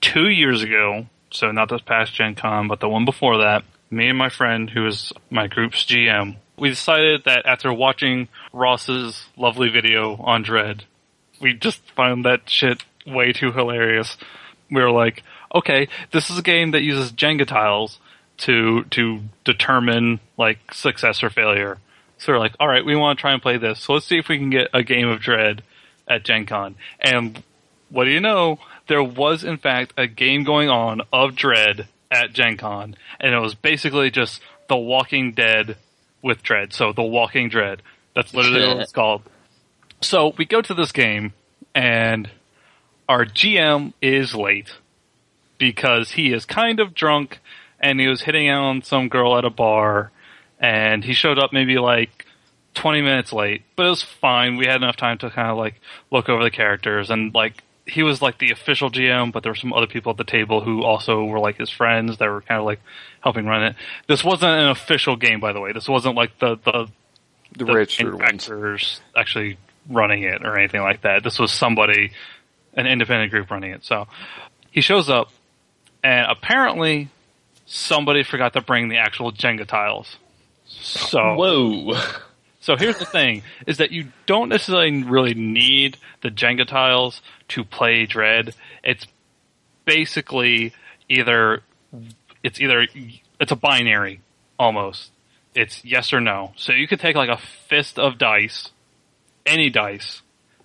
Two 0.00 0.28
years 0.28 0.62
ago, 0.62 1.06
so 1.30 1.50
not 1.50 1.68
this 1.68 1.80
past 1.80 2.14
Gen 2.14 2.34
Con, 2.34 2.68
but 2.68 2.80
the 2.80 2.88
one 2.88 3.04
before 3.04 3.38
that, 3.38 3.64
me 3.90 4.08
and 4.08 4.18
my 4.18 4.28
friend, 4.28 4.68
who 4.68 4.86
is 4.86 5.12
my 5.30 5.46
group's 5.46 5.84
GM, 5.84 6.36
we 6.58 6.68
decided 6.68 7.24
that 7.24 7.46
after 7.46 7.72
watching 7.72 8.28
Ross's 8.52 9.26
lovely 9.36 9.70
video 9.70 10.16
on 10.16 10.42
Dread, 10.42 10.84
we 11.40 11.54
just 11.54 11.80
found 11.92 12.24
that 12.24 12.48
shit 12.48 12.84
way 13.06 13.32
too 13.32 13.52
hilarious. 13.52 14.16
We 14.70 14.80
were 14.80 14.90
like, 14.90 15.22
okay, 15.54 15.88
this 16.12 16.30
is 16.30 16.38
a 16.38 16.42
game 16.42 16.72
that 16.72 16.82
uses 16.82 17.12
Jenga 17.12 17.46
tiles 17.46 17.98
to 18.38 18.84
to 18.90 19.20
determine 19.44 20.20
like 20.36 20.58
success 20.72 21.22
or 21.22 21.30
failure. 21.30 21.78
So 22.18 22.32
we're 22.32 22.38
like, 22.38 22.54
all 22.58 22.68
right, 22.68 22.84
we 22.84 22.96
want 22.96 23.18
to 23.18 23.20
try 23.20 23.32
and 23.32 23.42
play 23.42 23.58
this. 23.58 23.80
So 23.80 23.92
let's 23.92 24.06
see 24.06 24.18
if 24.18 24.28
we 24.28 24.38
can 24.38 24.50
get 24.50 24.68
a 24.72 24.82
game 24.82 25.08
of 25.08 25.20
Dread 25.20 25.62
at 26.08 26.24
Gen 26.24 26.46
Con. 26.46 26.76
And 27.00 27.42
what 27.90 28.04
do 28.04 28.10
you 28.10 28.20
know? 28.20 28.58
There 28.86 29.02
was 29.02 29.44
in 29.44 29.58
fact 29.58 29.94
a 29.96 30.06
game 30.06 30.44
going 30.44 30.68
on 30.68 31.02
of 31.12 31.34
Dread 31.36 31.88
at 32.10 32.32
Gen 32.32 32.56
Con, 32.56 32.96
and 33.20 33.34
it 33.34 33.38
was 33.38 33.54
basically 33.54 34.10
just 34.10 34.40
The 34.68 34.76
Walking 34.76 35.32
Dead 35.32 35.76
with 36.22 36.42
Dread. 36.42 36.72
So 36.72 36.92
The 36.92 37.02
Walking 37.02 37.48
Dread. 37.48 37.82
That's 38.14 38.32
literally 38.32 38.66
what 38.66 38.78
it's 38.78 38.92
called. 38.92 39.22
So 40.00 40.32
we 40.36 40.44
go 40.44 40.62
to 40.62 40.74
this 40.74 40.92
game, 40.92 41.32
and 41.74 42.30
our 43.08 43.24
GM 43.24 43.92
is 44.00 44.34
late 44.34 44.72
because 45.58 46.12
he 46.12 46.32
is 46.32 46.44
kind 46.44 46.80
of 46.80 46.94
drunk 46.94 47.38
and 47.80 48.00
he 48.00 48.08
was 48.08 48.22
hitting 48.22 48.50
on 48.50 48.82
some 48.82 49.08
girl 49.08 49.36
at 49.36 49.44
a 49.44 49.50
bar 49.50 50.10
and 50.58 51.04
he 51.04 51.12
showed 51.12 51.38
up 51.38 51.52
maybe 51.52 51.78
like 51.78 52.26
20 52.74 53.02
minutes 53.02 53.32
late, 53.32 53.62
but 53.76 53.86
it 53.86 53.90
was 53.90 54.02
fine. 54.02 54.56
We 54.56 54.66
had 54.66 54.76
enough 54.76 54.96
time 54.96 55.18
to 55.18 55.30
kind 55.30 55.50
of 55.50 55.56
like 55.56 55.80
look 56.10 56.28
over 56.28 56.42
the 56.42 56.50
characters 56.50 57.10
and 57.10 57.34
like 57.34 57.62
he 57.86 58.02
was 58.02 58.22
like 58.22 58.38
the 58.38 58.50
official 58.50 58.90
GM, 58.90 59.30
but 59.32 59.42
there 59.42 59.52
were 59.52 59.56
some 59.56 59.72
other 59.74 59.86
people 59.86 60.10
at 60.10 60.16
the 60.16 60.24
table 60.24 60.62
who 60.62 60.82
also 60.82 61.24
were 61.24 61.38
like 61.38 61.58
his 61.58 61.68
friends 61.68 62.16
that 62.18 62.28
were 62.28 62.40
kind 62.40 62.58
of 62.58 62.64
like 62.64 62.80
helping 63.20 63.44
run 63.46 63.62
it. 63.62 63.76
This 64.08 64.24
wasn't 64.24 64.52
an 64.52 64.70
official 64.70 65.16
game, 65.16 65.38
by 65.38 65.52
the 65.52 65.60
way. 65.60 65.72
This 65.72 65.88
wasn't 65.88 66.16
like 66.16 66.38
the 66.38 66.56
the, 66.64 66.88
The, 67.58 67.64
the 67.66 67.72
registered 67.74 68.14
ones. 68.14 69.00
actually 69.14 69.58
running 69.88 70.22
it 70.22 70.44
or 70.44 70.58
anything 70.58 70.80
like 70.80 71.02
that. 71.02 71.22
This 71.22 71.38
was 71.38 71.52
somebody, 71.52 72.12
an 72.76 72.86
independent 72.86 73.30
group 73.30 73.50
running 73.50 73.72
it. 73.72 73.84
So 73.84 74.06
he 74.70 74.80
shows 74.80 75.08
up, 75.08 75.30
and 76.02 76.26
apparently 76.30 77.08
somebody 77.66 78.22
forgot 78.22 78.52
to 78.54 78.60
bring 78.60 78.88
the 78.88 78.98
actual 78.98 79.32
Jenga 79.32 79.66
tiles. 79.66 80.16
So 80.66 81.34
Whoa. 81.34 82.00
so 82.60 82.76
here's 82.76 82.98
the 82.98 83.04
thing: 83.04 83.42
is 83.66 83.78
that 83.78 83.92
you 83.92 84.12
don't 84.26 84.48
necessarily 84.48 85.02
really 85.04 85.34
need 85.34 85.96
the 86.22 86.30
Jenga 86.30 86.66
tiles 86.66 87.20
to 87.48 87.64
play 87.64 88.06
Dread. 88.06 88.54
It's 88.82 89.06
basically 89.84 90.72
either 91.08 91.62
it's 92.42 92.60
either 92.60 92.86
it's 93.40 93.52
a 93.52 93.56
binary 93.56 94.20
almost. 94.58 95.10
It's 95.54 95.84
yes 95.84 96.12
or 96.12 96.20
no. 96.20 96.52
So 96.56 96.72
you 96.72 96.88
could 96.88 97.00
take 97.00 97.14
like 97.14 97.28
a 97.28 97.38
fist 97.68 97.98
of 97.98 98.18
dice, 98.18 98.70
any 99.46 99.70
dice, 99.70 100.22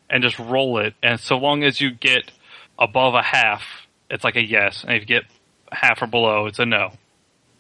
and 0.10 0.24
just 0.24 0.39
roll 0.39 0.80
it. 0.80 0.93
And 1.04 1.19
so 1.19 1.38
long 1.38 1.63
as 1.63 1.80
you 1.80 1.91
get 1.91 2.32
above 2.78 3.13
a 3.13 3.22
half, 3.22 3.63
it's 4.10 4.24
like 4.24 4.36
a 4.36 4.43
yes. 4.43 4.84
And 4.84 4.93
if 4.93 5.02
you 5.02 5.08
get 5.08 5.24
half 5.72 6.02
or 6.02 6.08
below, 6.08 6.48
it's 6.48 6.60
a 6.60 6.65
no. 6.65 6.93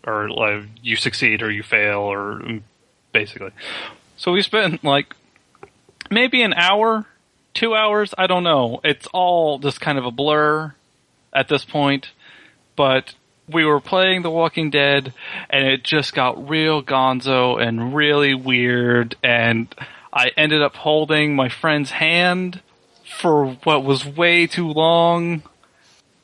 Or 0.05 0.29
like 0.29 0.65
you 0.81 0.95
succeed 0.95 1.41
or 1.41 1.51
you 1.51 1.63
fail 1.63 1.99
or 1.99 2.39
mm, 2.39 2.61
basically. 3.11 3.51
So 4.17 4.31
we 4.31 4.41
spent 4.41 4.83
like 4.83 5.15
maybe 6.09 6.41
an 6.41 6.53
hour, 6.53 7.05
two 7.53 7.75
hours, 7.75 8.13
I 8.17 8.27
don't 8.27 8.43
know. 8.43 8.81
It's 8.83 9.07
all 9.13 9.59
just 9.59 9.81
kind 9.81 9.97
of 9.97 10.05
a 10.05 10.11
blur 10.11 10.73
at 11.33 11.47
this 11.47 11.65
point. 11.65 12.11
But 12.75 13.13
we 13.47 13.65
were 13.65 13.81
playing 13.81 14.21
The 14.21 14.29
Walking 14.29 14.69
Dead 14.69 15.13
and 15.49 15.67
it 15.67 15.83
just 15.83 16.13
got 16.13 16.49
real 16.49 16.81
gonzo 16.81 17.61
and 17.61 17.93
really 17.93 18.33
weird 18.33 19.15
and 19.23 19.73
I 20.11 20.31
ended 20.35 20.61
up 20.61 20.75
holding 20.75 21.35
my 21.35 21.49
friend's 21.49 21.91
hand 21.91 22.61
for 23.19 23.51
what 23.63 23.83
was 23.83 24.05
way 24.05 24.47
too 24.47 24.67
long. 24.67 25.43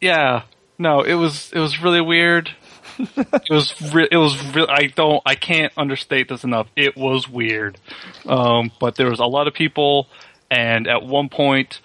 Yeah. 0.02 0.44
No, 0.78 1.02
it 1.02 1.14
was 1.16 1.52
it 1.54 1.60
was 1.60 1.82
really 1.82 2.02
weird. 2.02 2.52
it 2.98 3.50
was 3.50 3.94
re- 3.94 4.08
it 4.12 4.18
was 4.18 4.56
re- 4.56 4.68
I 4.70 4.88
don't 4.88 5.22
I 5.26 5.36
can't 5.36 5.74
understate 5.78 6.30
this 6.30 6.44
enough. 6.44 6.68
It 6.76 6.96
was 6.96 7.30
weird. 7.30 7.78
Um, 8.26 8.72
but 8.80 8.96
there 8.96 9.10
was 9.10 9.20
a 9.20 9.26
lot 9.26 9.48
of 9.48 9.54
people 9.54 10.08
and 10.50 10.88
at 10.88 11.04
one 11.04 11.30
point 11.30 11.80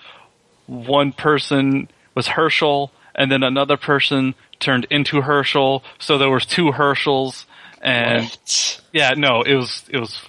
one 0.67 1.13
person 1.13 1.89
was 2.15 2.29
Hershel 2.29 2.91
and 3.15 3.31
then 3.31 3.43
another 3.43 3.77
person 3.77 4.35
turned 4.61 4.87
into 4.91 5.23
Hershel, 5.23 5.83
so 5.99 6.19
there 6.19 6.31
was 6.31 6.47
two 6.47 6.73
Hershels 6.73 7.47
and 7.81 8.31
yeah, 8.93 9.15
no, 9.17 9.43
it 9.43 9.55
was 9.55 9.85
it 9.91 9.99
was 9.99 10.21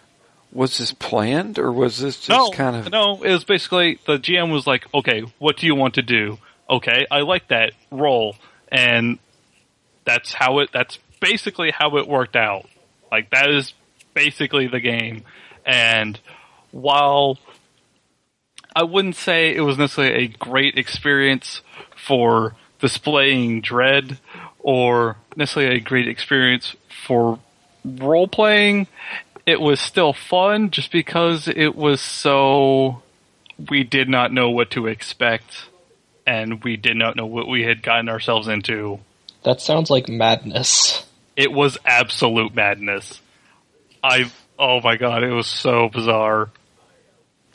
Was 0.54 0.78
this 0.78 0.92
planned 0.92 1.58
or 1.58 1.72
was 1.72 2.00
this 2.00 2.18
just 2.18 2.30
no, 2.30 2.50
kind 2.52 2.76
of 2.76 2.92
no. 2.92 3.24
It 3.24 3.32
was 3.32 3.46
basically 3.46 4.00
the 4.06 4.18
GM 4.18 4.52
was 4.52 4.68
like, 4.68 4.86
"Okay, 4.94 5.24
what 5.40 5.58
do 5.58 5.66
you 5.66 5.76
want 5.76 5.94
to 5.94 6.02
do? 6.02 6.40
Okay, 6.70 7.06
I 7.10 7.22
like 7.22 7.48
that 7.50 7.74
role 7.90 8.36
and 8.72 9.20
that's 10.06 10.34
how 10.34 10.60
it. 10.60 10.70
That's 10.74 10.98
basically 11.20 11.72
how 11.72 11.98
it 11.98 12.08
worked 12.08 12.36
out. 12.36 12.68
Like 13.12 13.30
that 13.32 13.50
is 13.50 13.74
basically 14.14 14.68
the 14.68 14.80
game. 14.80 15.24
And 15.66 16.20
while 16.72 17.38
I 18.76 18.84
wouldn't 18.84 19.16
say 19.16 19.54
it 19.54 19.62
was 19.62 19.78
necessarily 19.78 20.26
a 20.26 20.28
great 20.28 20.78
experience 20.78 21.62
for 21.96 22.56
displaying 22.80 23.62
dread 23.62 24.20
or 24.60 25.18
necessarily 25.36 25.78
a 25.78 25.80
great 25.80 26.08
experience 26.08 26.76
for 27.06 27.40
role 27.84 28.28
playing, 28.28 28.88
it 29.46 29.60
was 29.60 29.80
still 29.80 30.14
fun 30.14 30.72
just 30.72 30.92
because 30.92 31.48
it 31.48 31.76
was 31.76 32.02
so 32.02 33.02
we 33.70 33.84
did 33.84 34.10
not 34.10 34.32
know 34.32 34.50
what 34.50 34.72
to 34.72 34.88
expect 34.88 35.68
and 36.26 36.64
we 36.64 36.78
did 36.78 36.96
not 36.96 37.16
know 37.16 37.26
what 37.26 37.48
we 37.48 37.64
had 37.64 37.82
gotten 37.84 38.10
ourselves 38.10 38.48
into 38.48 39.00
That 39.44 39.62
sounds 39.62 39.90
like 39.90 40.08
madness. 40.08 41.06
It 41.36 41.52
was 41.52 41.78
absolute 41.86 42.54
madness. 42.54 43.20
I 44.04 44.32
oh 44.60 44.82
my 44.82 44.98
god, 44.98 45.24
it 45.24 45.32
was 45.32 45.48
so 45.48 45.90
bizarre. 45.90 46.50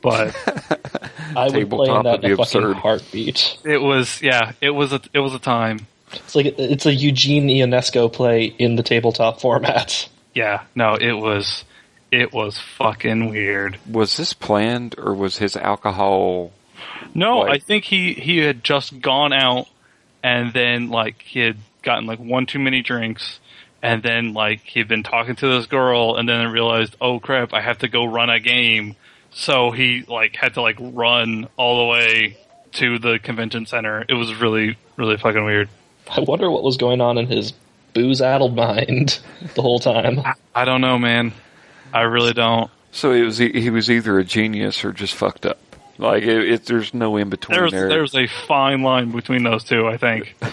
But 0.02 0.36
I 1.36 1.48
would 1.48 1.70
play 1.70 1.88
in 1.88 2.02
Tabletop 2.02 2.04
that 2.04 2.24
in 2.24 2.32
a 2.32 2.36
fucking 2.36 2.62
absurd. 2.62 2.76
heartbeat. 2.76 3.58
it 3.64 3.78
was 3.78 4.20
yeah, 4.22 4.52
it 4.60 4.70
was 4.70 4.92
a 4.92 5.00
it 5.12 5.20
was 5.20 5.34
a 5.34 5.38
time. 5.38 5.86
It's 6.12 6.34
like 6.34 6.54
it's 6.58 6.86
a 6.86 6.94
Eugene 6.94 7.48
Ionesco 7.48 8.12
play 8.12 8.44
in 8.44 8.76
the 8.76 8.82
tabletop 8.82 9.40
format. 9.40 10.08
Yeah, 10.34 10.64
no, 10.74 10.94
it 10.94 11.12
was 11.12 11.64
it 12.12 12.32
was 12.32 12.58
fucking 12.58 13.30
weird. 13.30 13.78
Was 13.90 14.16
this 14.16 14.32
planned 14.32 14.94
or 14.98 15.14
was 15.14 15.38
his 15.38 15.56
alcohol? 15.56 16.52
No, 17.14 17.38
Like- 17.40 17.50
I 17.50 17.58
think 17.58 17.84
he 17.84 18.12
he 18.14 18.38
had 18.38 18.62
just 18.64 19.00
gone 19.00 19.32
out 19.32 19.66
and 20.22 20.52
then 20.52 20.90
like 20.90 21.22
he 21.22 21.40
had 21.40 21.56
gotten 21.82 22.06
like 22.06 22.18
one 22.18 22.46
too 22.46 22.58
many 22.58 22.82
drinks 22.82 23.38
and 23.82 24.02
then 24.02 24.32
like 24.34 24.60
he'd 24.64 24.88
been 24.88 25.02
talking 25.02 25.36
to 25.36 25.46
this 25.48 25.66
girl 25.66 26.16
and 26.16 26.28
then 26.28 26.46
realized, 26.50 26.96
"Oh 27.00 27.20
crap, 27.20 27.52
I 27.52 27.60
have 27.60 27.78
to 27.78 27.88
go 27.88 28.04
run 28.04 28.30
a 28.30 28.40
game." 28.40 28.96
So 29.30 29.70
he 29.70 30.02
like 30.08 30.34
had 30.36 30.54
to 30.54 30.62
like 30.62 30.76
run 30.80 31.48
all 31.56 31.78
the 31.78 31.84
way 31.92 32.36
to 32.72 32.98
the 32.98 33.18
convention 33.18 33.66
center. 33.66 34.04
It 34.08 34.14
was 34.14 34.34
really 34.34 34.76
really 34.96 35.16
fucking 35.16 35.44
weird. 35.44 35.68
I 36.10 36.20
wonder 36.20 36.50
what 36.50 36.62
was 36.62 36.76
going 36.76 37.00
on 37.00 37.18
in 37.18 37.26
his 37.26 37.52
booze-addled 37.94 38.54
mind 38.66 39.18
the 39.54 39.62
whole 39.62 39.78
time. 39.78 40.20
I 40.54 40.64
don't 40.64 40.80
know, 40.80 40.98
man. 40.98 41.32
I 41.92 42.02
really 42.02 42.32
don't. 42.32 42.70
So 42.92 43.12
it 43.12 43.22
was 43.22 43.38
he 43.38 43.50
he 43.52 43.70
was 43.70 43.90
either 43.90 44.18
a 44.18 44.24
genius 44.24 44.84
or 44.84 44.92
just 44.92 45.14
fucked 45.14 45.46
up. 45.46 45.58
Like 45.98 46.22
it, 46.22 46.50
it 46.50 46.64
there's 46.66 46.92
no 46.94 47.16
in 47.16 47.30
between 47.30 47.58
There's 47.58 47.72
there. 47.72 47.88
there's 47.88 48.14
a 48.14 48.26
fine 48.26 48.82
line 48.82 49.12
between 49.12 49.42
those 49.42 49.64
two, 49.64 49.86
I 49.86 49.96
think. 49.96 50.34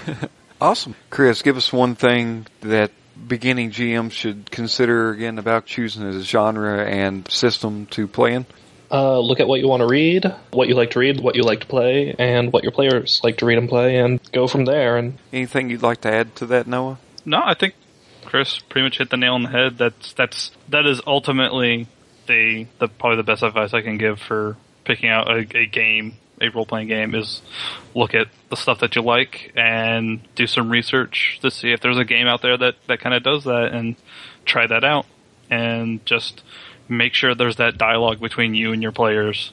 Awesome, 0.62 0.96
Chris. 1.10 1.42
Give 1.42 1.58
us 1.58 1.74
one 1.74 1.96
thing 1.96 2.48
that 2.62 2.92
beginning 3.28 3.72
GMs 3.72 4.12
should 4.14 4.50
consider 4.50 5.10
again 5.10 5.38
about 5.38 5.66
choosing 5.66 6.04
a 6.04 6.22
genre 6.22 6.86
and 6.86 7.30
system 7.30 7.86
to 7.88 8.08
play 8.08 8.34
in. 8.36 8.46
Uh, 8.90 9.20
look 9.20 9.42
at 9.42 9.48
what 9.50 9.60
you 9.60 9.68
want 9.68 9.82
to 9.82 9.88
read, 9.88 10.34
what 10.52 10.70
you 10.70 10.76
like 10.76 10.92
to 10.92 11.00
read, 11.00 11.20
what 11.20 11.36
you 11.36 11.44
like 11.44 11.60
to 11.62 11.66
play, 11.66 12.16
and 12.18 12.54
what 12.54 12.64
your 12.64 12.72
players 12.72 13.20
like 13.26 13.40
to 13.40 13.46
read 13.46 13.58
and 13.58 13.68
play, 13.68 13.98
and 13.98 14.22
go 14.32 14.48
from 14.48 14.64
there. 14.64 14.96
And 14.96 15.18
Anything 15.34 15.70
you'd 15.70 15.82
like 15.84 16.00
to 16.02 16.14
add 16.14 16.34
to 16.38 16.46
that, 16.46 16.66
Noah? 16.66 16.98
No, 17.26 17.42
I 17.44 17.56
think 17.56 17.74
Chris 18.34 18.58
pretty 18.58 18.84
much 18.86 18.98
hit 18.98 19.12
the 19.12 19.18
nail 19.18 19.36
on 19.36 19.44
the 19.44 19.50
head. 19.50 19.78
That's 19.78 20.12
that's 20.14 20.50
that 20.70 20.88
is 20.88 21.00
ultimately 21.06 21.88
the 22.26 22.66
the 22.80 22.88
probably 22.88 23.18
the 23.18 23.24
best 23.24 23.44
advice 23.44 23.76
I 23.76 23.82
can 23.82 24.00
give 24.00 24.20
for 24.20 24.58
picking 24.86 25.08
out 25.08 25.30
a, 25.30 25.46
a 25.56 25.68
game, 25.68 26.16
a 26.42 26.50
role 26.50 26.66
playing 26.66 26.88
game, 26.88 27.14
is 27.14 27.44
look 27.94 28.16
at 28.16 28.30
the 28.50 28.56
stuff 28.56 28.80
that 28.80 28.96
you 28.96 29.04
like 29.04 29.54
and 29.56 30.20
do 30.34 30.48
some 30.48 30.72
research 30.72 31.38
to 31.44 31.52
see 31.52 31.74
if 31.74 31.82
there's 31.82 32.00
a 32.00 32.06
game 32.06 32.26
out 32.26 32.42
there 32.42 32.58
that 32.58 32.74
that 32.88 33.02
kind 33.02 33.14
of 33.14 33.22
does 33.22 33.44
that 33.44 33.66
and 33.72 33.96
try 34.46 34.66
that 34.66 34.84
out 34.84 35.06
and 35.52 36.04
just 36.04 36.42
make 36.90 37.14
sure 37.14 37.36
there's 37.36 37.58
that 37.58 37.78
dialogue 37.78 38.20
between 38.20 38.56
you 38.56 38.74
and 38.74 38.82
your 38.82 38.92
players. 38.92 39.52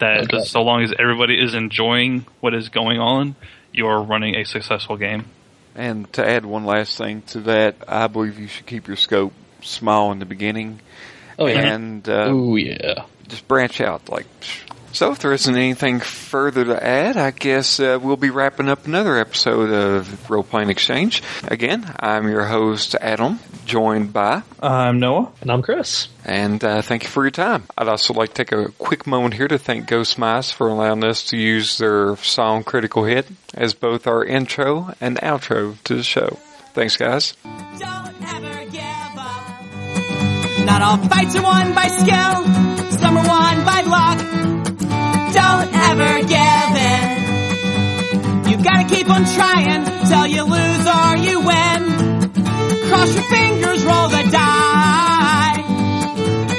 That 0.00 0.24
Okay. 0.24 0.44
so 0.44 0.60
long 0.62 0.82
as 0.82 0.92
everybody 0.98 1.42
is 1.42 1.54
enjoying 1.54 2.26
what 2.40 2.52
is 2.52 2.68
going 2.68 3.00
on, 3.00 3.36
you're 3.72 4.02
running 4.02 4.34
a 4.34 4.44
successful 4.44 4.98
game. 4.98 5.30
And 5.74 6.12
to 6.14 6.28
add 6.28 6.44
one 6.44 6.64
last 6.64 6.98
thing 6.98 7.22
to 7.28 7.40
that, 7.40 7.76
I 7.88 8.06
believe 8.06 8.38
you 8.38 8.46
should 8.46 8.66
keep 8.66 8.88
your 8.88 8.96
scope 8.96 9.32
small 9.62 10.12
in 10.12 10.18
the 10.18 10.26
beginning 10.26 10.80
oh 11.38 11.46
yeah, 11.46 11.74
and 11.74 12.08
uh, 12.08 12.28
ooh 12.30 12.56
yeah. 12.56 13.04
Just 13.28 13.46
branch 13.48 13.80
out. 13.80 14.08
Like, 14.08 14.26
so 14.92 15.12
if 15.12 15.20
there 15.20 15.32
isn't 15.32 15.56
anything 15.56 16.00
further 16.00 16.64
to 16.66 16.82
add, 16.86 17.16
I 17.16 17.30
guess 17.30 17.80
uh, 17.80 17.98
we'll 18.02 18.16
be 18.18 18.28
wrapping 18.30 18.68
up 18.68 18.86
another 18.86 19.16
episode 19.18 19.70
of 19.70 20.30
Role 20.30 20.42
Playing 20.42 20.68
Exchange. 20.68 21.22
Again, 21.48 21.90
I'm 21.98 22.28
your 22.28 22.44
host 22.44 22.94
Adam, 23.00 23.38
joined 23.64 24.12
by, 24.12 24.42
I'm 24.60 25.00
Noah. 25.00 25.32
And 25.40 25.50
I'm 25.50 25.62
Chris. 25.62 26.08
and 26.26 26.62
uh, 26.62 26.82
thank 26.82 27.04
you 27.04 27.08
for 27.08 27.24
your 27.24 27.30
time. 27.30 27.64
I'd 27.78 27.88
also 27.88 28.12
like 28.12 28.34
to 28.34 28.44
take 28.44 28.52
a 28.52 28.70
quick 28.72 29.06
moment 29.06 29.32
here 29.34 29.48
to 29.48 29.58
thank 29.58 29.88
Ghostmice 29.88 30.52
for 30.52 30.68
allowing 30.68 31.04
us 31.04 31.24
to 31.28 31.38
use 31.38 31.78
their 31.78 32.16
song 32.16 32.62
"Critical 32.62 33.04
Hit" 33.04 33.26
as 33.54 33.72
both 33.72 34.06
our 34.06 34.22
intro 34.22 34.92
and 35.00 35.16
outro 35.18 35.82
to 35.84 35.94
the 35.94 36.02
show. 36.02 36.38
Thanks, 36.74 36.98
guys. 36.98 37.34
Don't 37.78 38.22
ever 38.34 38.64
give 38.70 39.16
up. 39.16 40.66
Not 40.66 40.82
all 40.82 40.96
fights 41.08 41.34
are 41.36 41.42
won 41.42 41.74
by 41.74 41.86
skill. 41.88 42.71
Are 43.14 43.28
won 43.28 43.56
by 43.64 43.80
luck. 43.96 44.18
Don't 45.38 45.68
ever 45.88 46.12
give 46.34 46.72
in. 46.92 47.06
You 48.48 48.56
gotta 48.64 48.86
keep 48.88 49.08
on 49.10 49.24
trying 49.36 49.84
till 50.08 50.26
you 50.26 50.42
lose 50.44 50.86
or 50.98 51.16
you 51.26 51.40
win. 51.40 51.80
Cross 52.88 53.10
your 53.14 53.28
fingers, 53.36 53.84
roll 53.84 54.08
the 54.08 54.22
die. 54.30 55.58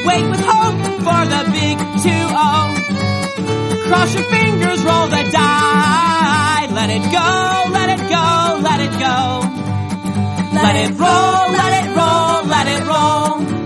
Wait 0.06 0.24
with 0.30 0.44
hope 0.46 0.80
for 1.08 1.22
the 1.34 1.42
big 1.58 1.78
2-0. 2.06 3.88
Cross 3.88 4.14
your 4.14 4.28
fingers, 4.36 4.84
roll 4.84 5.08
the 5.08 5.24
die. 5.32 6.68
Let 6.72 6.90
it 6.98 7.04
go, 7.18 7.30
let 7.78 7.90
it 7.96 8.04
go, 8.10 8.60
let 8.62 8.80
it 8.80 8.94
go. 9.00 9.18
Let 10.54 10.76
it 10.86 10.92
roll, 11.00 11.52
let 11.60 11.72
it 11.80 11.88
roll, 11.98 12.46
let 12.46 12.68
it 12.68 12.84
roll. 12.88 13.63